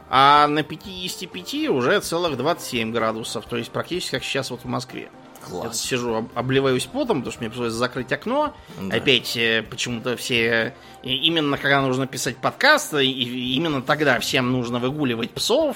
а 0.10 0.48
на 0.48 0.64
55 0.64 1.70
уже 1.70 2.00
целых 2.02 2.38
27 2.38 2.92
градусов, 2.92 3.46
то 3.46 3.58
есть 3.58 3.72
практически 3.72 4.12
как 4.12 4.24
сейчас 4.24 4.52
вот 4.52 4.62
в 4.62 4.66
Москве. 4.66 5.10
Класс. 5.42 5.66
Я 5.66 5.74
сижу, 5.74 6.30
обливаюсь 6.36 6.86
потом, 6.86 7.20
потому 7.20 7.32
что 7.32 7.42
мне 7.42 7.50
пришлось 7.50 7.74
закрыть 7.74 8.12
окно. 8.12 8.54
Да. 8.80 8.96
Опять 8.96 9.36
э, 9.36 9.64
почему-то 9.70 10.16
все... 10.16 10.74
Именно 11.02 11.58
когда 11.58 11.82
нужно 11.82 12.08
писать 12.08 12.38
подкаст, 12.38 12.94
и 12.94 13.56
именно 13.56 13.82
тогда 13.82 14.20
всем 14.20 14.52
нужно 14.52 14.80
выгуливать 14.80 15.32
псов, 15.32 15.76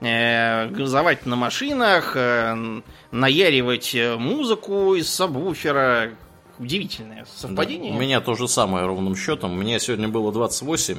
э, 0.00 0.68
газовать 0.68 1.26
на 1.26 1.36
машинах, 1.36 2.12
э, 2.16 2.80
наяривать 3.12 3.94
музыку 4.18 4.94
из 4.94 5.10
сабвуфера. 5.10 6.10
Удивительное 6.58 7.26
совпадение. 7.36 7.92
Да. 7.92 7.98
У 7.98 8.00
меня 8.00 8.20
то 8.20 8.34
же 8.34 8.48
самое 8.48 8.86
ровным 8.86 9.14
счетом. 9.16 9.52
У 9.52 9.56
меня 9.56 9.78
сегодня 9.78 10.08
было 10.08 10.32
28, 10.32 10.98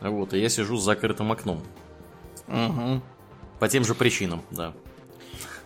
вот, 0.00 0.34
и 0.34 0.40
я 0.40 0.48
сижу 0.48 0.76
с 0.76 0.84
закрытым 0.84 1.32
окном. 1.32 1.62
Угу. 2.48 3.00
По 3.58 3.68
тем 3.68 3.84
же 3.84 3.94
причинам, 3.94 4.42
да. 4.50 4.72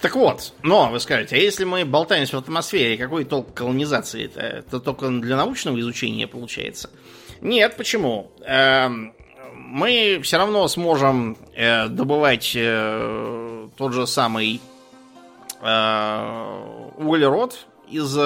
Так 0.01 0.14
вот, 0.14 0.53
но 0.62 0.91
вы 0.91 1.01
скажете, 1.01 1.35
а 1.35 1.39
если 1.39 1.64
мы 1.64 1.85
болтаемся 1.85 2.37
в 2.37 2.39
атмосфере, 2.39 2.97
какой 2.97 3.24
толк 3.24 3.53
колонизации? 3.53 4.26
Это, 4.26 4.41
это 4.41 4.81
только 4.81 5.09
для 5.09 5.37
научного 5.37 5.79
изучения 5.81 6.29
получается? 6.29 6.91
Нет, 7.41 7.76
почему? 7.76 8.31
Эм, 8.45 9.12
мы 9.55 10.20
все 10.22 10.39
равно 10.39 10.66
сможем 10.68 11.37
э, 11.55 11.89
добывать 11.89 12.53
э, 12.55 13.68
тот 13.76 13.93
же 13.93 14.07
самый 14.07 14.61
э, 15.61 16.91
углерод 16.97 17.66
из 17.89 18.16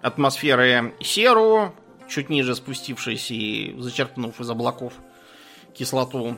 атмосферы 0.00 0.94
серу, 1.00 1.74
чуть 2.12 2.30
ниже 2.30 2.54
спустившись 2.54 3.30
и 3.30 3.74
зачерпнув 3.78 4.40
из 4.40 4.50
облаков 4.50 4.92
кислоту 5.74 6.36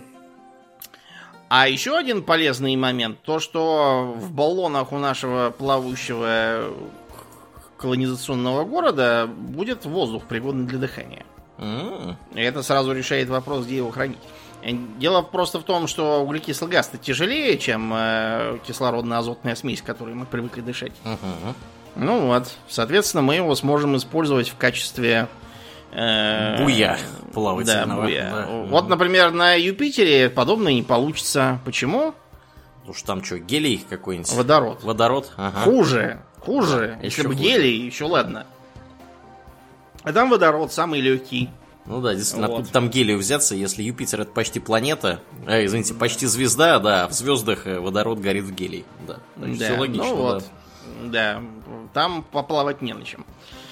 а 1.48 1.68
еще 1.68 1.96
один 1.96 2.22
полезный 2.22 2.74
момент, 2.74 3.18
то 3.22 3.38
что 3.38 4.14
в 4.16 4.32
баллонах 4.32 4.92
у 4.92 4.98
нашего 4.98 5.50
плавающего 5.50 6.72
колонизационного 7.76 8.64
города 8.64 9.28
будет 9.28 9.84
воздух, 9.84 10.24
пригодный 10.24 10.66
для 10.66 10.78
дыхания. 10.78 11.24
Mm. 11.58 12.16
И 12.34 12.40
это 12.40 12.62
сразу 12.62 12.92
решает 12.92 13.28
вопрос, 13.28 13.66
где 13.66 13.76
его 13.76 13.90
хранить. 13.90 14.18
Дело 14.98 15.20
просто 15.20 15.60
в 15.60 15.62
том, 15.62 15.86
что 15.86 16.22
углекислый 16.22 16.70
газ 16.70 16.90
тяжелее, 17.00 17.58
чем 17.58 17.92
э, 17.94 18.58
кислородно-азотная 18.66 19.54
смесь, 19.54 19.82
которой 19.82 20.14
мы 20.14 20.24
привыкли 20.24 20.62
дышать. 20.62 20.92
Uh-huh. 21.04 21.54
Ну 21.96 22.28
вот, 22.28 22.50
соответственно, 22.66 23.22
мы 23.22 23.36
его 23.36 23.54
сможем 23.54 23.96
использовать 23.96 24.48
в 24.48 24.56
качестве 24.56 25.28
буя 25.94 26.98
плавательного. 27.32 28.02
Да, 28.02 28.06
буя. 28.06 28.30
Да. 28.30 28.46
Вот, 28.68 28.88
например, 28.88 29.32
на 29.32 29.54
Юпитере 29.54 30.28
подобное 30.28 30.72
не 30.72 30.82
получится. 30.82 31.60
Почему? 31.64 32.14
Потому 32.80 32.94
что 32.94 33.06
там 33.06 33.24
что, 33.24 33.38
гелий 33.38 33.84
какой-нибудь? 33.88 34.32
Водород. 34.32 34.82
Водород? 34.82 35.32
Ага. 35.36 35.60
Хуже. 35.60 36.20
Хуже. 36.40 36.98
Да, 37.00 37.06
Если 37.06 37.22
бы 37.22 37.34
хуже. 37.34 37.42
гелий, 37.42 37.86
еще 37.86 38.04
ладно. 38.04 38.46
А 40.02 40.12
там 40.12 40.28
водород 40.28 40.72
самый 40.72 41.00
легкий. 41.00 41.48
Ну 41.86 42.00
да, 42.00 42.14
действительно, 42.14 42.48
вот. 42.48 42.54
откуда 42.60 42.72
там 42.72 42.90
гелию 42.90 43.18
взяться, 43.18 43.54
если 43.54 43.82
Юпитер 43.82 44.22
это 44.22 44.32
почти 44.32 44.58
планета, 44.58 45.20
э, 45.46 45.66
извините, 45.66 45.94
почти 45.94 46.26
звезда, 46.26 46.78
да, 46.78 47.04
а 47.04 47.08
в 47.08 47.12
звездах 47.12 47.66
э, 47.66 47.78
водород 47.78 48.20
горит 48.20 48.44
в 48.44 48.54
гелий. 48.54 48.84
Да, 49.06 49.18
да. 49.36 49.54
все 49.54 49.78
логично, 49.78 50.04
ну, 50.04 50.16
вот. 50.16 50.44
да. 51.04 51.40
Да, 51.40 51.42
там 51.92 52.22
поплавать 52.22 52.80
не 52.80 52.94
на 52.94 53.04
чем. 53.04 53.22
Э, 53.22 53.63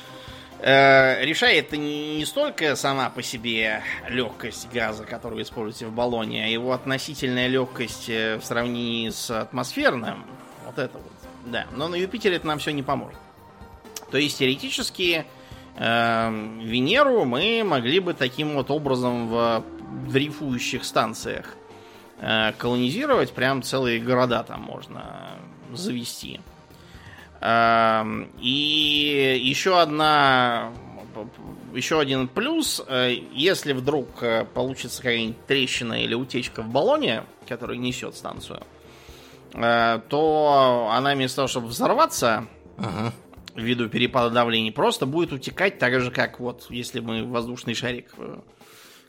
решает 0.63 1.73
не 1.73 2.25
столько 2.25 2.77
сама 2.77 3.11
по 3.11 3.23
себе 3.23 3.83
легкость 4.09 4.69
газа, 4.73 5.05
который 5.05 5.35
вы 5.35 5.43
используете 5.43 5.87
в 5.87 5.93
баллоне, 5.93 6.45
а 6.45 6.49
его 6.49 6.73
относительная 6.73 7.49
легкость 7.49 8.09
э, 8.09 8.37
в 8.37 8.45
сравнении 8.45 9.11
с 9.11 9.31
атмосферным. 9.31 10.25
Вот 10.65 10.79
это 10.79 10.99
вот. 10.99 11.13
Да. 11.47 11.67
Но 11.73 11.89
на 11.89 11.97
Юпитере 11.97 12.37
это 12.37 12.47
нам 12.47 12.59
все 12.59 12.73
не 12.73 12.83
поможет. 12.83 13.19
То 14.13 14.19
есть 14.19 14.39
теоретически 14.39 15.25
э, 15.77 16.59
Венеру 16.63 17.25
мы 17.25 17.65
могли 17.65 17.99
бы 17.99 18.15
таким 18.15 18.55
вот 18.55 18.71
образом 18.71 19.29
в 19.29 19.65
дрейфующих 20.11 20.85
станциях 20.85 21.57
э, 22.21 22.53
колонизировать. 22.53 23.33
Прям 23.33 23.63
целые 23.63 23.99
города 24.01 24.45
там 24.45 24.61
можно 24.61 25.31
завести. 25.73 26.41
Эм, 27.43 28.31
и 28.41 29.41
еще 29.43 29.81
одна 29.81 30.73
еще 31.75 32.01
один 32.01 32.29
плюс, 32.29 32.83
э, 32.87 33.17
если 33.33 33.73
вдруг 33.73 34.23
э, 34.23 34.45
получится 34.45 34.99
какая-нибудь 34.99 35.45
трещина 35.47 36.05
или 36.05 36.15
утечка 36.15 36.63
в 36.63 36.69
баллоне, 36.69 37.25
который 37.49 37.79
несет 37.79 38.15
станцию, 38.15 38.61
э, 39.55 40.01
то 40.09 40.91
она 40.93 41.15
вместо 41.15 41.37
того, 41.37 41.49
чтобы 41.49 41.67
взорваться, 41.69 42.47
ага. 42.77 43.13
ввиду 43.57 43.89
перепада 43.89 44.31
давления, 44.31 44.71
просто 44.71 45.07
будет 45.07 45.33
утекать 45.33 45.79
так 45.79 45.99
же, 46.01 46.11
как 46.11 46.39
вот, 46.39 46.67
если 46.71 47.01
мы 47.01 47.25
воздушный 47.25 47.75
шарик 47.75 48.15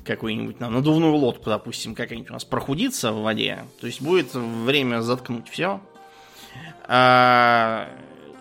какой-нибудь 0.06 0.60
на 0.60 0.70
надувную 0.70 1.14
лодку, 1.14 1.50
допустим, 1.50 1.94
какая-нибудь 1.94 2.32
у 2.32 2.34
нас 2.34 2.46
прохудится 2.46 3.12
в 3.12 3.22
воде, 3.22 3.66
то 3.80 3.88
есть 3.88 4.02
будет 4.02 4.34
время 4.34 5.02
заткнуть 5.02 5.50
все. 5.50 5.82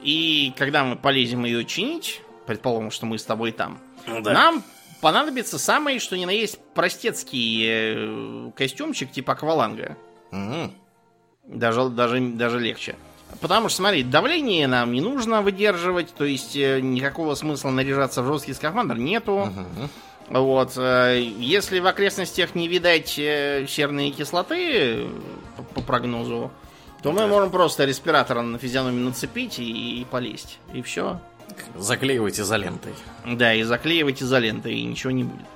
И 0.02 0.52
когда 0.56 0.84
мы 0.84 0.96
полезем 0.96 1.44
ее 1.44 1.64
чинить, 1.64 2.22
предположим, 2.46 2.90
что 2.90 3.06
мы 3.06 3.18
с 3.18 3.24
тобой 3.24 3.52
там, 3.52 3.78
ну 4.06 4.20
да. 4.20 4.32
нам 4.32 4.64
понадобится 5.00 5.58
самый, 5.58 5.98
что 5.98 6.16
ни 6.16 6.24
на 6.24 6.30
есть, 6.30 6.58
простецкий 6.74 7.64
э, 7.66 8.50
костюмчик 8.56 9.10
типа 9.10 9.32
акваланга. 9.32 9.96
Угу. 10.30 10.72
Даже, 11.48 11.88
даже, 11.90 12.20
даже 12.20 12.60
легче. 12.60 12.96
Потому 13.40 13.68
что, 13.68 13.78
смотри, 13.78 14.02
давление 14.02 14.66
нам 14.66 14.92
не 14.92 15.00
нужно 15.00 15.42
выдерживать, 15.42 16.14
то 16.14 16.24
есть 16.24 16.56
э, 16.56 16.80
никакого 16.80 17.34
смысла 17.34 17.70
наряжаться 17.70 18.22
в 18.22 18.26
жесткий 18.26 18.54
скафандр 18.54 18.96
нету. 18.96 19.50
Угу. 19.50 20.38
Вот. 20.40 20.74
Э, 20.76 21.20
если 21.20 21.80
в 21.80 21.86
окрестностях 21.86 22.54
не 22.54 22.68
видать 22.68 23.08
серной 23.08 24.10
кислоты, 24.10 25.08
по, 25.56 25.62
по 25.62 25.80
прогнозу, 25.80 26.52
то 27.02 27.12
мы 27.12 27.26
можем 27.26 27.50
просто 27.50 27.84
респиратор 27.84 28.40
на 28.42 28.58
физиономию 28.58 29.04
нацепить 29.04 29.58
и, 29.58 30.00
и 30.00 30.04
полезть. 30.04 30.58
И 30.72 30.82
все. 30.82 31.20
Заклеивать 31.76 32.38
изолентой. 32.38 32.94
Да, 33.26 33.54
и 33.54 33.62
заклеивать 33.62 34.22
изолентой, 34.22 34.74
и 34.74 34.84
ничего 34.84 35.10
не 35.10 35.24
будет. 35.24 35.46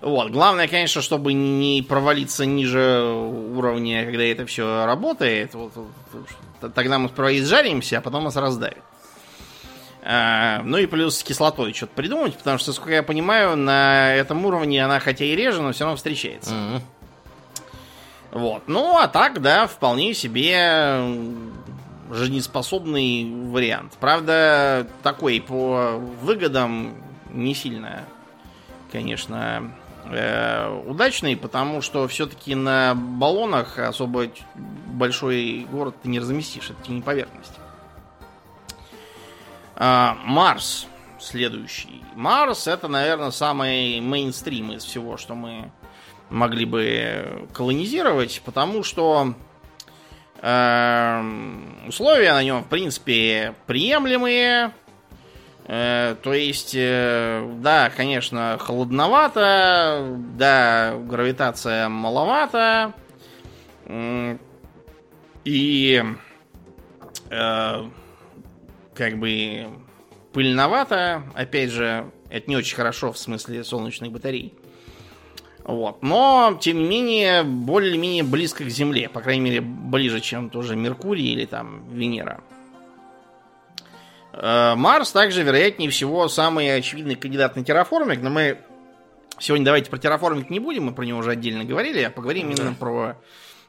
Вот. 0.00 0.30
Главное, 0.30 0.68
конечно, 0.68 1.00
чтобы 1.00 1.32
не 1.32 1.82
провалиться 1.82 2.44
ниже 2.44 3.02
уровня, 3.02 4.04
когда 4.04 4.24
это 4.24 4.44
все 4.46 4.84
работает. 4.84 5.54
Вот, 5.54 5.72
вот, 5.74 6.74
тогда 6.74 6.98
мы 6.98 7.08
сперва 7.08 7.36
изжаримся, 7.38 7.98
а 7.98 8.00
потом 8.00 8.24
нас 8.24 8.36
раздавит. 8.36 8.82
А, 10.06 10.60
ну 10.62 10.76
и 10.76 10.84
плюс 10.84 11.16
с 11.16 11.22
кислотой 11.22 11.72
что-то 11.72 11.94
придумать, 11.94 12.36
потому 12.36 12.58
что, 12.58 12.74
сколько 12.74 12.92
я 12.92 13.02
понимаю, 13.02 13.56
на 13.56 14.14
этом 14.14 14.44
уровне 14.44 14.84
она 14.84 15.00
хотя 15.00 15.24
и 15.24 15.34
реже, 15.34 15.62
но 15.62 15.72
все 15.72 15.84
равно 15.84 15.96
встречается. 15.96 16.50
Mm-hmm. 16.50 16.80
Вот. 18.34 18.64
Ну, 18.66 18.98
а 18.98 19.06
так, 19.06 19.40
да, 19.40 19.68
вполне 19.68 20.12
себе 20.12 21.00
жизнеспособный 22.10 23.32
вариант. 23.48 23.96
Правда, 24.00 24.88
такой 25.04 25.40
по 25.40 25.92
выгодам 26.20 26.96
не 27.30 27.54
сильно, 27.54 28.04
конечно, 28.90 29.72
э, 30.06 30.82
удачный, 30.84 31.36
потому 31.36 31.80
что 31.80 32.08
все-таки 32.08 32.56
на 32.56 32.94
баллонах 32.96 33.78
особо 33.78 34.26
большой 34.86 35.66
город 35.70 35.94
ты 36.02 36.08
не 36.08 36.18
разместишь, 36.18 36.70
это 36.70 36.92
не 36.92 37.02
поверхность. 37.02 37.54
А, 39.76 40.18
Марс 40.24 40.88
следующий. 41.20 42.02
Марс 42.14 42.66
это, 42.66 42.88
наверное, 42.88 43.30
самый 43.30 44.00
мейнстрим 44.00 44.72
из 44.72 44.84
всего, 44.84 45.16
что 45.16 45.36
мы 45.36 45.70
могли 46.34 46.64
бы 46.64 47.48
колонизировать, 47.52 48.42
потому 48.44 48.82
что 48.82 49.34
Эм, 50.46 51.88
условия 51.88 52.34
на 52.34 52.42
нем, 52.42 52.64
в 52.64 52.68
принципе, 52.68 53.54
приемлемые. 53.66 54.72
Э, 55.66 56.16
то 56.22 56.34
есть, 56.34 56.74
э, 56.76 57.50
да, 57.62 57.88
конечно, 57.88 58.58
холодновато, 58.60 60.18
да, 60.36 60.98
гравитация 60.98 61.88
маловато. 61.88 62.92
И 65.44 66.04
э, 67.30 67.82
как 68.94 69.18
бы 69.18 69.66
пыльновато, 70.34 71.22
опять 71.34 71.70
же, 71.70 72.10
это 72.28 72.50
не 72.50 72.56
очень 72.58 72.76
хорошо 72.76 73.12
в 73.12 73.16
смысле 73.16 73.64
солнечных 73.64 74.12
батарей. 74.12 74.52
Вот. 75.64 76.02
Но, 76.02 76.58
тем 76.60 76.78
не 76.78 76.84
менее, 76.84 77.42
более-менее 77.42 78.22
близко 78.22 78.64
к 78.64 78.68
Земле. 78.68 79.08
По 79.08 79.20
крайней 79.20 79.40
мере, 79.42 79.60
ближе, 79.62 80.20
чем 80.20 80.50
тоже 80.50 80.76
Меркурий 80.76 81.32
или 81.32 81.46
там 81.46 81.88
Венера. 81.88 82.40
Э, 84.32 84.74
Марс 84.74 85.10
также, 85.12 85.42
вероятнее 85.42 85.88
всего, 85.88 86.28
самый 86.28 86.74
очевидный 86.76 87.14
кандидат 87.14 87.56
на 87.56 87.64
терраформинг, 87.64 88.20
но 88.22 88.30
мы 88.30 88.58
сегодня 89.38 89.64
давайте 89.64 89.90
про 89.90 89.98
терраформинг 89.98 90.50
не 90.50 90.60
будем, 90.60 90.84
мы 90.84 90.92
про 90.92 91.04
него 91.04 91.20
уже 91.20 91.30
отдельно 91.30 91.64
говорили, 91.64 92.02
а 92.02 92.10
поговорим 92.10 92.52
да. 92.52 92.62
именно 92.62 92.74
про 92.74 93.16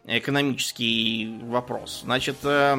экономический 0.05 1.39
вопрос. 1.43 2.01
Значит, 2.03 2.37
э, 2.43 2.77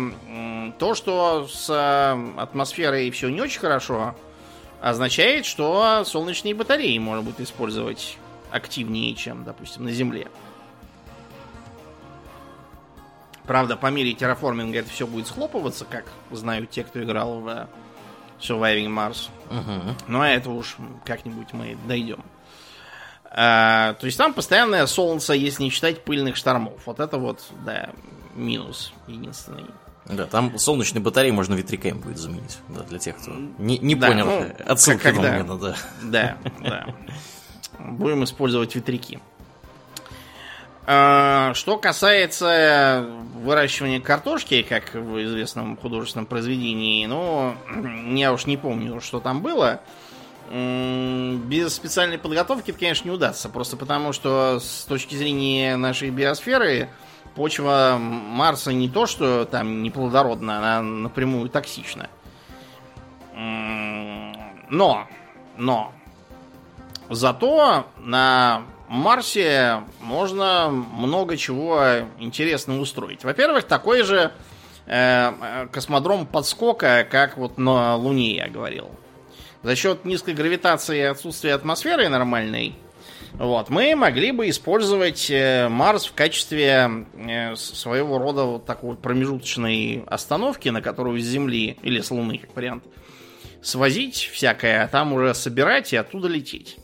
то, 0.79 0.95
что 0.95 1.49
с 1.49 1.71
э, 1.71 2.41
атмосферой 2.41 3.11
все 3.11 3.31
не 3.31 3.41
очень 3.41 3.61
хорошо, 3.61 4.15
означает, 4.81 5.47
что 5.47 6.05
солнечные 6.05 6.55
батареи 6.55 6.99
можно 6.99 7.23
будет 7.23 7.41
использовать 7.41 8.19
активнее, 8.51 9.15
чем, 9.15 9.45
допустим, 9.45 9.85
на 9.85 9.93
Земле. 9.93 10.29
Правда, 13.47 13.77
по 13.77 13.87
мере 13.89 14.13
терраформинга 14.13 14.81
это 14.81 14.91
все 14.91 15.07
будет 15.07 15.29
схлопываться, 15.29 15.85
как 15.85 16.05
знают 16.33 16.71
те, 16.71 16.83
кто 16.83 17.03
играл 17.03 17.41
в 17.41 17.69
Surviving 18.41 18.89
Mars. 18.89 19.29
Угу. 19.51 19.97
Но 20.09 20.27
это 20.27 20.51
уж 20.51 20.77
как-нибудь 21.05 21.53
мы 21.53 21.77
дойдем. 21.87 22.25
А, 23.31 23.95
то 23.95 24.07
есть 24.07 24.19
там 24.19 24.33
постоянное 24.33 24.87
солнце, 24.87 25.35
если 25.35 25.63
не 25.63 25.71
считать 25.71 26.03
пыльных 26.05 26.37
штормов. 26.37 26.81
Вот 26.87 27.01
это 27.01 27.19
вот, 27.19 27.45
да, 27.65 27.91
минус 28.35 28.93
единственный. 29.07 29.67
Да, 30.07 30.27
там 30.27 30.57
солнечные 30.59 31.03
батареи 31.03 31.33
можно 31.33 31.55
ветряками 31.55 31.99
будет 31.99 32.19
заменить. 32.19 32.59
Да, 32.69 32.83
для 32.83 32.99
тех, 32.99 33.17
кто 33.17 33.33
не, 33.59 33.79
не 33.79 33.95
да, 33.95 34.07
понял 34.09 34.27
ну, 34.27 34.47
отсылки 34.67 35.03
когда... 35.03 35.23
момента, 35.23 35.57
да. 35.57 35.77
Да, 36.03 36.39
да. 36.61 36.95
Будем 37.79 38.25
использовать 38.25 38.75
ветряки. 38.75 39.21
А, 40.89 41.53
что 41.55 41.79
касается 41.79 43.07
выращивания 43.35 44.01
картошки, 44.01 44.63
как 44.63 44.95
в 44.95 45.23
известном 45.25 45.77
художественном 45.77 46.27
произведении, 46.27 47.07
ну, 47.07 47.55
я 48.15 48.33
уж 48.33 48.47
не 48.47 48.57
помню, 48.57 49.01
что 49.01 49.19
там 49.19 49.43
было. 49.43 49.81
Без 50.49 51.75
специальной 51.75 52.19
подготовки 52.19 52.71
это, 52.71 52.79
конечно, 52.79 53.09
не 53.09 53.15
удастся. 53.15 53.49
Просто 53.49 53.77
потому, 53.77 54.13
что 54.13 54.61
с 54.61 54.85
точки 54.85 55.17
зрения 55.17 55.77
нашей 55.77 56.11
биосферы 56.11 56.89
почва 57.35 57.97
Марса 57.99 58.73
не 58.73 58.89
то, 58.89 59.07
что 59.07 59.45
там 59.45 59.83
неплодородна, 59.83 60.59
она 60.59 60.83
напрямую 60.83 61.49
токсична. 61.49 62.09
Но, 63.35 65.09
но, 65.57 65.93
зато 67.11 67.87
на 67.99 68.63
Марсе 68.89 69.83
можно 70.01 70.71
много 70.71 71.37
чего 71.37 71.83
интересного 72.19 72.81
устроить. 72.81 73.25
Во-первых, 73.25 73.65
такой 73.65 74.03
же 74.03 74.33
э, 74.87 75.67
космодром 75.73 76.27
подскока, 76.27 77.07
как 77.11 77.37
вот 77.37 77.59
на 77.59 77.97
Луне 77.97 78.37
я 78.37 78.49
говорил. 78.49 78.91
За 79.63 79.75
счет 79.75 80.05
низкой 80.05 80.35
гравитации 80.35 80.99
и 80.99 81.03
отсутствия 81.03 81.55
атмосферы 81.55 82.09
нормальной, 82.09 82.77
вот, 83.35 83.69
мы 83.69 83.95
могли 83.97 84.33
бы 84.33 84.49
использовать 84.49 85.31
э, 85.31 85.69
Марс 85.69 86.07
в 86.07 86.15
качестве 86.15 87.07
э, 87.15 87.55
своего 87.57 88.19
рода 88.19 88.45
вот 88.45 88.65
такой 88.65 88.97
промежуточной 88.97 90.05
остановки, 90.07 90.69
на 90.71 90.81
которую 90.81 91.21
с 91.21 91.25
Земли 91.25 91.77
или 91.83 92.01
с 92.01 92.11
Луны, 92.11 92.39
как 92.39 92.55
вариант, 92.57 92.85
свозить 93.61 94.31
всякое, 94.33 94.85
а 94.85 94.89
там 94.89 95.13
уже 95.13 95.35
собирать 95.35 95.93
и 95.93 95.97
оттуда 95.97 96.29
лететь. 96.29 96.79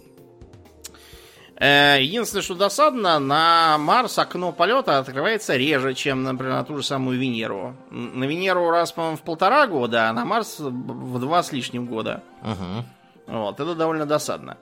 Э, 1.63 1.99
единственное, 2.01 2.43
что 2.43 2.57
досадно, 2.57 3.21
на 3.21 3.79
Марс 3.79 4.19
окно 4.19 4.51
полета 4.51 4.99
открывается 4.99 5.57
реже, 5.57 5.95
чем, 5.95 6.25
например, 6.25 6.55
на 6.55 6.65
ту 6.65 6.79
же 6.79 6.83
самую 6.83 7.21
Венеру. 7.21 7.77
На 7.91 8.25
Венеру 8.25 8.69
раз, 8.71 8.91
по-моему, 8.91 9.17
в 9.17 9.23
полтора 9.23 9.69
года, 9.69 10.09
а 10.09 10.13
на 10.13 10.25
Марс 10.25 10.59
в 10.59 11.21
два 11.21 11.41
с 11.41 11.53
лишним 11.53 11.87
года. 11.87 12.25
Угу. 12.43 13.37
Вот, 13.39 13.61
это 13.61 13.77
довольно 13.77 14.07
досадно. 14.07 14.57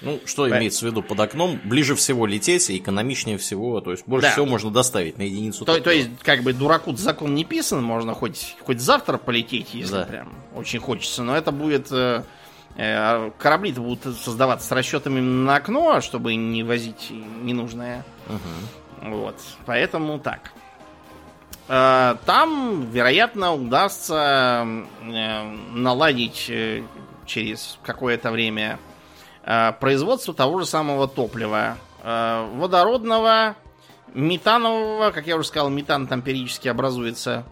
Ну, 0.00 0.20
что 0.24 0.48
По... 0.48 0.56
имеется 0.56 0.86
в 0.86 0.88
виду 0.88 1.02
под 1.02 1.20
окном? 1.20 1.60
Ближе 1.64 1.94
всего 1.94 2.24
лететь, 2.24 2.70
экономичнее 2.70 3.36
всего, 3.36 3.82
то 3.82 3.90
есть 3.90 4.04
больше 4.06 4.28
да. 4.28 4.32
всего 4.32 4.46
можно 4.46 4.70
доставить 4.70 5.18
на 5.18 5.22
единицу. 5.22 5.66
То, 5.66 5.78
то 5.78 5.90
есть, 5.90 6.08
как 6.22 6.44
бы 6.44 6.54
дураку 6.54 6.96
закон 6.96 7.34
не 7.34 7.44
писан, 7.44 7.82
можно 7.82 8.14
хоть, 8.14 8.56
хоть 8.64 8.80
завтра 8.80 9.18
полететь, 9.18 9.74
если 9.74 9.96
да. 9.96 10.04
прям 10.04 10.32
очень 10.54 10.78
хочется, 10.78 11.22
но 11.22 11.36
это 11.36 11.52
будет 11.52 11.88
Э, 11.90 12.22
корабли-то 12.78 13.80
будут 13.80 14.16
создаваться 14.16 14.68
с 14.68 14.70
расчетами 14.70 15.18
на 15.18 15.56
окно, 15.56 16.00
чтобы 16.00 16.36
не 16.36 16.62
возить 16.62 17.10
ненужное. 17.10 18.04
Угу. 18.28 19.10
Вот. 19.16 19.34
Поэтому 19.66 20.20
так. 20.20 20.52
Э, 21.66 22.14
там, 22.24 22.88
вероятно, 22.92 23.52
удастся 23.52 24.64
э, 25.02 25.42
наладить 25.72 26.52
через 27.26 27.78
какое-то 27.82 28.30
время 28.30 28.78
производство 29.80 30.32
того 30.32 30.60
же 30.60 30.66
самого 30.66 31.08
топлива. 31.08 31.78
Водородного, 32.04 33.56
метанового, 34.14 35.10
как 35.10 35.26
я 35.26 35.36
уже 35.36 35.48
сказал, 35.48 35.68
метан 35.68 36.06
там 36.06 36.22
периодически 36.22 36.68
образуется. 36.68 37.44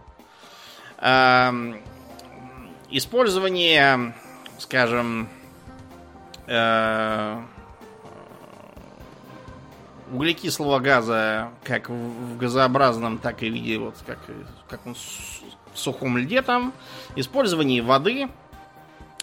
Использование 2.89 4.13
скажем, 4.57 5.29
э, 6.47 7.41
углекислого 10.11 10.79
газа 10.79 11.49
как 11.63 11.89
в 11.89 12.37
газообразном, 12.37 13.17
так 13.17 13.43
и 13.43 13.49
в 13.49 13.53
виде 13.53 13.77
вот 13.77 13.95
как, 14.05 14.19
как 14.69 14.85
он 14.85 14.95
в 14.95 15.79
сухом 15.79 16.17
льде 16.17 16.41
там, 16.41 16.73
использование 17.15 17.81
воды 17.81 18.29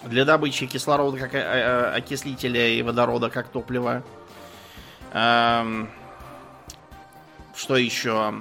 для 0.03 0.24
добычи 0.24 0.66
кислорода 0.66 1.18
как 1.18 1.35
э, 1.35 1.39
э, 1.39 1.97
окислителя 1.97 2.68
и 2.68 2.82
водорода 2.82 3.30
как 3.30 3.49
топлива. 3.49 4.03
Эм, 5.12 5.89
что 7.55 7.76
еще? 7.76 8.35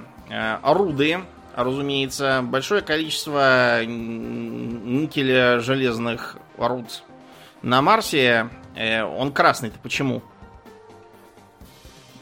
Руды, 0.62 1.20
разумеется, 1.62 2.40
большое 2.42 2.82
количество 2.82 3.84
никеля 3.84 5.60
железных 5.60 6.36
руд 6.58 7.04
на 7.62 7.80
Марсе, 7.80 8.50
э, 8.74 9.02
он 9.04 9.32
красный-то 9.32 9.78
почему? 9.78 10.22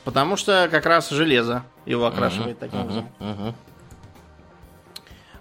Потому 0.05 0.37
что 0.37 0.69
как 0.71 0.85
раз 0.87 1.11
железо 1.11 1.65
его 1.87 2.07
окрашивает 2.07 2.57
uh-huh, 2.57 2.61
таким 2.61 2.79
uh-huh, 2.79 2.83
образом. 2.83 3.09
Uh-huh. 3.21 3.55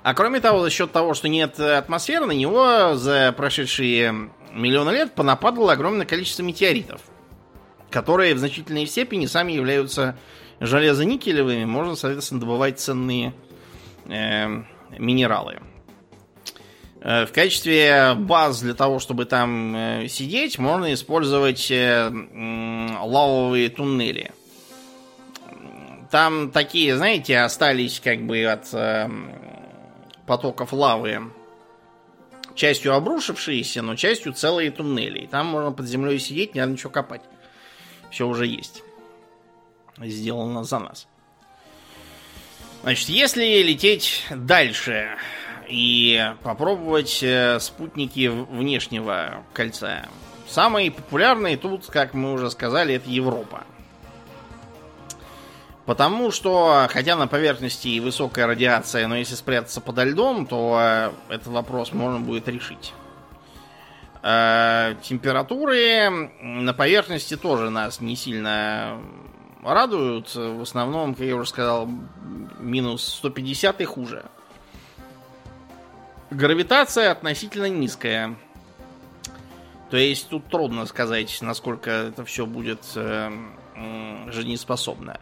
А 0.04 0.14
кроме 0.14 0.40
того, 0.40 0.64
за 0.64 0.70
счет 0.70 0.92
того, 0.92 1.14
что 1.14 1.28
нет 1.28 1.60
атмосферы, 1.60 2.26
на 2.26 2.32
него 2.32 2.96
за 2.96 3.34
прошедшие 3.36 4.32
миллионы 4.54 4.92
лет 4.92 5.14
понападало 5.14 5.74
огромное 5.74 6.06
количество 6.06 6.44
метеоритов, 6.44 7.02
которые 7.90 8.34
в 8.34 8.40
значительной 8.40 8.88
степени 8.88 9.26
сами 9.28 9.52
являются 9.52 10.18
железоникелевыми, 10.60 11.66
можно, 11.66 11.96
соответственно, 11.96 12.42
добывать 12.42 12.80
ценные 12.80 13.34
э, 14.12 14.64
минералы. 14.98 15.60
Э, 17.02 17.26
в 17.26 17.32
качестве 17.32 18.14
баз 18.16 18.62
для 18.62 18.74
того, 18.74 19.00
чтобы 19.00 19.26
там 19.26 19.76
э, 19.76 20.08
сидеть, 20.08 20.60
можно 20.60 20.94
использовать 20.94 21.72
э, 21.72 22.12
лавовые 23.02 23.70
туннели. 23.70 24.32
Там 26.12 26.52
такие, 26.52 26.96
знаете, 26.98 27.40
остались 27.40 28.02
как 28.02 28.26
бы 28.26 28.44
от 28.44 28.68
потоков 30.28 30.74
лавы 30.74 31.32
частью 32.54 32.94
обрушившиеся, 32.94 33.82
но 33.82 33.96
частью 33.96 34.34
целые 34.34 34.72
туннели. 34.72 35.20
И 35.20 35.28
там 35.28 35.48
можно 35.48 35.72
под 35.72 35.88
землей 35.88 36.20
сидеть, 36.20 36.54
не 36.54 36.60
надо 36.60 36.74
ничего 36.74 36.90
копать. 36.90 37.22
Все 38.12 38.28
уже 38.28 38.46
есть. 38.46 38.84
Сделано 39.98 40.66
за 40.66 40.80
нас. 40.80 41.08
Значит, 42.84 43.10
если 43.10 43.62
лететь 43.62 44.26
дальше, 44.32 45.18
и 45.72 46.34
попробовать 46.44 47.20
э, 47.24 47.60
спутники 47.60 48.28
внешнего 48.28 49.44
кольца. 49.54 50.08
Самые 50.48 50.92
популярные 50.92 51.58
тут, 51.58 51.88
как 51.88 52.14
мы 52.14 52.34
уже 52.34 52.52
сказали, 52.52 52.96
это 52.96 53.10
Европа. 53.10 53.64
Потому 55.86 56.32
что, 56.32 56.88
хотя 56.92 57.16
на 57.16 57.28
поверхности 57.28 57.88
и 57.88 58.00
высокая 58.00 58.48
радиация, 58.48 59.08
но 59.08 59.16
если 59.16 59.36
спрятаться 59.36 59.82
подо 59.82 60.04
льдом, 60.04 60.46
то 60.46 60.78
э, 60.82 61.12
этот 61.34 61.48
вопрос 61.48 61.94
можно 61.94 62.20
будет 62.20 62.48
решить. 62.48 62.94
Э, 64.24 64.96
температуры 65.02 66.10
на 66.42 66.74
поверхности 66.74 67.38
тоже 67.38 67.70
нас 67.70 68.02
не 68.02 68.16
сильно 68.16 69.00
радуют. 69.64 70.34
В 70.36 70.62
основном, 70.62 71.14
как 71.14 71.26
я 71.26 71.36
уже 71.36 71.50
сказал, 71.50 71.90
минус 72.60 73.04
150 73.04 73.82
и 73.82 73.86
хуже. 73.86 74.26
Гравитация 76.30 77.12
относительно 77.12 77.70
низкая. 77.70 78.36
То 79.90 79.98
есть 79.98 80.30
тут 80.30 80.48
трудно 80.48 80.86
сказать, 80.86 81.38
насколько 81.42 81.90
это 81.90 82.24
все 82.24 82.46
будет 82.46 82.80
э, 82.96 83.30
жизнеспособно. 84.28 85.20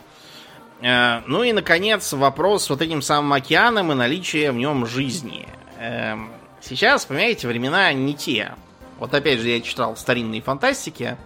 Э, 0.82 1.22
ну 1.26 1.42
и, 1.42 1.52
наконец, 1.52 2.14
вопрос 2.14 2.66
с 2.66 2.70
вот 2.70 2.84
этим 2.84 3.02
самым 3.02 3.34
океаном 3.34 3.92
и 3.92 3.96
наличие 3.96 4.52
в 4.52 4.56
нем 4.56 4.86
жизни. 4.86 5.48
Э, 5.80 6.16
сейчас, 6.62 7.06
понимаете, 7.06 7.48
времена 7.48 7.92
не 7.94 8.14
те. 8.14 8.54
Вот 9.00 9.14
опять 9.16 9.40
же, 9.40 9.50
я 9.50 9.62
читал 9.62 9.98
старинные 9.98 10.42
фантастики. 10.42 11.18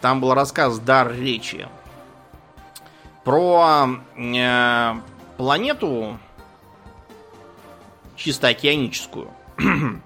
Там 0.00 0.20
был 0.20 0.34
рассказ 0.34 0.80
«Дар 0.80 1.14
речи» 1.14 1.68
про 3.24 3.88
э, 4.16 4.94
планету 5.36 6.18
чисто 8.16 8.48
океаническую 8.48 9.30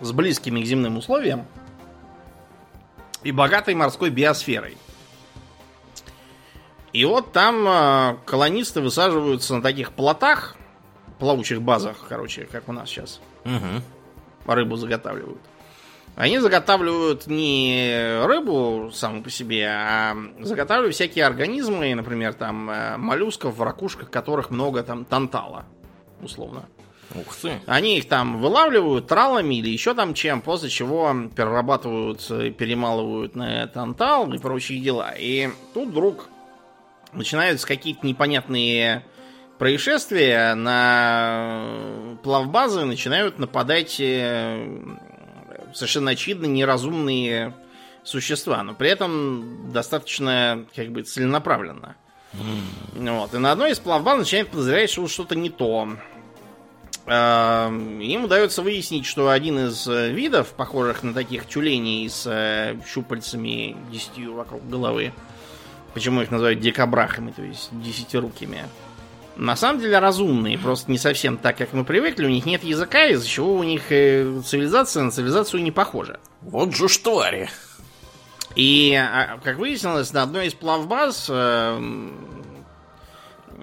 с 0.00 0.12
близкими 0.12 0.62
к 0.62 0.64
земным 0.64 0.96
условиям 0.96 1.46
и 3.22 3.32
богатой 3.32 3.74
морской 3.74 4.10
биосферой. 4.10 4.76
И 6.92 7.04
вот 7.04 7.32
там 7.32 7.66
э, 7.66 8.16
колонисты 8.26 8.80
высаживаются 8.80 9.56
на 9.56 9.62
таких 9.62 9.92
плотах, 9.92 10.56
плавучих 11.18 11.62
базах, 11.62 11.96
короче, 12.08 12.44
как 12.44 12.68
у 12.68 12.72
нас 12.72 12.88
сейчас. 12.88 13.20
Угу. 13.44 14.52
Рыбу 14.52 14.76
заготавливают. 14.76 15.40
Они 16.14 16.38
заготавливают 16.38 17.26
не 17.26 18.24
рыбу 18.24 18.90
саму 18.92 19.22
по 19.22 19.30
себе, 19.30 19.66
а 19.68 20.14
заготавливают 20.40 20.94
всякие 20.94 21.24
организмы, 21.24 21.94
например, 21.94 22.34
там 22.34 22.68
э, 22.68 22.96
моллюсков, 22.98 23.56
в 23.56 23.62
ракушках 23.62 24.10
которых 24.10 24.50
много 24.50 24.82
там 24.82 25.06
тантала, 25.06 25.64
условно. 26.20 26.64
Ух 27.14 27.34
ты. 27.36 27.60
Они 27.66 27.98
их 27.98 28.08
там 28.08 28.40
вылавливают 28.40 29.06
тралами 29.06 29.56
или 29.56 29.70
еще 29.70 29.94
там 29.94 30.14
чем, 30.14 30.40
после 30.40 30.68
чего 30.70 31.14
перерабатывают, 31.34 32.20
перемалывают 32.56 33.34
на 33.34 33.66
тантал 33.66 34.32
и 34.32 34.38
прочие 34.38 34.80
дела. 34.80 35.12
И 35.18 35.50
тут 35.74 35.88
вдруг 35.90 36.28
начинаются 37.12 37.66
какие-то 37.66 38.06
непонятные 38.06 39.04
происшествия 39.58 40.54
на 40.54 42.16
плавбазы, 42.22 42.84
начинают 42.84 43.38
нападать 43.38 43.96
э, 44.00 44.66
совершенно 45.74 46.12
очевидно 46.12 46.46
неразумные 46.46 47.54
существа, 48.04 48.62
но 48.62 48.74
при 48.74 48.90
этом 48.90 49.72
достаточно 49.72 50.64
как 50.74 50.90
бы 50.90 51.02
целенаправленно. 51.02 51.96
Вот. 52.94 53.34
И 53.34 53.38
на 53.38 53.52
одной 53.52 53.72
из 53.72 53.78
плавбаз 53.78 54.18
начинает 54.18 54.48
подозревать, 54.48 54.90
что 54.90 55.06
что-то 55.06 55.34
не 55.36 55.50
то. 55.50 55.96
Эм, 57.04 58.00
им 58.00 58.24
удается 58.24 58.62
выяснить, 58.62 59.06
что 59.06 59.28
один 59.28 59.58
из 59.58 59.86
видов, 59.86 60.48
похожих 60.52 61.02
на 61.02 61.12
таких 61.12 61.46
тюленей 61.46 62.08
с 62.08 62.26
э, 62.26 62.76
щупальцами 62.86 63.76
десятью 63.90 64.34
вокруг 64.34 64.66
головы, 64.68 65.12
Почему 65.94 66.22
их 66.22 66.30
называют 66.30 66.60
дикобрахами, 66.60 67.32
то 67.32 67.42
есть 67.42 67.68
десятирукими? 67.72 68.64
На 69.36 69.56
самом 69.56 69.80
деле 69.80 69.98
разумные, 69.98 70.58
просто 70.58 70.90
не 70.90 70.98
совсем 70.98 71.38
так, 71.38 71.56
как 71.56 71.72
мы 71.72 71.84
привыкли. 71.84 72.26
У 72.26 72.30
них 72.30 72.44
нет 72.44 72.62
языка, 72.62 73.06
из-за 73.06 73.26
чего 73.26 73.54
у 73.54 73.62
них 73.62 73.90
э, 73.90 74.40
цивилизация 74.44 75.04
на 75.04 75.10
цивилизацию 75.10 75.62
не 75.62 75.70
похожа. 75.70 76.20
Вот 76.42 76.74
же 76.74 76.88
ж 76.88 76.98
твари. 76.98 77.48
И, 78.54 78.94
а, 78.94 79.38
как 79.42 79.56
выяснилось, 79.56 80.12
на 80.12 80.22
одной 80.22 80.48
из 80.48 80.54
плавбаз 80.54 81.28
э, 81.30 81.80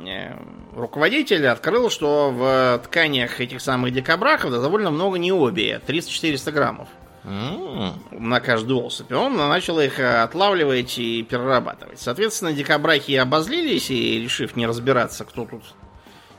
э, 0.08 0.34
руководитель 0.76 1.46
открыл, 1.48 1.92
что 1.92 2.32
в 2.32 2.82
тканях 2.86 3.40
этих 3.40 3.62
самых 3.62 3.94
дикобрахов 3.94 4.50
довольно 4.50 4.90
много 4.90 5.20
необия, 5.20 5.80
300-400 5.86 6.52
граммов 6.52 6.90
на 7.30 8.40
каждую 8.40 8.84
особь. 8.84 9.12
Он 9.12 9.38
начал 9.38 9.80
их 9.80 10.00
э, 10.00 10.22
отлавливать 10.24 10.98
и 10.98 11.24
перерабатывать. 11.24 12.00
Соответственно, 12.00 12.54
дикобрахи 12.54 13.14
обозлились 13.14 13.92
и, 13.92 14.20
решив 14.20 14.56
не 14.56 14.66
разбираться, 14.66 15.26
кто 15.26 15.46
тут 15.46 15.64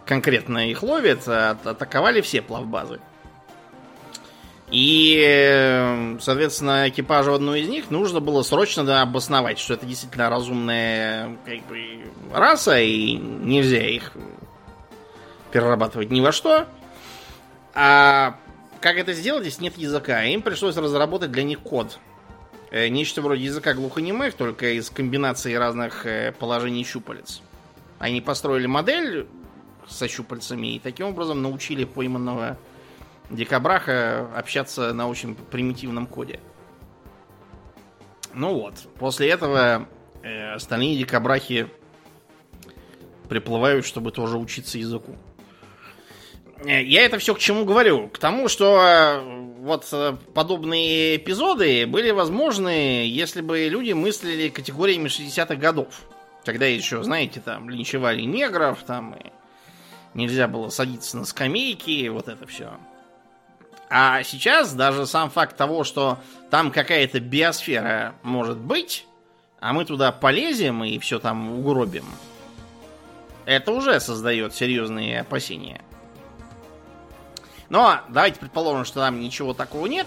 конкретно 0.04 0.68
их 0.68 0.82
ловит, 0.82 1.28
атаковали 1.28 2.20
все 2.20 2.42
плавбазы. 2.42 3.00
И, 4.70 5.20
э, 5.24 6.18
соответственно, 6.20 6.88
экипажу 6.88 7.32
одной 7.32 7.62
из 7.62 7.68
них 7.68 7.90
нужно 7.90 8.20
было 8.20 8.42
срочно 8.42 8.84
да, 8.84 9.02
обосновать, 9.02 9.58
что 9.58 9.74
это 9.74 9.84
действительно 9.84 10.30
разумная 10.30 11.36
как 11.44 11.66
бы, 11.66 12.04
раса, 12.32 12.80
и 12.80 13.14
нельзя 13.14 13.84
их 13.84 14.12
перерабатывать 15.50 16.10
ни 16.10 16.20
во 16.20 16.30
что. 16.30 16.66
А 17.74 18.36
как 18.80 18.96
это 18.96 19.12
сделать, 19.12 19.44
если 19.44 19.64
нет 19.64 19.76
языка? 19.76 20.24
Им 20.24 20.42
пришлось 20.42 20.76
разработать 20.76 21.30
для 21.30 21.42
них 21.42 21.60
код. 21.60 21.98
Э, 22.70 22.88
нечто 22.88 23.20
вроде 23.20 23.44
языка 23.44 23.74
глухонемых, 23.74 24.34
только 24.34 24.70
из 24.70 24.90
комбинации 24.90 25.54
разных 25.54 26.06
э, 26.06 26.32
положений 26.38 26.84
щупалец. 26.84 27.42
Они 27.98 28.20
построили 28.20 28.66
модель 28.66 29.26
со 29.88 30.08
щупальцами 30.08 30.74
и 30.74 30.78
таким 30.78 31.06
образом 31.06 31.42
научили 31.42 31.84
пойманного 31.84 32.58
дикобраха 33.28 34.28
общаться 34.34 34.92
на 34.94 35.08
очень 35.08 35.34
примитивном 35.34 36.06
коде. 36.06 36.40
Ну 38.32 38.54
вот, 38.54 38.74
после 38.98 39.28
этого 39.28 39.88
э, 40.22 40.52
остальные 40.52 40.96
дикобрахи 40.96 41.68
приплывают, 43.28 43.84
чтобы 43.84 44.12
тоже 44.12 44.38
учиться 44.38 44.78
языку. 44.78 45.16
Э, 46.64 46.82
я 46.82 47.04
это 47.04 47.18
все 47.18 47.34
к 47.34 47.38
чему 47.38 47.64
говорю? 47.64 48.08
К 48.08 48.18
тому, 48.18 48.48
что 48.48 48.80
э, 48.80 49.20
вот 49.60 49.88
э, 49.92 50.16
подобные 50.34 51.16
эпизоды 51.16 51.86
были 51.86 52.10
возможны, 52.10 53.06
если 53.06 53.40
бы 53.40 53.68
люди 53.68 53.92
мыслили 53.92 54.48
категориями 54.48 55.08
60-х 55.08 55.56
годов. 55.56 56.02
Когда 56.44 56.66
еще, 56.66 57.02
знаете, 57.02 57.40
там 57.40 57.68
линчевали 57.68 58.22
негров, 58.22 58.82
там 58.82 59.14
и 59.14 59.30
нельзя 60.14 60.48
было 60.48 60.70
садиться 60.70 61.16
на 61.16 61.24
скамейки, 61.24 62.08
вот 62.08 62.28
это 62.28 62.46
все. 62.46 62.72
А 63.88 64.22
сейчас 64.22 64.72
даже 64.72 65.06
сам 65.06 65.30
факт 65.30 65.56
того, 65.56 65.84
что 65.84 66.18
там 66.50 66.70
какая-то 66.70 67.20
биосфера 67.20 68.14
может 68.22 68.58
быть, 68.58 69.06
а 69.58 69.72
мы 69.72 69.84
туда 69.84 70.12
полезем 70.12 70.84
и 70.84 70.98
все 70.98 71.18
там 71.18 71.58
угробим, 71.58 72.04
это 73.44 73.72
уже 73.72 74.00
создает 74.00 74.54
серьезные 74.54 75.20
опасения. 75.20 75.82
Но 77.70 78.00
давайте 78.08 78.40
предположим, 78.40 78.84
что 78.84 79.00
там 79.00 79.20
ничего 79.20 79.54
такого 79.54 79.86
нет. 79.86 80.06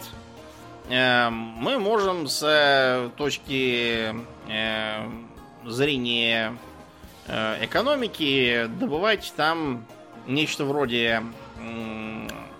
Эм, 0.89 1.34
мы 1.34 1.80
можем 1.80 2.28
с 2.28 2.43
э, 2.43 3.09
точки 3.16 4.14
э, 4.49 5.09
зрения 5.64 6.57
э, 7.28 7.66
экономики 7.66 8.66
добывать 8.80 9.34
там 9.38 9.86
нечто 10.28 10.66
вроде 10.66 11.24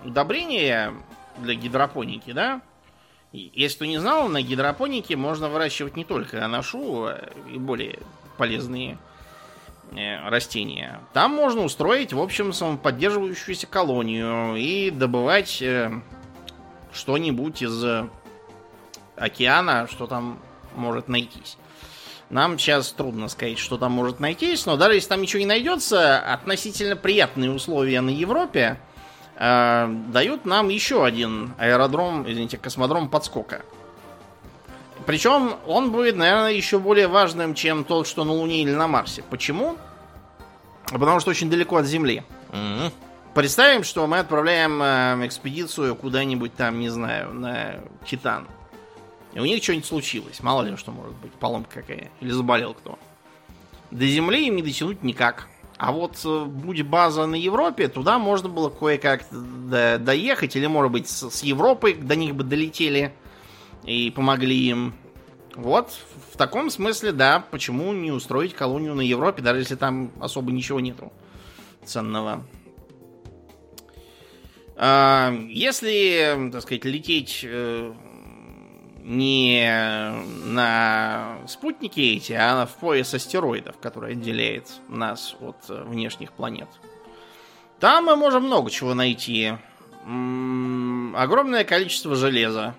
удобрения 0.04 0.94
для 1.38 1.54
гидропоники, 1.54 2.32
да? 2.32 2.62
Если 3.32 3.76
кто 3.76 3.84
не 3.84 3.98
знал, 3.98 4.28
на 4.28 4.40
гидропонике 4.40 5.16
можно 5.16 5.48
выращивать 5.50 5.96
не 5.96 6.04
только 6.04 6.44
анашу, 6.44 7.10
и 7.52 7.58
более 7.58 7.98
полезные 8.38 8.92
Э, 8.94 9.13
растения. 9.92 11.00
Там 11.12 11.32
можно 11.32 11.62
устроить, 11.62 12.12
в 12.12 12.20
общем, 12.20 12.52
самоподдерживающуюся 12.52 13.66
колонию 13.66 14.56
и 14.56 14.90
добывать 14.90 15.62
э, 15.62 15.90
что-нибудь 16.92 17.62
из 17.62 17.84
океана, 19.16 19.86
что 19.90 20.06
там 20.06 20.38
может 20.74 21.08
найтись. 21.08 21.56
Нам 22.30 22.58
сейчас 22.58 22.90
трудно 22.90 23.28
сказать, 23.28 23.58
что 23.58 23.76
там 23.76 23.92
может 23.92 24.18
найтись, 24.18 24.66
но 24.66 24.76
даже 24.76 24.94
если 24.94 25.08
там 25.10 25.22
ничего 25.22 25.40
не 25.40 25.46
найдется, 25.46 26.18
относительно 26.18 26.96
приятные 26.96 27.50
условия 27.50 28.00
на 28.00 28.10
Европе 28.10 28.80
э, 29.36 29.94
дают 30.08 30.44
нам 30.44 30.68
еще 30.68 31.04
один 31.04 31.54
аэродром, 31.58 32.28
извините, 32.28 32.58
космодром 32.58 33.08
подскока. 33.08 33.62
Причем 35.06 35.56
он 35.66 35.92
будет, 35.92 36.16
наверное, 36.16 36.52
еще 36.52 36.78
более 36.78 37.08
важным, 37.08 37.54
чем 37.54 37.84
тот, 37.84 38.06
что 38.06 38.24
на 38.24 38.32
Луне 38.32 38.62
или 38.62 38.72
на 38.72 38.88
Марсе. 38.88 39.22
Почему? 39.28 39.76
Потому 40.86 41.20
что 41.20 41.30
очень 41.30 41.50
далеко 41.50 41.76
от 41.76 41.86
Земли. 41.86 42.22
Mm-hmm. 42.52 42.92
Представим, 43.34 43.84
что 43.84 44.06
мы 44.06 44.20
отправляем 44.20 44.80
э, 44.80 45.26
экспедицию 45.26 45.96
куда-нибудь 45.96 46.54
там, 46.54 46.78
не 46.78 46.88
знаю, 46.88 47.34
на 47.34 47.80
Титан. 48.06 48.46
И 49.32 49.40
у 49.40 49.44
них 49.44 49.62
что-нибудь 49.62 49.86
случилось. 49.86 50.40
Мало 50.42 50.62
ли 50.62 50.76
что 50.76 50.92
может 50.92 51.14
быть. 51.16 51.32
Поломка 51.32 51.80
какая. 51.80 52.10
Или 52.20 52.30
заболел 52.30 52.74
кто. 52.74 52.98
до 53.90 54.06
Земли 54.06 54.46
им 54.46 54.56
не 54.56 54.62
дотянуть 54.62 55.02
никак. 55.02 55.48
А 55.76 55.90
вот 55.90 56.20
э, 56.24 56.44
будь 56.44 56.82
база 56.82 57.26
на 57.26 57.34
Европе, 57.34 57.88
туда 57.88 58.18
можно 58.18 58.48
было 58.48 58.70
кое-как 58.70 59.24
до- 59.30 59.98
доехать, 59.98 60.54
или, 60.54 60.66
может 60.66 60.92
быть, 60.92 61.08
с 61.08 61.42
Европы 61.42 61.94
до 61.94 62.14
них 62.14 62.36
бы 62.36 62.44
долетели 62.44 63.12
и 63.86 64.10
помогли 64.10 64.68
им. 64.68 64.94
Вот, 65.54 65.96
в 66.32 66.36
таком 66.36 66.68
смысле, 66.68 67.12
да, 67.12 67.44
почему 67.50 67.92
не 67.92 68.10
устроить 68.10 68.54
колонию 68.54 68.94
на 68.94 69.02
Европе, 69.02 69.40
даже 69.40 69.60
если 69.60 69.76
там 69.76 70.10
особо 70.20 70.50
ничего 70.50 70.80
нету 70.80 71.12
ценного. 71.84 72.44
А, 74.76 75.32
Если, 75.48 76.50
так 76.52 76.62
сказать, 76.62 76.84
лететь 76.84 77.44
э, 77.44 77.92
не 79.04 80.12
на 80.46 81.38
спутники 81.46 82.00
эти, 82.00 82.32
а 82.32 82.66
в 82.66 82.74
пояс 82.76 83.14
астероидов, 83.14 83.78
который 83.78 84.12
отделяет 84.12 84.68
нас 84.88 85.36
от 85.40 85.56
э, 85.68 85.84
внешних 85.84 86.32
планет, 86.32 86.68
там 87.78 88.06
мы 88.06 88.16
можем 88.16 88.44
много 88.44 88.70
чего 88.70 88.94
найти. 88.94 89.52
Огромное 90.04 91.64
количество 91.64 92.14
железа. 92.16 92.74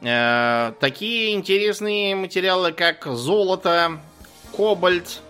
Э, 0.00 0.72
Такие 0.80 1.34
интересные 1.34 2.14
материалы, 2.14 2.72
как 2.72 3.06
золото, 3.06 4.00
кобальт, 4.56 5.20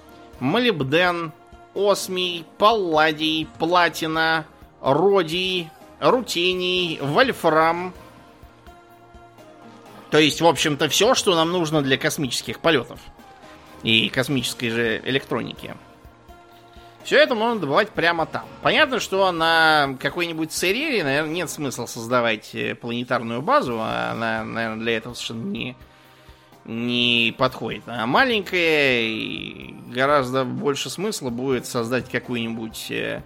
молибден, 0.41 1.33
осмий, 1.75 2.45
палладий, 2.59 3.49
платина, 3.59 4.47
родий, 4.81 5.71
рутений, 6.01 6.99
вольфрам. 7.01 7.95
То 10.11 10.19
есть, 10.19 10.41
в 10.41 10.47
общем-то, 10.47 10.89
все, 10.89 11.15
что 11.15 11.35
нам 11.35 11.53
нужно 11.53 11.83
для 11.83 11.97
космических 11.97 12.61
полетов. 12.61 13.01
И 13.83 14.09
космической 14.09 14.71
же 14.71 15.03
электроники. 15.05 15.75
Все 17.09 17.17
это 17.17 17.35
можно 17.35 17.59
добывать 17.59 17.89
прямо 17.89 18.27
там. 18.27 18.45
Понятно, 18.61 19.01
что 19.01 19.33
на 19.33 19.97
какой-нибудь 19.99 20.53
Церере, 20.53 21.03
наверное, 21.03 21.33
нет 21.33 21.49
смысла 21.49 21.87
создавать 21.87 22.55
э, 22.55 22.75
планетарную 22.75 23.41
базу, 23.41 23.79
а 23.81 24.11
она, 24.13 24.45
наверное, 24.45 24.83
для 24.83 24.97
этого 24.99 25.15
совершенно 25.15 25.45
не, 25.45 25.75
не 26.67 27.35
подходит. 27.39 27.85
А 27.87 28.05
маленькая 28.05 29.01
и 29.05 29.75
гораздо 29.91 30.45
больше 30.45 30.91
смысла 30.91 31.31
будет 31.31 31.65
создать 31.65 32.11
какую-нибудь 32.11 32.91
э, 32.91 33.23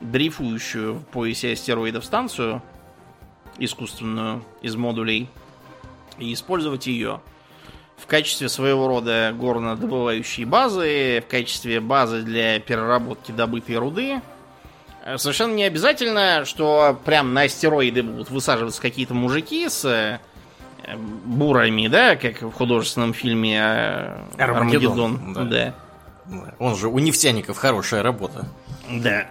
дрейфующую 0.00 0.94
в 0.94 1.04
поясе 1.04 1.52
астероидов 1.52 2.04
станцию 2.04 2.60
искусственную 3.58 4.44
из 4.60 4.74
модулей 4.74 5.28
и 6.18 6.32
использовать 6.32 6.88
ее 6.88 7.20
в 8.02 8.06
качестве 8.06 8.48
своего 8.48 8.88
рода 8.88 9.34
горнодобывающей 9.36 10.44
базы, 10.44 11.22
в 11.26 11.30
качестве 11.30 11.80
базы 11.80 12.22
для 12.22 12.58
переработки 12.60 13.32
добытой 13.32 13.76
руды. 13.76 14.20
Э, 15.04 15.18
Совершенно 15.18 15.54
не 15.54 15.64
обязательно, 15.64 16.44
что 16.44 16.98
прям 17.04 17.34
на 17.34 17.42
астероиды 17.42 18.02
будут 18.02 18.30
высаживаться 18.30 18.80
какие-то 18.80 19.14
мужики 19.14 19.68
с 19.68 19.84
э, 19.84 20.18
бурами, 21.24 21.88
да, 21.88 22.16
как 22.16 22.42
в 22.42 22.52
художественном 22.52 23.12
фильме 23.14 23.58
э, 23.58 24.22
Армагеддон, 24.38 25.14
Армагеддон. 25.14 25.48
да. 25.48 25.74
Да. 26.26 26.54
Он 26.58 26.76
же 26.76 26.88
у 26.88 26.98
нефтяников 27.00 27.56
хорошая 27.58 28.02
работа. 28.02 28.48
Да. 28.88 29.26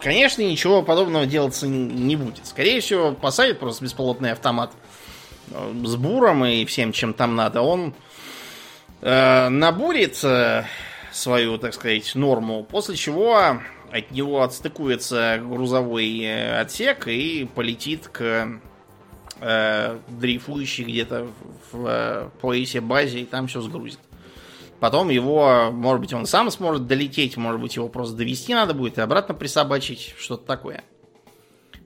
Конечно, 0.00 0.42
ничего 0.42 0.82
подобного 0.82 1.26
делаться 1.26 1.66
не 1.68 2.16
будет. 2.16 2.46
Скорее 2.46 2.80
всего, 2.80 3.12
посадят 3.12 3.58
просто 3.58 3.84
беспилотный 3.84 4.32
автомат 4.32 4.72
с 5.84 5.96
буром 5.96 6.44
и 6.44 6.64
всем, 6.64 6.92
чем 6.92 7.14
там 7.14 7.36
надо. 7.36 7.62
Он 7.62 7.94
э, 9.00 9.48
набурит 9.48 10.22
э, 10.22 10.64
свою, 11.12 11.58
так 11.58 11.74
сказать, 11.74 12.14
норму, 12.14 12.64
после 12.64 12.96
чего 12.96 13.60
от 13.90 14.10
него 14.10 14.42
отстыкуется 14.42 15.40
грузовой 15.42 16.20
э, 16.20 16.60
отсек 16.60 17.08
и 17.08 17.48
полетит 17.54 18.08
к 18.08 18.60
э, 19.40 19.98
дрейфующей 20.08 20.84
где-то 20.84 21.28
в 21.72 21.86
э, 21.86 22.28
поясе 22.40 22.80
базе 22.80 23.20
и 23.20 23.24
там 23.24 23.46
все 23.46 23.60
сгрузит. 23.60 24.00
Потом 24.80 25.08
его, 25.08 25.70
может 25.72 26.00
быть, 26.00 26.12
он 26.12 26.26
сам 26.26 26.50
сможет 26.50 26.86
долететь, 26.86 27.36
может 27.36 27.60
быть, 27.60 27.74
его 27.74 27.88
просто 27.88 28.16
довести 28.16 28.54
надо 28.54 28.74
будет 28.74 28.98
и 28.98 29.00
обратно 29.00 29.34
присобачить, 29.34 30.14
что-то 30.16 30.46
такое. 30.46 30.84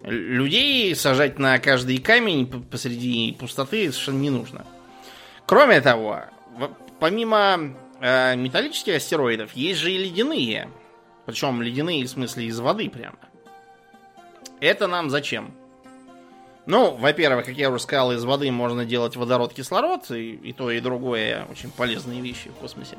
Людей 0.04 0.94
сажать 0.96 1.38
на 1.38 1.58
каждый 1.58 1.98
камень 1.98 2.46
посреди 2.46 3.36
пустоты 3.38 3.90
совершенно 3.92 4.18
не 4.18 4.30
нужно. 4.30 4.66
Кроме 5.46 5.80
того, 5.80 6.22
помимо 6.98 7.74
э, 8.00 8.34
металлических 8.36 8.96
астероидов, 8.96 9.52
есть 9.52 9.78
же 9.78 9.92
и 9.92 9.98
ледяные. 9.98 10.68
Причем 11.24 11.62
ледяные 11.62 12.04
в 12.04 12.10
смысле 12.10 12.46
из 12.46 12.58
воды 12.58 12.90
прямо. 12.90 13.18
Это 14.60 14.88
нам 14.88 15.08
зачем? 15.08 15.54
Ну, 16.66 16.94
во-первых, 16.94 17.46
как 17.46 17.56
я 17.56 17.70
уже 17.70 17.80
сказал, 17.80 18.12
из 18.12 18.24
воды 18.24 18.50
можно 18.50 18.84
делать 18.84 19.16
водород, 19.16 19.52
кислород, 19.52 20.10
и, 20.10 20.34
и 20.34 20.52
то, 20.52 20.70
и 20.70 20.80
другое 20.80 21.46
очень 21.50 21.70
полезные 21.70 22.20
вещи 22.20 22.48
в 22.48 22.54
космосе. 22.54 22.96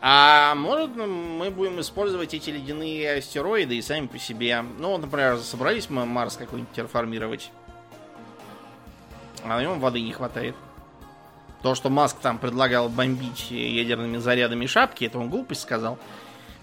А 0.00 0.54
может, 0.54 0.94
мы 0.94 1.50
будем 1.50 1.80
использовать 1.80 2.34
эти 2.34 2.50
ледяные 2.50 3.18
астероиды 3.18 3.76
и 3.76 3.82
сами 3.82 4.06
по 4.06 4.18
себе. 4.18 4.62
Ну, 4.78 4.90
вот, 4.90 5.00
например, 5.00 5.38
собрались 5.38 5.88
мы 5.88 6.04
Марс 6.04 6.36
какой-нибудь 6.36 6.72
терраформировать. 6.72 7.50
А 9.42 9.48
на 9.48 9.62
нем 9.62 9.80
воды 9.80 10.00
не 10.00 10.12
хватает. 10.12 10.54
То, 11.62 11.74
что 11.74 11.88
Маск 11.88 12.18
там 12.18 12.38
предлагал 12.38 12.88
бомбить 12.88 13.50
ядерными 13.50 14.18
зарядами 14.18 14.66
шапки, 14.66 15.04
это 15.04 15.18
он 15.18 15.30
глупость 15.30 15.62
сказал. 15.62 15.98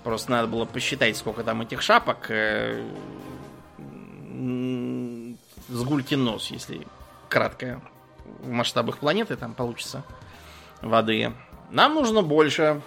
Просто 0.04 0.32
надо 0.32 0.48
было 0.48 0.66
посчитать, 0.66 1.18
сколько 1.18 1.44
там 1.44 1.62
этих 1.62 1.82
шапок. 1.82 2.28
э, 2.30 2.86
м, 3.80 5.38
С 5.70 5.84
гулькин 5.84 6.24
нос, 6.24 6.52
если 6.52 6.88
кратко. 7.30 7.82
В 8.42 8.50
масштабах 8.50 9.00
планеты 9.00 9.36
там 9.36 9.54
получится 9.54 10.04
воды. 10.82 11.34
Нам 11.72 11.96
нужно 11.96 12.22
больше. 12.22 12.82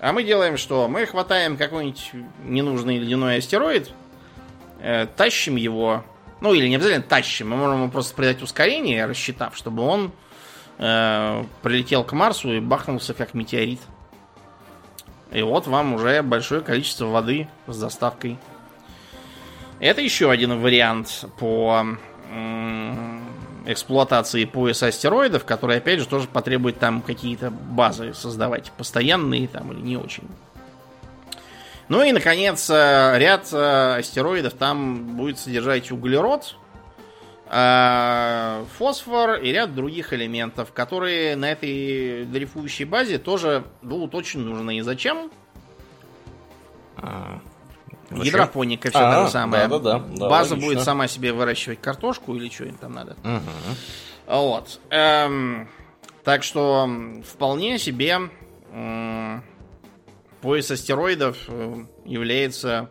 А 0.00 0.12
мы 0.12 0.22
делаем 0.22 0.56
что? 0.56 0.88
Мы 0.88 1.06
хватаем 1.06 1.56
какой-нибудь 1.56 2.12
ненужный 2.44 2.98
ледяной 2.98 3.38
астероид, 3.38 3.90
э, 4.80 5.06
тащим 5.16 5.56
его. 5.56 6.04
Ну, 6.40 6.54
или 6.54 6.68
не 6.68 6.76
обязательно 6.76 7.02
тащим, 7.02 7.50
мы 7.50 7.56
можем 7.56 7.82
ему 7.82 7.90
просто 7.90 8.14
придать 8.14 8.40
ускорение, 8.42 9.06
рассчитав, 9.06 9.56
чтобы 9.56 9.82
он 9.82 10.12
э, 10.78 11.44
прилетел 11.62 12.04
к 12.04 12.12
Марсу 12.12 12.52
и 12.52 12.60
бахнулся 12.60 13.12
как 13.12 13.34
метеорит. 13.34 13.80
И 15.32 15.42
вот 15.42 15.66
вам 15.66 15.94
уже 15.94 16.22
большое 16.22 16.60
количество 16.60 17.06
воды 17.06 17.48
с 17.66 17.78
доставкой. 17.78 18.38
Это 19.80 20.00
еще 20.00 20.30
один 20.30 20.60
вариант 20.60 21.24
по 21.38 21.84
м, 22.30 23.17
эксплуатации 23.68 24.46
пояса 24.46 24.86
астероидов, 24.86 25.44
который, 25.44 25.76
опять 25.76 26.00
же, 26.00 26.08
тоже 26.08 26.26
потребует 26.26 26.78
там 26.78 27.02
какие-то 27.02 27.50
базы 27.50 28.14
создавать, 28.14 28.72
постоянные 28.72 29.46
там 29.46 29.72
или 29.72 29.80
не 29.80 29.96
очень. 29.98 30.24
Ну 31.88 32.02
и, 32.02 32.12
наконец, 32.12 32.68
э, 32.70 33.14
ряд 33.18 33.48
э, 33.52 33.98
астероидов 33.98 34.54
там 34.54 35.16
будет 35.16 35.38
содержать 35.38 35.90
углерод, 35.90 36.56
э, 37.50 38.64
фосфор 38.78 39.34
и 39.34 39.52
ряд 39.52 39.74
других 39.74 40.14
элементов, 40.14 40.72
которые 40.72 41.36
на 41.36 41.52
этой 41.52 42.24
дрейфующей 42.24 42.86
базе 42.86 43.18
тоже 43.18 43.64
будут 43.82 44.14
очень 44.14 44.40
нужны. 44.40 44.78
И 44.78 44.80
зачем? 44.80 45.30
Зачем? 48.10 48.24
Гидропоника, 48.24 48.90
все 48.90 48.98
А, 48.98 49.14
то 49.14 49.26
же 49.26 49.32
самое. 49.32 49.68
да-да-да, 49.68 49.98
да, 50.16 50.28
База 50.28 50.54
логично. 50.54 50.72
будет 50.74 50.84
сама 50.84 51.08
себе 51.08 51.32
выращивать 51.32 51.80
картошку 51.80 52.34
или 52.34 52.48
что 52.48 52.64
им 52.64 52.76
там 52.76 52.92
надо. 52.94 53.16
Мгм. 53.22 53.42
Вот. 54.26 54.80
Эм, 54.90 55.68
так 56.24 56.42
что 56.42 56.88
вполне 57.26 57.78
себе 57.78 58.18
м, 58.72 59.42
пояс 60.40 60.70
астероидов 60.70 61.36
э, 61.48 61.84
является 62.04 62.90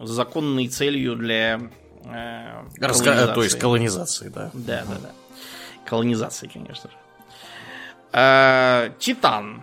законной 0.00 0.68
целью 0.68 1.16
для 1.16 1.60
э, 2.04 2.62
Раска- 2.78 3.04
То 3.04 3.04
колонизации. 3.04 3.42
есть 3.44 3.58
колонизации, 3.58 4.28
да. 4.28 4.50
Да, 4.54 4.84
да, 4.88 4.94
да. 5.02 5.10
Колонизации, 5.86 6.48
конечно 6.52 6.90
же. 6.90 6.96
А, 8.12 8.90
Титан. 8.98 9.62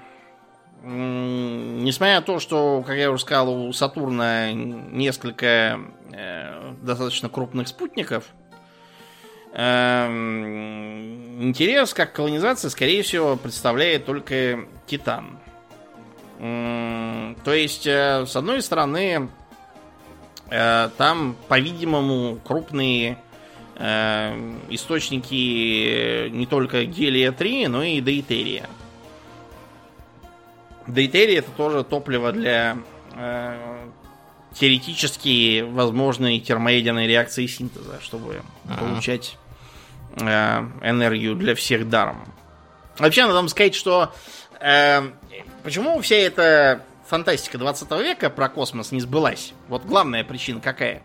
Несмотря 0.83 2.15
на 2.15 2.21
то, 2.21 2.39
что, 2.39 2.83
как 2.85 2.97
я 2.97 3.11
уже 3.11 3.21
сказал, 3.21 3.67
у 3.67 3.71
Сатурна 3.71 4.51
несколько 4.51 5.79
э, 6.11 6.73
достаточно 6.81 7.29
крупных 7.29 7.67
спутников, 7.67 8.25
эм, 9.53 11.43
интерес 11.43 11.93
как 11.93 12.13
колонизация, 12.13 12.69
скорее 12.69 13.03
всего, 13.03 13.35
представляет 13.35 14.05
только 14.05 14.65
Титан. 14.87 15.37
М, 16.39 17.37
То 17.43 17.53
есть, 17.53 17.85
э, 17.85 18.25
с 18.25 18.35
одной 18.35 18.63
стороны, 18.63 19.29
э, 20.49 20.89
там, 20.97 21.35
по-видимому, 21.47 22.39
крупные 22.43 23.19
э, 23.75 24.57
источники 24.69 26.29
не 26.29 26.47
только 26.47 26.85
гелия-3, 26.85 27.67
но 27.67 27.83
и 27.83 28.01
дейтерия. 28.01 28.67
Дейтерий 30.87 31.37
это 31.37 31.51
тоже 31.51 31.83
топливо 31.83 32.31
для 32.31 32.77
э, 33.13 33.89
теоретически 34.53 35.61
возможной 35.61 36.39
термоядерной 36.39 37.07
реакции 37.07 37.45
синтеза, 37.45 37.99
чтобы 38.01 38.41
ага. 38.67 38.79
получать 38.79 39.37
э, 40.15 40.23
энергию 40.23 41.35
для 41.35 41.55
всех 41.55 41.89
даром. 41.89 42.25
Вообще, 42.97 43.21
надо 43.23 43.35
вам 43.35 43.49
сказать, 43.49 43.75
что 43.75 44.13
э, 44.59 45.01
почему 45.63 45.99
вся 46.01 46.15
эта 46.15 46.83
фантастика 47.07 47.57
20 47.57 47.89
века 47.91 48.29
про 48.29 48.49
космос 48.49 48.91
не 48.91 49.01
сбылась? 49.01 49.53
Вот 49.67 49.85
главная 49.85 50.23
причина 50.23 50.59
какая? 50.59 51.01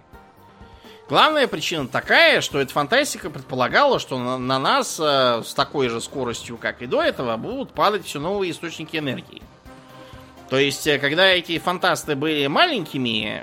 Главная 1.08 1.46
причина 1.46 1.86
такая, 1.86 2.40
что 2.40 2.60
эта 2.60 2.72
фантастика 2.72 3.30
предполагала, 3.30 4.00
что 4.00 4.18
на, 4.18 4.38
на 4.38 4.58
нас 4.58 4.98
э, 4.98 5.42
с 5.44 5.54
такой 5.54 5.88
же 5.88 6.00
скоростью, 6.00 6.56
как 6.56 6.82
и 6.82 6.86
до 6.86 7.00
этого, 7.00 7.36
будут 7.36 7.72
падать 7.72 8.04
все 8.04 8.18
новые 8.18 8.50
источники 8.50 8.96
энергии. 8.96 9.40
То 10.48 10.58
есть, 10.58 10.86
э, 10.86 10.98
когда 10.98 11.26
эти 11.26 11.58
фантасты 11.58 12.14
были 12.14 12.46
маленькими, 12.46 13.42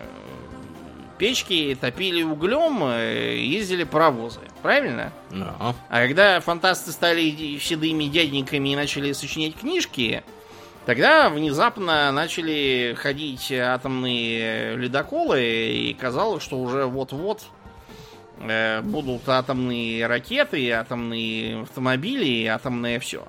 печки 1.17 1.77
топили 1.79 2.23
углем, 2.23 2.83
э, 2.83 3.37
ездили 3.37 3.83
паровозы. 3.83 4.39
Правильно? 4.61 5.11
Да. 5.31 5.75
А 5.89 6.01
когда 6.07 6.39
фантасты 6.39 6.91
стали 6.91 7.57
седыми 7.59 8.05
дяденьками 8.05 8.69
и 8.69 8.75
начали 8.75 9.11
сочинять 9.13 9.55
книжки, 9.55 10.23
Тогда 10.85 11.29
внезапно 11.29 12.11
начали 12.11 12.93
ходить 12.99 13.49
атомные 13.53 14.75
ледоколы, 14.75 15.41
и 15.41 15.93
казалось, 15.93 16.43
что 16.43 16.59
уже 16.59 16.85
вот-вот 16.85 17.43
э, 18.41 18.81
будут 18.81 19.27
атомные 19.29 20.05
ракеты, 20.07 20.71
атомные 20.71 21.61
автомобили, 21.61 22.45
атомное 22.47 22.99
все. 22.99 23.25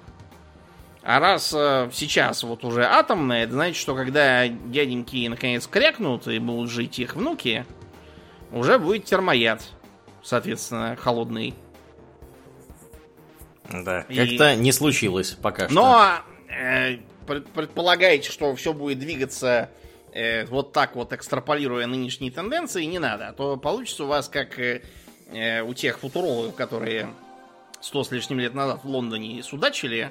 А 1.07 1.21
раз 1.21 1.53
э, 1.55 1.91
сейчас 1.93 2.43
вот 2.45 2.65
уже 2.65 2.83
атомное, 2.83 3.45
это 3.45 3.53
значит, 3.53 3.77
что 3.77 3.95
когда 3.95 4.49
дяденьки 4.49 5.29
наконец 5.29 5.67
крякнут 5.67 6.27
и 6.29 6.39
будут 6.39 6.71
жить 6.71 6.99
их 6.99 7.15
внуки, 7.15 7.67
уже 8.51 8.79
будет 8.79 9.05
термояд, 9.05 9.63
соответственно, 10.23 10.97
холодный. 10.97 11.55
Да, 13.69 14.07
и... 14.09 14.17
как-то 14.17 14.57
не 14.57 14.73
случилось 14.73 15.33
пока 15.33 15.67
что. 15.67 15.75
Но 15.75 16.11
э, 16.49 16.97
предполагаете, 17.27 18.33
что 18.33 18.55
все 18.57 18.73
будет 18.73 18.99
двигаться 18.99 19.69
э, 20.11 20.47
вот 20.47 20.73
так 20.73 20.97
вот, 20.97 21.13
экстраполируя 21.13 21.87
нынешние 21.87 22.31
тенденции, 22.31 22.85
не 22.85 22.99
надо. 22.99 23.29
А 23.29 23.33
то 23.35 23.59
получится 23.59 24.05
у 24.05 24.07
вас 24.07 24.31
как 24.31 24.59
э, 24.59 24.81
э, 25.31 25.61
у 25.61 25.75
тех 25.75 25.99
футурологов, 25.99 26.55
которые 26.55 27.09
сто 27.83 28.05
с 28.05 28.11
лишним 28.11 28.41
лет 28.41 28.55
назад 28.55 28.81
в 28.85 28.89
Лондоне 28.89 29.43
судачили, 29.43 30.11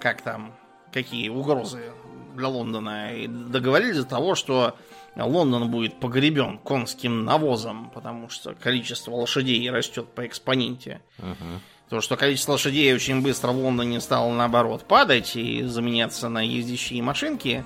как 0.00 0.22
там, 0.22 0.54
какие 0.92 1.28
угрозы 1.28 1.92
для 2.34 2.48
Лондона, 2.48 3.14
и 3.14 3.26
договорились 3.26 3.98
до 3.98 4.04
того, 4.04 4.34
что 4.34 4.76
Лондон 5.16 5.70
будет 5.70 5.98
погребен 5.98 6.58
конским 6.58 7.24
навозом, 7.24 7.90
потому 7.94 8.28
что 8.28 8.54
количество 8.54 9.12
лошадей 9.12 9.70
растет 9.70 10.08
по 10.08 10.26
экспоненте. 10.26 11.00
Uh-huh. 11.18 11.60
То, 11.88 12.00
что 12.00 12.16
количество 12.16 12.52
лошадей 12.52 12.92
очень 12.94 13.22
быстро 13.22 13.52
в 13.52 13.58
Лондоне 13.58 14.00
стало 14.00 14.32
наоборот 14.32 14.84
падать 14.84 15.36
и 15.36 15.62
заменяться 15.62 16.28
на 16.28 16.42
ездящие 16.42 17.02
машинки, 17.02 17.64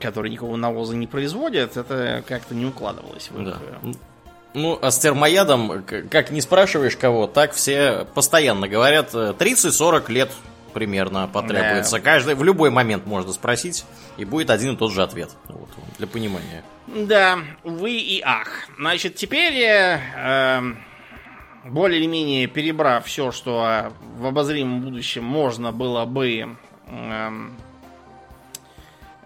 которые 0.00 0.32
никакого 0.32 0.56
навоза 0.56 0.96
не 0.96 1.06
производят, 1.06 1.76
это 1.76 2.22
как-то 2.26 2.54
не 2.54 2.66
укладывалось 2.66 3.30
в 3.30 3.40
их... 3.40 3.46
Да. 3.46 3.58
Э, 3.82 3.92
ну, 4.52 4.78
а 4.82 4.90
с 4.90 4.98
термоядом, 4.98 5.84
как 6.10 6.32
не 6.32 6.40
спрашиваешь 6.40 6.96
кого, 6.96 7.28
так 7.28 7.52
все 7.52 8.04
постоянно 8.14 8.66
говорят, 8.66 9.14
30-40 9.14 10.04
э, 10.08 10.12
лет 10.12 10.30
примерно 10.70 11.28
потребуется. 11.28 11.96
Да. 11.96 12.00
Каждый, 12.00 12.34
в 12.34 12.44
любой 12.44 12.70
момент 12.70 13.06
можно 13.06 13.32
спросить, 13.32 13.84
и 14.16 14.24
будет 14.24 14.50
один 14.50 14.74
и 14.74 14.76
тот 14.76 14.92
же 14.92 15.02
ответ. 15.02 15.30
Вот, 15.48 15.68
для 15.98 16.06
понимания. 16.06 16.64
Да, 16.86 17.38
вы 17.62 17.92
и 17.92 18.20
ах. 18.24 18.68
Значит, 18.78 19.16
теперь 19.16 19.54
э, 19.62 20.00
эм, 20.16 20.82
более 21.64 22.00
или 22.00 22.06
менее 22.06 22.46
перебрав 22.46 23.06
все, 23.06 23.30
что 23.32 23.92
в 24.16 24.26
обозримом 24.26 24.80
будущем 24.80 25.24
можно 25.24 25.72
было 25.72 26.04
бы 26.04 26.56
эм, 26.86 27.56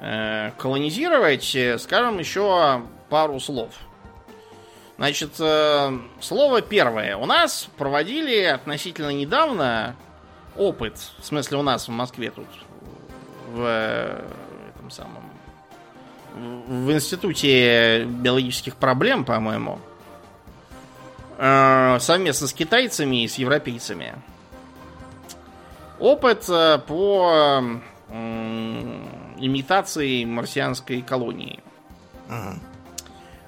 э, 0.01 0.51
колонизировать, 0.59 1.57
скажем 1.79 2.19
еще 2.19 2.83
пару 3.09 3.41
слов. 3.41 3.71
Значит, 4.97 5.33
э, 5.41 5.99
слово 6.21 6.61
первое. 6.61 7.17
У 7.17 7.27
нас 7.27 7.69
проводили 7.77 8.43
относительно 8.45 9.11
недавно 9.11 9.97
опыт, 10.57 10.99
в 11.19 11.25
смысле 11.25 11.59
у 11.59 11.63
нас 11.63 11.89
в 11.89 11.91
Москве 11.91 12.31
тут, 12.31 12.49
в 13.53 13.63
этом 14.75 14.91
самом, 14.91 15.25
в 16.35 16.93
институте 16.93 18.05
биологических 18.05 18.77
проблем, 18.77 19.25
по-моему, 19.25 19.79
Э, 21.37 21.99
совместно 22.01 22.47
с 22.47 22.53
китайцами 22.53 23.25
и 23.25 23.29
с 23.29 23.37
европейцами. 23.37 24.15
Опыт 25.99 26.49
э, 26.49 26.79
по 26.87 27.63
имитации 29.39 30.25
марсианской 30.25 31.03
колонии. 31.03 31.61
Ага. 32.29 32.59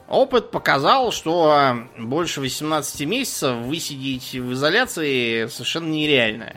Опыт 0.09 0.51
показал, 0.51 1.13
что 1.13 1.77
больше 1.99 2.41
18 2.41 3.07
месяцев 3.07 3.57
высидеть 3.59 4.33
в 4.33 4.53
изоляции 4.53 5.47
совершенно 5.47 5.89
нереально. 5.89 6.55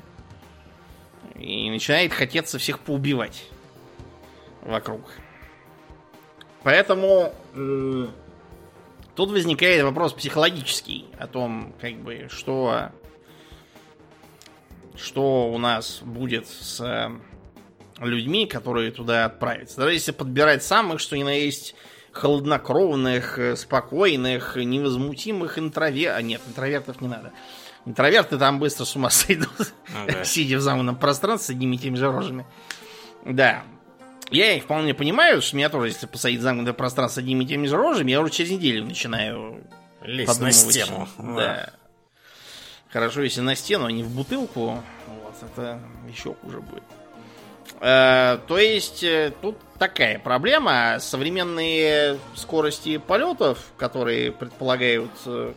И 1.39 1.69
начинает 1.69 2.13
хотеться 2.13 2.57
всех 2.59 2.79
поубивать 2.79 3.45
вокруг. 4.61 5.01
Поэтому 6.63 7.33
Тут 9.19 9.31
возникает 9.31 9.83
вопрос 9.83 10.13
психологический 10.13 11.05
о 11.19 11.27
том, 11.27 11.73
как 11.81 11.95
бы, 11.95 12.27
что, 12.29 12.89
что 14.95 15.51
у 15.51 15.57
нас 15.57 15.99
будет 16.01 16.47
с 16.47 16.79
э, 16.79 17.09
людьми, 17.99 18.45
которые 18.45 18.91
туда 18.91 19.25
отправятся. 19.25 19.81
Даже 19.81 19.91
если 19.91 20.13
подбирать 20.13 20.63
самых, 20.63 21.01
что 21.01 21.17
ни 21.17 21.23
на 21.23 21.33
есть 21.33 21.75
холоднокровных, 22.13 23.37
э, 23.37 23.55
спокойных, 23.57 24.55
невозмутимых 24.55 25.59
интровертов. 25.59 26.17
А 26.17 26.21
нет, 26.21 26.41
интровертов 26.47 27.01
не 27.01 27.09
надо. 27.09 27.33
Интроверты 27.89 28.37
там 28.37 28.59
быстро 28.59 28.85
с 28.85 28.95
ума 28.95 29.09
сойдут, 29.09 29.73
ага. 29.95 30.23
сидя 30.23 30.57
в 30.57 30.61
замкнутом 30.61 30.95
пространстве 30.95 31.47
с 31.47 31.49
одними 31.57 31.75
и 31.75 31.79
теми 31.79 31.95
же 31.95 32.11
рожами. 32.11 32.45
Да, 33.25 33.63
я 34.29 34.53
их 34.53 34.65
вполне 34.65 34.93
понимаю, 34.93 35.41
что 35.41 35.55
меня 35.55 35.69
тоже, 35.69 35.87
если 35.87 36.05
посадить 36.05 36.39
замкнутое 36.39 36.75
пространство 36.75 37.19
с 37.19 37.23
одними 37.23 37.45
и 37.45 37.47
теми 37.47 37.65
же 37.65 37.77
рожами, 37.77 38.11
я 38.11 38.21
уже 38.21 38.31
через 38.31 38.51
неделю 38.51 38.85
начинаю 38.85 39.63
лезть 40.03 40.39
на 40.39 40.51
стену. 40.51 41.09
Да. 41.17 41.71
Хорошо, 42.91 43.23
если 43.23 43.41
на 43.41 43.55
стену, 43.55 43.85
а 43.85 43.91
не 43.91 44.03
в 44.03 44.11
бутылку. 44.11 44.83
Вот, 45.07 45.35
это 45.41 45.79
еще 46.07 46.35
хуже 46.35 46.61
будет. 46.61 46.83
Э, 47.81 48.37
то 48.47 48.59
есть, 48.59 49.01
э, 49.01 49.33
тут 49.41 49.57
такая 49.79 50.19
проблема. 50.19 50.97
Современные 50.99 52.19
скорости 52.35 52.97
полетов, 52.97 53.71
которые 53.77 54.31
предполагают, 54.31 55.11
э, 55.25 55.53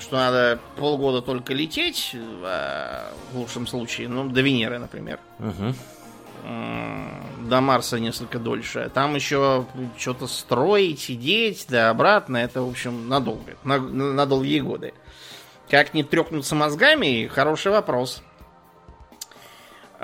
что 0.00 0.16
надо 0.16 0.58
полгода 0.76 1.22
только 1.22 1.54
лететь, 1.54 2.10
э, 2.14 3.10
в 3.32 3.38
лучшем 3.38 3.66
случае, 3.66 4.08
ну, 4.08 4.28
до 4.28 4.40
Венеры, 4.40 4.78
например. 4.78 5.18
Угу 5.38 5.74
до 6.44 7.60
Марса 7.60 7.98
несколько 7.98 8.38
дольше. 8.38 8.90
Там 8.92 9.14
еще 9.14 9.66
что-то 9.96 10.26
строить, 10.26 11.00
сидеть, 11.00 11.66
да 11.68 11.90
обратно. 11.90 12.36
Это, 12.36 12.62
в 12.62 12.68
общем, 12.68 13.08
надолго. 13.08 13.56
На, 13.64 13.78
на 13.78 14.26
долгие 14.26 14.60
годы. 14.60 14.92
Как 15.70 15.94
не 15.94 16.02
трекнуться 16.02 16.54
мозгами, 16.54 17.26
хороший 17.26 17.72
вопрос. 17.72 18.22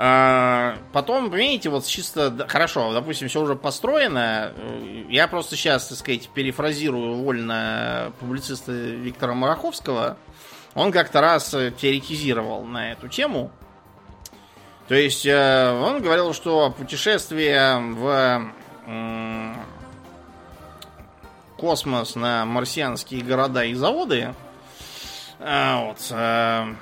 А, 0.03 0.79
потом, 0.93 1.29
понимаете, 1.29 1.69
вот 1.69 1.85
чисто... 1.85 2.47
Хорошо, 2.47 2.91
допустим, 2.91 3.27
все 3.27 3.39
уже 3.39 3.55
построено. 3.55 4.51
Я 5.07 5.27
просто 5.27 5.55
сейчас, 5.55 5.89
так 5.89 5.97
сказать, 5.99 6.27
перефразирую 6.29 7.17
вольно 7.17 8.11
публициста 8.19 8.71
Виктора 8.71 9.35
Мараховского. 9.35 10.17
Он 10.73 10.91
как-то 10.91 11.21
раз 11.21 11.51
теоретизировал 11.51 12.63
на 12.63 12.93
эту 12.93 13.09
тему. 13.09 13.51
То 14.87 14.95
есть 14.95 15.23
э, 15.27 15.71
он 15.71 16.01
говорил, 16.01 16.33
что 16.33 16.71
путешествие 16.71 17.77
в 17.93 18.51
космос 21.57 22.15
на 22.15 22.45
марсианские 22.45 23.21
города 23.21 23.63
и 23.63 23.75
заводы, 23.75 24.33
э, 25.37 25.85
вот, 25.85 25.99
э, 26.09 26.73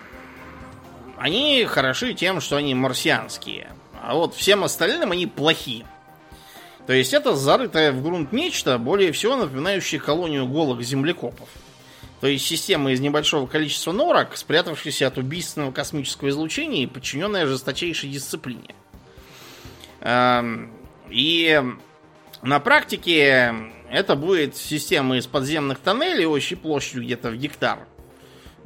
они 1.20 1.66
хороши 1.66 2.14
тем, 2.14 2.40
что 2.40 2.56
они 2.56 2.74
марсианские. 2.74 3.70
А 4.02 4.16
вот 4.16 4.34
всем 4.34 4.64
остальным 4.64 5.12
они 5.12 5.28
плохи. 5.28 5.86
То 6.88 6.94
есть 6.94 7.14
это 7.14 7.36
зарытое 7.36 7.92
в 7.92 8.02
грунт 8.02 8.32
нечто, 8.32 8.78
более 8.78 9.12
всего 9.12 9.36
напоминающее 9.36 10.00
колонию 10.00 10.48
голых 10.48 10.82
землекопов. 10.82 11.50
То 12.22 12.28
есть 12.28 12.46
система 12.46 12.92
из 12.92 13.00
небольшого 13.00 13.48
количества 13.48 13.92
норок, 13.92 14.36
спрятавшаяся 14.36 15.08
от 15.08 15.18
убийственного 15.18 15.72
космического 15.72 16.30
излучения 16.30 16.84
и 16.84 16.88
подчиненная 16.88 17.46
жесточайшей 17.46 18.10
дисциплине. 18.10 18.74
Эм, 20.02 20.72
И 21.10 21.62
на 22.42 22.60
практике 22.60 23.54
это 23.90 24.16
будет 24.16 24.56
система 24.56 25.18
из 25.18 25.28
подземных 25.28 25.80
тоннелей 25.80 26.26
общей 26.26 26.56
площадью 26.56 27.04
где-то 27.04 27.32
в 27.32 27.36
гектар. 27.36 27.88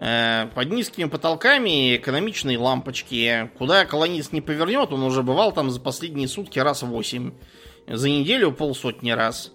Э, 0.05 0.47
под 0.53 0.69
низкими 0.69 1.05
потолками 1.05 1.95
экономичные 1.95 2.57
лампочки. 2.57 3.49
Куда 3.57 3.85
колонист 3.85 4.33
не 4.33 4.41
повернет, 4.41 4.91
он 4.91 5.01
уже 5.01 5.23
бывал 5.23 5.53
там 5.53 5.71
за 5.71 5.79
последние 5.79 6.27
сутки 6.27 6.59
раз 6.59 6.83
восемь. 6.83 7.31
За 7.87 8.09
неделю 8.09 8.51
полсотни 8.51 9.11
раз. 9.11 9.53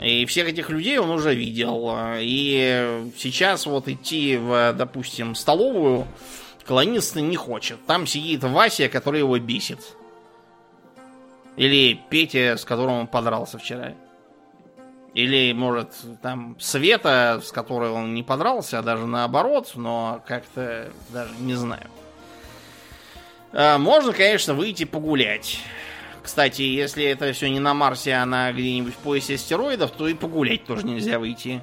И 0.00 0.24
всех 0.24 0.48
этих 0.48 0.70
людей 0.70 0.96
он 0.96 1.10
уже 1.10 1.34
видел. 1.34 1.94
И 2.18 3.10
сейчас 3.18 3.66
вот 3.66 3.88
идти 3.88 4.38
в, 4.38 4.72
допустим, 4.72 5.34
столовую 5.34 6.06
колонист 6.64 7.16
не 7.16 7.36
хочет. 7.36 7.84
Там 7.84 8.06
сидит 8.06 8.42
Вася, 8.42 8.88
который 8.88 9.20
его 9.20 9.38
бесит. 9.38 9.80
Или 11.58 12.00
Петя, 12.08 12.56
с 12.56 12.64
которым 12.64 12.94
он 12.94 13.06
подрался 13.06 13.58
вчера. 13.58 13.92
Или, 15.14 15.52
может, 15.52 15.88
там 16.22 16.56
Света, 16.60 17.40
с 17.44 17.50
которой 17.50 17.90
он 17.90 18.14
не 18.14 18.22
подрался, 18.22 18.78
а 18.78 18.82
даже 18.82 19.06
наоборот, 19.06 19.72
но 19.74 20.22
как-то 20.26 20.92
даже 21.08 21.34
не 21.40 21.54
знаю. 21.54 21.88
А, 23.52 23.78
можно, 23.78 24.12
конечно, 24.12 24.54
выйти 24.54 24.84
погулять. 24.84 25.58
Кстати, 26.22 26.62
если 26.62 27.04
это 27.04 27.32
все 27.32 27.50
не 27.50 27.58
на 27.58 27.74
Марсе, 27.74 28.12
а 28.12 28.24
на 28.24 28.52
где-нибудь 28.52 28.94
в 28.94 28.98
поясе 28.98 29.34
астероидов, 29.34 29.90
то 29.90 30.06
и 30.06 30.14
погулять 30.14 30.64
тоже 30.64 30.86
нельзя 30.86 31.18
выйти. 31.18 31.60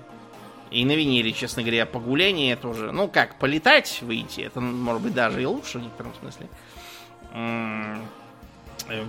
И 0.69 0.83
на 0.83 0.93
Венере, 0.93 1.31
честно 1.31 1.61
говоря, 1.61 1.85
погуляние 1.85 2.57
тоже. 2.57 2.91
Ну 2.91 3.07
как, 3.07 3.39
полетать 3.39 3.99
выйти, 4.01 4.41
это 4.41 4.59
может 4.59 5.01
быть 5.01 5.13
даже 5.13 5.41
и 5.41 5.45
лучше 5.45 5.79
в 5.79 5.83
некотором 5.83 6.13
смысле. 6.15 6.47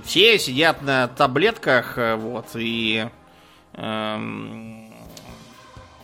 Все 0.05 0.39
сидят 0.39 0.83
на 0.83 1.09
таблетках, 1.09 1.99
э, 1.99 2.17
вот, 2.17 2.47
и 2.55 3.09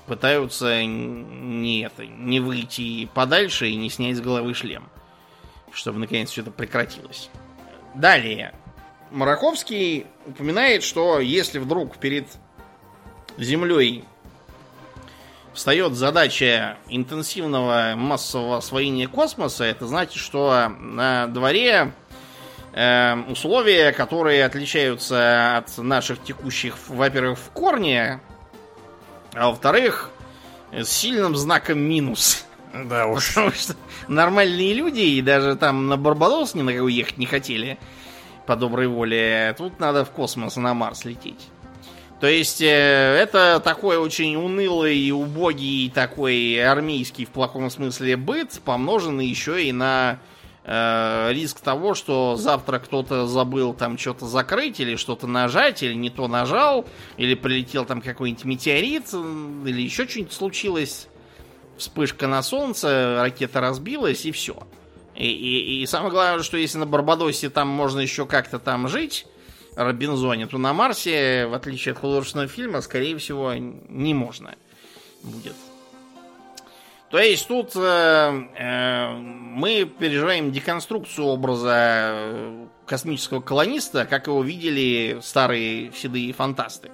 пытаются 0.06 0.84
не 0.84 1.80
это, 1.80 2.06
не 2.06 2.40
выйти 2.40 3.06
подальше 3.14 3.68
и 3.68 3.76
не 3.76 3.90
снять 3.90 4.16
с 4.16 4.20
головы 4.20 4.55
шлем, 4.55 4.88
чтобы 5.72 5.98
наконец 5.98 6.36
это 6.36 6.51
прекратилось. 6.51 7.30
Далее. 7.94 8.55
Мараковский 9.10 10.06
упоминает, 10.26 10.82
что 10.82 11.20
если 11.20 11.59
вдруг 11.59 11.96
перед 11.98 12.26
Землей 13.38 14.05
встает 15.52 15.94
задача 15.94 16.78
интенсивного 16.88 17.94
массового 17.96 18.59
освоения 18.59 19.06
космоса, 19.06 19.64
это 19.64 19.86
значит, 19.86 20.16
что 20.16 20.68
на 20.78 21.28
дворе 21.28 21.92
условия, 22.74 23.92
которые 23.92 24.44
отличаются 24.44 25.59
от 25.59 25.78
наших 25.78 26.22
текущих, 26.22 26.76
во-первых, 26.88 27.38
в 27.38 27.51
корне, 27.51 28.20
а 29.32 29.48
во-вторых, 29.48 30.10
с 30.72 30.88
сильным 30.88 31.36
знаком 31.36 31.78
минус. 31.78 32.44
Да 32.72 33.06
уж. 33.06 33.28
Потому 33.34 33.52
что 33.52 33.76
нормальные 34.09 34.74
люди 34.74 35.01
и 35.01 35.22
даже 35.22 35.56
там 35.56 35.86
на 35.86 35.96
Барбадос 35.96 36.55
ни 36.55 36.62
на 36.62 36.72
кого 36.72 36.88
ехать 36.88 37.18
не 37.18 37.26
хотели 37.26 37.78
по 38.46 38.56
доброй 38.56 38.88
воле. 38.88 39.55
Тут 39.56 39.78
надо 39.78 40.05
в 40.05 40.10
космос, 40.10 40.56
на 40.56 40.74
Марс 40.74 41.05
лететь. 41.05 41.48
То 42.20 42.26
есть 42.28 42.62
э, 42.62 42.66
это 42.66 43.60
такой 43.62 43.98
очень 43.98 44.36
унылый 44.36 44.96
и 44.96 45.12
убогий 45.12 45.90
такой 45.90 46.59
армейский 46.64 47.26
в 47.26 47.30
плохом 47.30 47.70
смысле 47.70 48.16
быт, 48.16 48.60
помноженный 48.64 49.26
еще 49.26 49.62
и 49.62 49.72
на 49.72 50.18
риск 50.66 51.60
того, 51.60 51.94
что 51.94 52.36
завтра 52.36 52.78
кто-то 52.78 53.26
забыл 53.26 53.74
там 53.74 53.98
что-то 53.98 54.26
закрыть 54.26 54.80
или 54.80 54.96
что-то 54.96 55.26
нажать, 55.26 55.82
или 55.82 55.92
не 55.92 56.08
то 56.08 56.26
нажал, 56.26 56.86
или 57.18 57.34
прилетел 57.34 57.84
там 57.84 58.00
какой-нибудь 58.00 58.44
метеорит, 58.44 59.12
или 59.12 59.82
еще 59.82 60.08
что-нибудь 60.08 60.32
случилось. 60.32 61.08
Вспышка 61.76 62.28
на 62.28 62.42
солнце, 62.42 63.18
ракета 63.20 63.60
разбилась 63.60 64.24
и 64.24 64.32
все. 64.32 64.56
И, 65.14 65.26
и, 65.26 65.82
и 65.82 65.86
самое 65.86 66.10
главное, 66.10 66.42
что 66.42 66.56
если 66.56 66.78
на 66.78 66.86
Барбадосе 66.86 67.50
там 67.50 67.68
можно 67.68 68.00
еще 68.00 68.26
как-то 68.26 68.58
там 68.58 68.88
жить, 68.88 69.26
Робинзоне, 69.76 70.46
то 70.46 70.58
на 70.58 70.72
Марсе, 70.72 71.46
в 71.46 71.54
отличие 71.54 71.92
от 71.92 71.98
художественного 71.98 72.48
фильма, 72.48 72.80
скорее 72.80 73.18
всего, 73.18 73.52
не 73.54 74.14
можно 74.14 74.54
будет. 75.22 75.56
То 77.14 77.20
есть 77.20 77.46
тут 77.46 77.76
э, 77.76 78.48
э, 78.58 79.12
мы 79.12 79.84
переживаем 79.84 80.50
деконструкцию 80.50 81.28
образа 81.28 81.72
э, 81.76 82.66
космического 82.86 83.40
колониста, 83.40 84.04
как 84.04 84.26
его 84.26 84.42
видели 84.42 85.20
старые 85.22 85.92
седые 85.92 86.32
фантасты. 86.32 86.90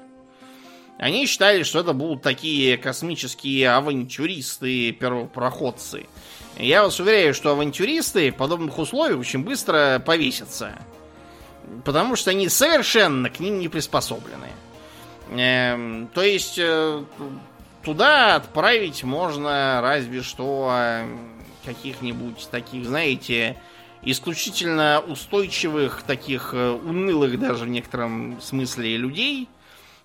Они 0.98 1.24
считали, 1.24 1.62
что 1.62 1.80
это 1.80 1.94
будут 1.94 2.20
такие 2.20 2.76
космические 2.76 3.70
авантюристы, 3.70 4.92
первопроходцы. 4.92 6.06
Я 6.58 6.82
вас 6.82 7.00
уверяю, 7.00 7.32
что 7.32 7.52
авантюристы 7.52 8.30
в 8.30 8.36
подобных 8.36 8.78
условиях 8.78 9.20
очень 9.20 9.42
быстро 9.42 10.02
повесятся. 10.04 10.78
Потому 11.82 12.14
что 12.14 12.30
они 12.30 12.50
совершенно 12.50 13.30
к 13.30 13.40
ним 13.40 13.58
не 13.58 13.68
приспособлены. 13.68 14.48
Эм, 15.30 16.08
то 16.12 16.20
есть 16.20 16.58
э, 16.58 17.04
туда 17.82 18.36
отправить 18.36 19.04
можно 19.04 19.80
разве 19.82 20.22
что 20.22 20.70
э, 20.72 21.06
каких-нибудь 21.64 22.48
таких, 22.50 22.86
знаете, 22.86 23.56
исключительно 24.02 25.02
устойчивых, 25.06 26.02
таких 26.02 26.54
э, 26.54 26.70
унылых 26.70 27.38
даже 27.38 27.64
в 27.64 27.68
некотором 27.68 28.40
смысле 28.40 28.96
людей, 28.96 29.48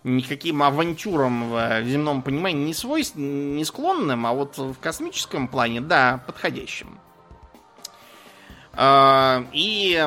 никаким 0.04 0.62
авантюрам 0.62 1.50
в 1.50 1.84
земном 1.86 2.22
понимании 2.22 2.66
не 2.66 2.74
свойств, 2.74 3.16
не 3.16 3.66
склонным, 3.66 4.26
а 4.26 4.34
вот 4.34 4.58
в 4.58 4.76
космическом 4.76 5.48
плане, 5.48 5.82
да, 5.82 6.22
подходящим. 6.28 7.00
А, 8.74 9.46
и, 9.54 10.06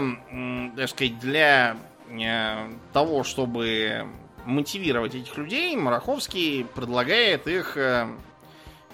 так 0.76 0.90
сказать, 0.90 1.18
для 1.18 1.76
э, 2.10 2.70
того, 2.92 3.24
чтобы 3.24 4.06
мотивировать 4.48 5.14
этих 5.14 5.36
людей, 5.36 5.76
Мараховский 5.76 6.64
предлагает 6.64 7.46
их 7.46 7.76
э, 7.76 8.08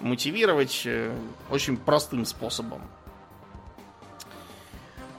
мотивировать 0.01 0.83
э, 0.85 1.15
очень 1.49 1.77
простым 1.77 2.25
способом. 2.25 2.81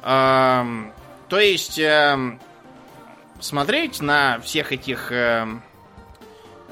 А, 0.02 0.64
то 1.28 1.40
есть 1.40 1.80
смотреть 3.40 4.00
на 4.00 4.38
всех 4.40 4.70
этих 4.72 5.12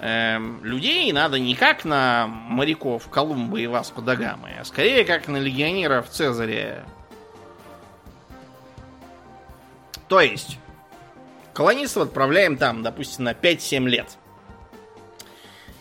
людей 0.01 1.13
надо 1.13 1.41
не 1.41 1.55
как 1.57 1.85
на 1.85 2.27
моряков 2.29 3.09
Колумба 3.09 3.59
и 3.59 3.67
Васко 3.67 4.03
да 4.03 4.15
Гамы, 4.15 4.51
а 4.61 4.65
скорее 4.65 5.05
как 5.05 5.27
на 5.27 5.39
легионеров 5.39 6.11
Цезаря 6.11 6.85
То 10.09 10.21
есть, 10.21 10.59
колонистов 11.55 12.09
отправляем 12.09 12.59
там, 12.59 12.83
допустим, 12.83 13.25
на 13.25 13.33
5-7 13.33 13.89
лет. 13.89 14.19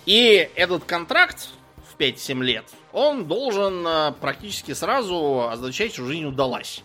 И 0.06 0.50
этот 0.56 0.86
контракт 0.86 1.50
в 1.92 1.98
5-7 1.98 2.44
лет, 2.44 2.66
он 2.92 3.26
должен 3.26 3.86
э, 3.86 4.12
практически 4.20 4.74
сразу 4.74 5.50
означать, 5.50 5.94
что 5.94 6.06
жизнь 6.06 6.26
удалась. 6.26 6.84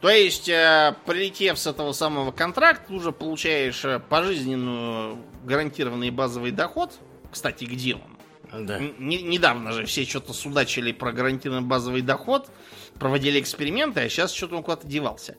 То 0.00 0.10
есть, 0.10 0.48
э, 0.48 0.94
прилетев 1.06 1.58
с 1.58 1.66
этого 1.66 1.92
самого 1.92 2.30
контракта, 2.32 2.92
уже 2.92 3.12
получаешь 3.12 3.84
э, 3.84 4.00
пожизненную 4.00 5.18
гарантированный 5.44 6.10
базовый 6.10 6.50
доход. 6.50 6.92
Кстати, 7.30 7.64
где 7.64 7.94
он? 7.94 8.66
Да. 8.66 8.78
Н- 8.78 8.94
недавно 8.98 9.72
же 9.72 9.86
все 9.86 10.04
что-то 10.04 10.32
судачили 10.32 10.92
про 10.92 11.12
гарантированный 11.12 11.66
базовый 11.66 12.02
доход 12.02 12.50
проводили 12.98 13.40
эксперименты, 13.40 14.00
а 14.00 14.08
сейчас 14.08 14.32
что-то 14.32 14.56
он 14.56 14.62
куда-то 14.62 14.86
девался. 14.86 15.36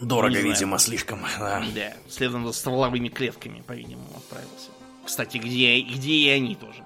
Дорого, 0.00 0.38
видимо, 0.38 0.78
слишком. 0.78 1.20
Да. 1.38 1.64
да, 1.74 1.92
следом 2.08 2.46
за 2.46 2.52
стволовыми 2.52 3.08
клетками, 3.08 3.62
по-видимому, 3.66 4.08
отправился. 4.16 4.70
Кстати, 5.04 5.38
где, 5.38 5.80
где 5.80 6.12
и 6.12 6.28
они 6.28 6.54
тоже. 6.54 6.84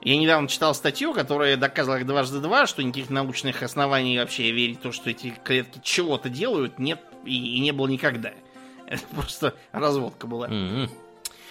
Я 0.00 0.16
недавно 0.16 0.48
читал 0.48 0.74
статью, 0.74 1.12
которая 1.12 1.56
доказывала 1.56 2.04
дважды 2.04 2.40
два, 2.40 2.66
что 2.66 2.82
никаких 2.82 3.10
научных 3.10 3.62
оснований 3.62 4.18
вообще 4.18 4.52
верить 4.52 4.78
в 4.78 4.82
то, 4.82 4.92
что 4.92 5.10
эти 5.10 5.34
клетки 5.42 5.80
чего-то 5.82 6.28
делают, 6.28 6.78
нет 6.78 7.00
и, 7.24 7.56
и 7.56 7.60
не 7.60 7.72
было 7.72 7.88
никогда. 7.88 8.32
Это 8.86 9.02
просто 9.14 9.54
разводка 9.72 10.26
была. 10.26 10.48
Mm-hmm. 10.48 10.90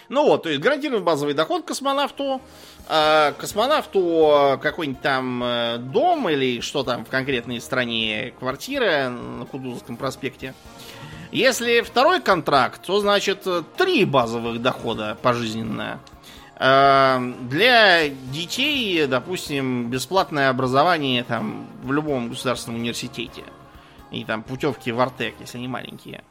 Ну 0.10 0.24
вот, 0.26 0.44
то 0.44 0.50
есть 0.50 0.62
гарантированный 0.62 1.04
базовый 1.04 1.34
доход 1.34 1.66
космонавту, 1.66 2.42
э, 2.88 3.34
космонавту 3.38 4.58
какой-нибудь 4.62 5.02
там 5.02 5.44
э, 5.44 5.78
дом 5.80 6.30
или 6.30 6.62
что 6.62 6.84
там 6.84 7.04
в 7.04 7.10
конкретной 7.10 7.60
стране 7.60 8.34
квартира 8.40 9.10
на 9.10 9.46
Кудузовском 9.46 9.98
проспекте. 9.98 10.54
Если 11.32 11.82
второй 11.82 12.22
контракт, 12.22 12.82
то 12.86 13.00
значит 13.02 13.46
три 13.76 14.06
базовых 14.06 14.62
дохода 14.62 15.18
пожизненно. 15.22 16.00
Э, 16.60 17.20
для 17.42 18.08
детей, 18.08 19.06
допустим, 19.08 19.90
бесплатное 19.90 20.50
образование 20.50 21.24
там 21.24 21.68
в 21.84 21.92
любом 21.92 22.30
государственном 22.30 22.80
университете. 22.80 23.44
И 24.12 24.24
там 24.24 24.42
путевки 24.42 24.92
в 24.92 25.00
Артек, 25.02 25.36
если 25.42 25.58
они 25.58 25.68
маленькие. 25.68 26.24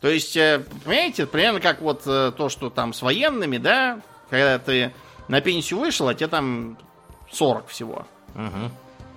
То 0.00 0.08
есть, 0.08 0.36
э, 0.36 0.64
понимаете, 0.84 1.26
примерно 1.26 1.60
как 1.60 1.80
вот 1.80 2.02
э, 2.06 2.32
то, 2.36 2.48
что 2.48 2.70
там 2.70 2.92
с 2.92 3.02
военными, 3.02 3.58
да, 3.58 4.00
когда 4.30 4.58
ты 4.58 4.92
на 5.26 5.40
пенсию 5.40 5.80
вышел, 5.80 6.08
а 6.08 6.14
тебе 6.14 6.28
там 6.28 6.78
40 7.32 7.68
всего. 7.68 8.06
Угу. 8.34 8.70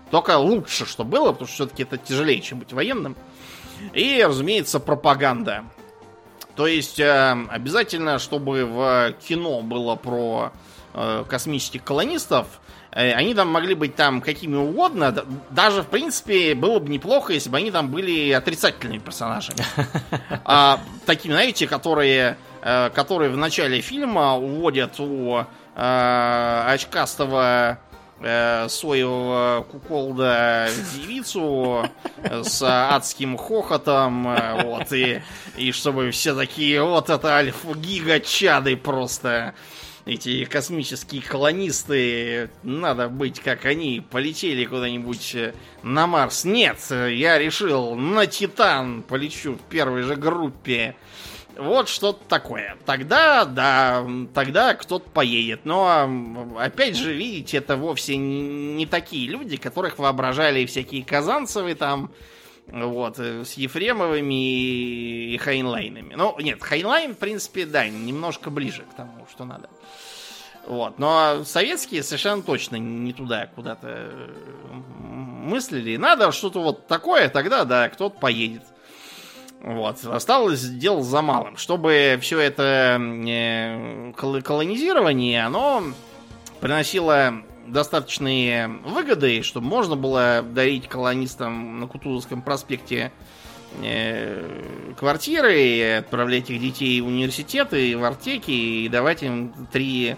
Только 0.10 0.38
лучше, 0.38 0.86
что 0.86 1.04
было, 1.04 1.32
потому 1.32 1.48
что 1.48 1.56
все-таки 1.56 1.84
это 1.84 1.98
тяжелее, 1.98 2.42
чем 2.42 2.60
быть 2.60 2.74
военным. 2.74 3.16
И, 3.94 4.24
разумеется, 4.24 4.80
пропаганда. 4.80 5.64
То 6.56 6.68
есть 6.68 7.00
э, 7.00 7.46
обязательно, 7.50 8.18
чтобы 8.18 8.66
в 8.66 9.14
кино 9.28 9.62
было 9.62 9.96
про 9.96 10.52
космических 10.94 11.84
колонистов, 11.84 12.48
э, 12.92 13.14
они 13.14 13.34
там 13.34 13.50
могли 13.50 13.76
быть 13.76 13.96
там 13.96 14.22
какими 14.22 14.56
угодно. 14.56 15.16
Даже, 15.50 15.84
в 15.84 15.88
принципе, 15.88 16.56
было 16.56 16.80
бы 16.80 16.90
неплохо, 16.90 17.34
если 17.34 17.50
бы 17.50 17.58
они 17.58 17.72
там 17.72 17.90
были 17.90 18.32
отрицательными 18.32 19.00
персонажами. 19.00 19.60
А, 20.44 20.80
такими, 21.06 21.34
знаете, 21.34 21.68
которые, 21.68 22.38
э, 22.62 22.90
которые 22.94 23.32
в 23.32 23.38
начале 23.38 23.82
фильма 23.82 24.36
уводят 24.36 25.00
у 25.00 25.46
э, 25.76 26.64
очкастого 26.68 27.80
э, 28.20 28.68
соевого 28.70 29.66
куколда 29.72 30.70
девицу 30.94 31.90
с 32.24 32.62
адским 32.62 33.38
хохотом, 33.38 34.28
э, 34.28 34.64
вот, 34.64 34.92
и, 34.94 35.22
и 35.58 35.72
чтобы 35.72 36.12
все 36.12 36.36
такие, 36.36 36.84
вот 36.84 37.10
это 37.10 37.36
альфа-гига 37.36 38.20
чады 38.20 38.76
просто, 38.78 39.54
эти 40.06 40.46
космические 40.46 41.22
колонисты, 41.22 42.50
надо 42.64 43.08
быть 43.08 43.40
как 43.40 43.66
они, 43.66 44.04
полетели 44.10 44.66
куда-нибудь 44.66 45.36
э, 45.36 45.54
на 45.84 46.08
Марс. 46.08 46.44
Нет, 46.44 46.78
э, 46.90 47.14
я 47.14 47.38
решил, 47.38 47.96
на 47.96 48.26
Титан 48.26 49.04
полечу 49.04 49.54
в 49.54 49.62
первой 49.70 50.04
же 50.04 50.16
группе. 50.16 50.96
Вот 51.58 51.90
что-то 51.90 52.24
такое. 52.28 52.78
Тогда, 52.86 53.46
да, 53.46 54.06
тогда 54.34 54.74
кто-то 54.74 55.10
поедет. 55.10 55.62
Но, 55.66 56.10
опять 56.58 56.96
же, 56.96 57.14
видите, 57.14 57.58
это 57.58 57.76
вовсе 57.76 58.18
не, 58.18 58.86
такие 58.86 59.30
люди, 59.30 59.58
которых 59.58 60.00
воображали 60.00 60.66
всякие 60.66 61.04
Казанцевы 61.04 61.76
там, 61.76 62.10
вот, 62.68 63.20
э, 63.20 63.44
с 63.46 63.54
Ефремовыми 63.54 65.34
и 65.34 65.38
Хайнлайнами. 65.38 66.16
Ну, 66.16 66.36
нет, 66.40 66.64
Хайнлайн, 66.64 67.14
в 67.14 67.18
принципе, 67.18 67.66
да, 67.66 67.88
немножко 67.88 68.50
ближе 68.50 68.84
к 68.92 68.96
тому, 68.96 69.28
что 69.30 69.46
надо. 69.46 69.70
Вот, 70.68 71.00
но 71.00 71.44
советские 71.44 72.04
совершенно 72.04 72.44
точно 72.44 72.76
не 72.76 73.14
туда 73.14 73.48
куда-то 73.48 73.88
э, 73.88 74.30
мыслили. 75.00 75.98
Надо 75.98 76.32
что-то 76.32 76.62
вот 76.62 76.88
такое, 76.88 77.30
тогда, 77.30 77.66
да, 77.66 77.90
кто-то 77.90 78.18
поедет. 78.20 78.64
Вот. 79.62 80.04
Осталось 80.06 80.62
дело 80.62 81.04
за 81.04 81.22
малым. 81.22 81.58
Чтобы 81.58 82.18
все 82.22 82.40
это 82.40 83.00
э, 83.00 84.14
кол- 84.18 84.42
колонизирование, 84.42 85.46
оно 85.46 85.84
приносило 86.60 87.34
достаточные 87.68 88.68
выгоды, 88.68 89.44
чтобы 89.44 89.68
можно 89.68 89.96
было 89.96 90.44
дарить 90.44 90.88
колонистам 90.88 91.80
на 91.80 91.88
Кутузовском 91.88 92.42
проспекте 92.42 93.12
э, 93.84 94.94
квартиры, 94.98 95.98
отправлять 96.00 96.50
их 96.50 96.60
детей 96.60 97.00
в 97.02 97.08
университеты, 97.08 97.98
в 97.98 98.04
артеки 98.04 98.52
и 98.52 98.90
давать 98.90 99.24
им 99.24 99.54
три 99.72 100.18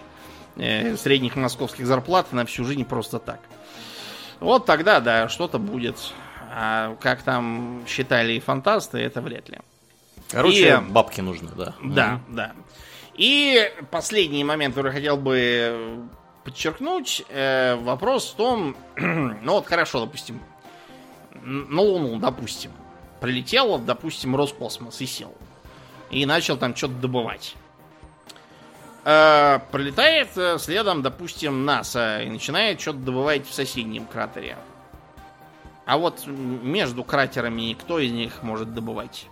э, 0.58 0.96
средних 0.98 1.36
московских 1.36 1.86
зарплаты 1.88 2.36
на 2.36 2.46
всю 2.46 2.66
жизнь 2.66 2.86
просто 2.86 3.20
так. 3.20 3.40
Вот 4.40 4.66
тогда, 4.66 5.00
да, 5.00 5.30
что-то 5.30 5.58
будет. 5.60 5.98
А 6.56 6.96
как 7.02 7.24
там 7.24 7.84
считали 7.88 8.40
фантасты, 8.40 9.00
это 9.00 9.22
вряд 9.22 9.50
ли. 9.50 9.60
Короче, 10.30 10.78
И- 10.78 10.92
бабки 10.92 11.22
нужны, 11.22 11.50
да. 11.56 11.74
Да, 11.82 12.20
да. 12.28 12.52
И 13.16 13.72
последний 13.92 14.44
момент, 14.44 14.74
который 14.76 14.92
хотел 14.92 15.18
бы 15.18 16.06
подчеркнуть, 16.44 17.24
э, 17.30 17.76
вопрос 17.76 18.32
в 18.32 18.36
том, 18.36 18.76
ну 18.96 19.54
вот 19.54 19.66
хорошо, 19.66 20.02
допустим, 20.06 20.42
на 21.44 21.82
Луну, 21.82 22.20
допустим, 22.20 22.72
прилетел, 23.22 23.78
допустим, 23.80 24.36
Роскосмос 24.36 25.00
и 25.02 25.06
сел. 25.06 25.34
И 26.10 26.26
начал 26.26 26.58
там 26.58 26.76
что-то 26.76 26.94
добывать. 26.96 27.56
Э, 29.06 29.60
прилетает 29.72 30.30
э, 30.38 30.58
следом, 30.60 31.02
допустим, 31.02 31.66
НАСА 31.66 32.22
и 32.22 32.30
начинает 32.30 32.80
что-то 32.80 33.00
добывать 33.00 33.46
в 33.46 33.54
соседнем 33.54 34.06
кратере. 34.06 34.58
А 35.86 35.98
вот 35.98 36.26
между 36.26 37.04
кратерами 37.04 37.74
кто 37.74 38.00
из 38.00 38.14
них 38.14 38.44
может 38.44 38.74
добывать? 38.74 39.26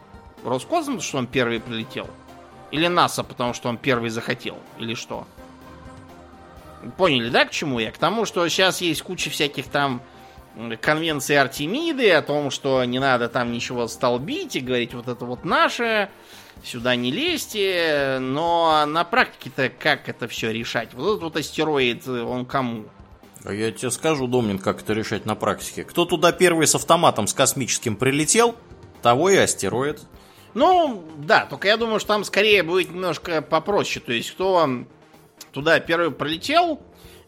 Роскосмос, 0.43 1.03
что 1.03 1.19
он 1.19 1.27
первый 1.27 1.61
прилетел? 1.61 2.09
Или 2.71 2.87
НАСА, 2.87 3.23
потому 3.23 3.53
что 3.53 3.69
он 3.69 3.77
первый 3.77 4.09
захотел? 4.09 4.57
Или 4.77 4.93
что? 4.93 5.25
Поняли, 6.97 7.29
да, 7.29 7.45
к 7.45 7.51
чему 7.51 7.79
я? 7.79 7.91
К 7.91 7.97
тому, 7.97 8.25
что 8.25 8.45
сейчас 8.49 8.81
есть 8.81 9.01
куча 9.03 9.29
всяких 9.29 9.67
там 9.67 10.01
конвенций 10.81 11.39
Артемиды 11.39 12.11
о 12.11 12.21
том, 12.21 12.51
что 12.51 12.83
не 12.83 12.99
надо 12.99 13.29
там 13.29 13.53
ничего 13.53 13.87
столбить 13.87 14.57
и 14.57 14.59
говорить 14.59 14.93
вот 14.93 15.07
это 15.07 15.23
вот 15.23 15.45
наше, 15.45 16.09
сюда 16.63 16.95
не 16.95 17.11
лезьте, 17.11 18.17
но 18.19 18.85
на 18.85 19.03
практике-то 19.03 19.69
как 19.69 20.09
это 20.09 20.27
все 20.27 20.51
решать? 20.51 20.93
Вот 20.93 21.09
этот 21.09 21.23
вот 21.23 21.37
астероид, 21.37 22.07
он 22.07 22.45
кому? 22.45 22.85
А 23.43 23.53
я 23.53 23.71
тебе 23.71 23.89
скажу, 23.89 24.27
Домнин, 24.27 24.59
как 24.59 24.81
это 24.81 24.93
решать 24.93 25.25
на 25.25 25.35
практике. 25.35 25.83
Кто 25.83 26.05
туда 26.05 26.31
первый 26.31 26.67
с 26.67 26.75
автоматом 26.75 27.27
с 27.27 27.33
космическим 27.33 27.95
прилетел, 27.95 28.55
того 29.01 29.29
и 29.29 29.37
астероид. 29.37 29.99
Ну, 30.53 31.03
да, 31.17 31.45
только 31.45 31.67
я 31.67 31.77
думаю, 31.77 31.99
что 31.99 32.09
там 32.09 32.23
скорее 32.23 32.61
будет 32.61 32.91
немножко 32.91 33.41
попроще. 33.41 34.03
То 34.05 34.13
есть, 34.13 34.31
кто 34.31 34.69
туда 35.51 35.79
первый 35.79 36.11
пролетел, 36.11 36.81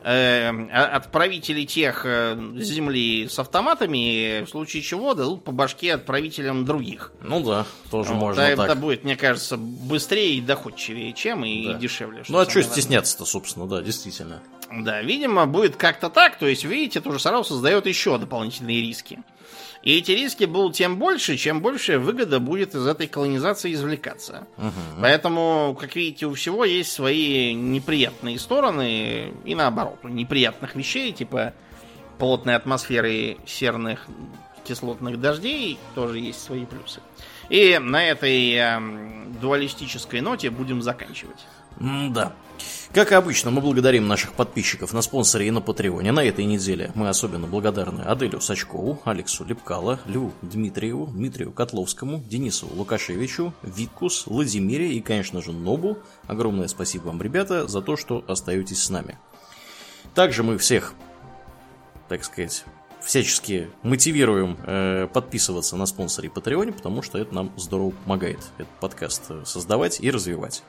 отправители 0.06 1.64
тех 1.66 2.06
э, 2.06 2.36
с 2.58 2.64
Земли 2.66 3.28
с 3.30 3.40
автоматами, 3.40 4.44
в 4.44 4.50
случае 4.50 4.84
чего 4.84 5.14
дадут 5.14 5.44
по 5.44 5.52
башке 5.52 5.94
отправителям 5.94 6.66
других. 6.66 7.12
Ну 7.22 7.42
да, 7.44 7.66
тоже 7.90 8.10
Вот, 8.14 8.20
можно 8.20 8.42
это 8.42 8.68
так. 8.68 8.78
будет, 8.80 9.04
мне 9.04 9.16
кажется, 9.16 9.58
быстрее 9.58 10.36
и 10.36 10.42
доходчивее, 10.42 11.14
чем 11.14 11.46
и 11.46 11.68
Да. 11.68 11.74
дешевле. 11.76 12.24
Ну 12.28 12.38
а 12.40 12.50
что 12.50 12.62
стесняться-то, 12.62 13.26
собственно, 13.26 13.68
да, 13.68 13.82
действительно. 13.82 14.42
Да, 14.72 15.02
видимо, 15.02 15.46
будет 15.46 15.76
как-то 15.76 16.10
так. 16.10 16.38
То 16.38 16.48
есть, 16.48 16.64
видите, 16.64 17.00
это 17.00 17.10
уже 17.10 17.20
сразу 17.20 17.44
создает 17.44 17.86
еще 17.86 18.18
дополнительные 18.18 18.82
риски. 18.82 19.20
И 19.84 19.98
эти 19.98 20.12
риски 20.12 20.46
будут 20.46 20.76
тем 20.76 20.98
больше, 20.98 21.36
чем 21.36 21.62
больше 21.62 22.00
выгода 22.00 22.40
будет 22.40 22.74
из 22.74 22.88
этой 22.88 23.08
колонизации 23.08 23.74
извлекаться. 23.74 24.48
Поэтому, 25.02 25.78
как 25.80 25.96
видите, 25.96 26.26
у 26.26 26.34
всего 26.34 26.64
есть 26.64 26.92
свои 26.92 27.54
неприятные 27.54 28.40
стороны 28.40 29.34
и 29.44 29.56
наоборот. 29.56 30.00
У 30.04 30.08
неприятных 30.08 30.76
вещей, 30.76 31.12
типа 31.12 31.54
плотной 32.18 32.56
атмосферы 32.56 33.38
серных 33.46 34.08
кислотных 34.64 35.20
дождей, 35.20 35.78
тоже 35.96 36.20
есть 36.20 36.42
свои 36.42 36.66
плюсы. 36.66 37.02
И 37.50 37.78
на 37.78 38.06
этой 38.06 38.54
эм, 38.54 39.36
дуалистической 39.42 40.22
ноте 40.22 40.50
будем 40.50 40.82
заканчивать. 40.82 41.46
Да. 41.80 42.34
Как 42.94 43.11
и 43.11 43.15
обычно, 43.15 43.49
мы 43.49 43.60
благодарим 43.60 44.07
наших 44.07 44.34
подписчиков 44.34 44.94
на 44.94 45.02
спонсоре 45.02 45.48
и 45.48 45.52
на 45.52 45.61
Патреоне. 45.61 46.11
На 46.11 46.24
этой 46.24 46.45
неделе 46.45 46.91
мы 46.94 47.10
особенно 47.10 47.48
благодарны 47.48 48.02
Аделю 48.02 48.40
Сачкову, 48.40 49.02
Алексу 49.03 49.44
Лепкало, 49.45 49.99
Лю 50.06 50.32
Дмитриеву, 50.44 51.07
Дмитрию 51.07 51.52
Котловскому, 51.52 52.20
Денису 52.20 52.68
Лукашевичу, 52.72 53.52
Виккус, 53.64 54.28
Владимире 54.28 54.94
и, 54.94 55.02
конечно 55.02 55.41
же, 55.41 55.53
Нобу. 55.53 55.98
Огромное 56.28 56.68
спасибо 56.68 57.07
вам, 57.07 57.20
ребята, 57.20 57.68
за 57.68 57.82
то, 57.82 57.98
что 57.98 58.24
остаетесь 58.28 58.84
с 58.84 58.91
нами. 58.91 59.18
Также 60.14 60.44
мы 60.44 60.60
всех, 60.60 60.94
так 62.10 62.24
сказать, 62.24 62.64
всячески 63.02 63.72
мотивируем 63.82 64.56
э, 64.68 65.07
подписываться 65.11 65.78
на 65.78 65.88
спонсоре 65.88 66.28
и 66.28 66.32
Патреоне, 66.32 66.74
потому 66.74 67.02
что 67.02 67.18
это 67.18 67.34
нам 67.34 67.52
здорово 67.57 67.90
помогает 67.90 68.40
этот 68.60 68.74
подкаст 68.80 69.24
э, 69.30 69.41
создавать 69.45 69.99
и 69.99 70.11
развивать. 70.11 70.61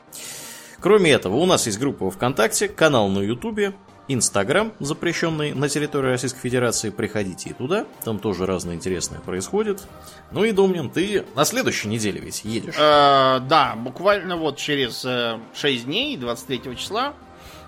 Кроме 0.84 1.12
этого, 1.12 1.36
у 1.36 1.46
нас 1.46 1.64
есть 1.64 1.78
группа 1.78 2.10
ВКонтакте, 2.10 2.68
канал 2.68 3.08
на 3.08 3.20
Ютубе, 3.20 3.72
Инстаграм, 4.06 4.70
запрещенный 4.80 5.54
на 5.54 5.70
территории 5.70 6.08
Российской 6.10 6.40
Федерации. 6.40 6.90
Приходите 6.90 7.48
и 7.48 7.52
туда, 7.54 7.86
там 8.04 8.18
тоже 8.18 8.44
разное 8.44 8.74
интересное 8.74 9.18
происходит. 9.20 9.82
Ну 10.30 10.44
и, 10.44 10.52
Домнин, 10.52 10.90
ты 10.90 11.24
на 11.34 11.46
следующей 11.46 11.88
неделе 11.88 12.20
ведь 12.20 12.44
едешь. 12.44 12.74
Э, 12.76 13.40
да, 13.40 13.76
буквально 13.78 14.36
вот 14.36 14.58
через 14.58 15.06
э, 15.06 15.38
6 15.54 15.86
дней, 15.86 16.18
23 16.18 16.76
числа, 16.76 17.14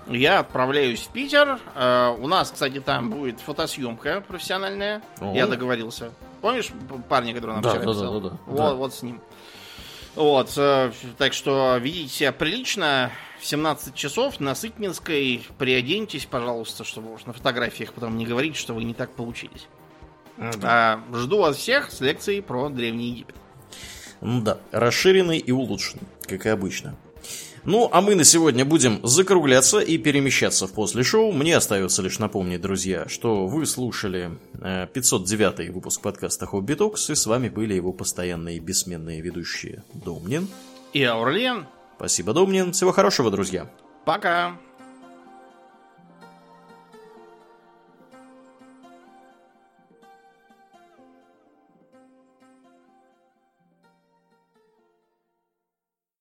я 0.07 0.37
отправляюсь 0.37 0.99
в 1.01 1.07
Питер. 1.09 1.57
Э, 1.73 2.15
у 2.19 2.27
нас, 2.27 2.51
кстати, 2.51 2.79
там 2.79 3.09
будет 3.09 3.39
фотосъемка 3.39 4.23
профессиональная. 4.27 5.01
О. 5.19 5.33
Я 5.33 5.47
договорился. 5.47 6.11
Помнишь 6.41 6.69
парня, 7.09 7.33
который 7.33 7.53
нам 7.53 7.61
Да, 7.63 7.71
вчера 7.71 7.83
да, 7.83 7.91
писал? 7.91 8.13
да, 8.13 8.19
да, 8.19 8.29
да. 8.29 8.37
Вот, 8.45 8.57
Да. 8.57 8.73
вот 8.75 8.93
с 8.93 9.01
ним. 9.01 9.19
Вот, 10.17 10.51
э, 10.57 10.91
так 11.19 11.33
что 11.33 11.77
ведите 11.77 12.09
себя 12.09 12.31
прилично. 12.31 13.11
В 13.39 13.45
17 13.45 13.93
часов 13.93 14.39
на 14.39 14.55
Сытминской 14.55 15.45
приоденьтесь, 15.59 16.25
пожалуйста, 16.25 16.83
чтобы 16.83 17.13
уж 17.13 17.25
на 17.25 17.33
фотографиях 17.33 17.93
потом 17.93 18.17
не 18.17 18.25
говорить, 18.25 18.55
что 18.55 18.73
вы 18.73 18.83
не 18.83 18.95
так 18.95 19.11
получились. 19.11 19.67
А, 20.63 21.03
жду 21.13 21.37
вас 21.37 21.57
всех 21.57 21.91
с 21.91 22.01
лекцией 22.01 22.41
про 22.41 22.69
Древний 22.69 23.09
Египет. 23.09 23.35
Ну 24.21 24.41
да, 24.41 24.57
расширенный 24.71 25.37
и 25.37 25.51
улучшенный, 25.51 26.07
как 26.23 26.47
и 26.47 26.49
обычно. 26.49 26.95
Ну, 27.67 27.89
а 27.91 27.99
мы 27.99 28.15
на 28.15 28.23
сегодня 28.23 28.63
будем 28.63 29.05
закругляться 29.05 29.79
и 29.79 29.97
перемещаться 29.97 30.67
в 30.67 30.71
после 30.71 31.03
шоу. 31.03 31.33
Мне 31.33 31.57
остается 31.57 32.01
лишь 32.01 32.17
напомнить, 32.17 32.61
друзья, 32.61 33.09
что 33.09 33.45
вы 33.45 33.65
слушали 33.65 34.31
509 34.93 35.59
э, 35.59 35.71
выпуск 35.73 36.01
подкаста 36.01 36.45
Хобби 36.45 36.75
Токс, 36.75 37.09
и 37.09 37.15
с 37.15 37.25
вами 37.25 37.49
были 37.49 37.73
его 37.73 37.91
постоянные 37.91 38.59
бессменные 38.59 39.19
ведущие 39.19 39.83
Домнин 39.93 40.47
и 40.93 41.03
Аурлиен. 41.03 41.67
Спасибо, 41.97 42.31
Домнин. 42.31 42.71
Всего 42.71 42.93
хорошего, 42.93 43.29
друзья. 43.29 43.69
Пока. 44.05 44.57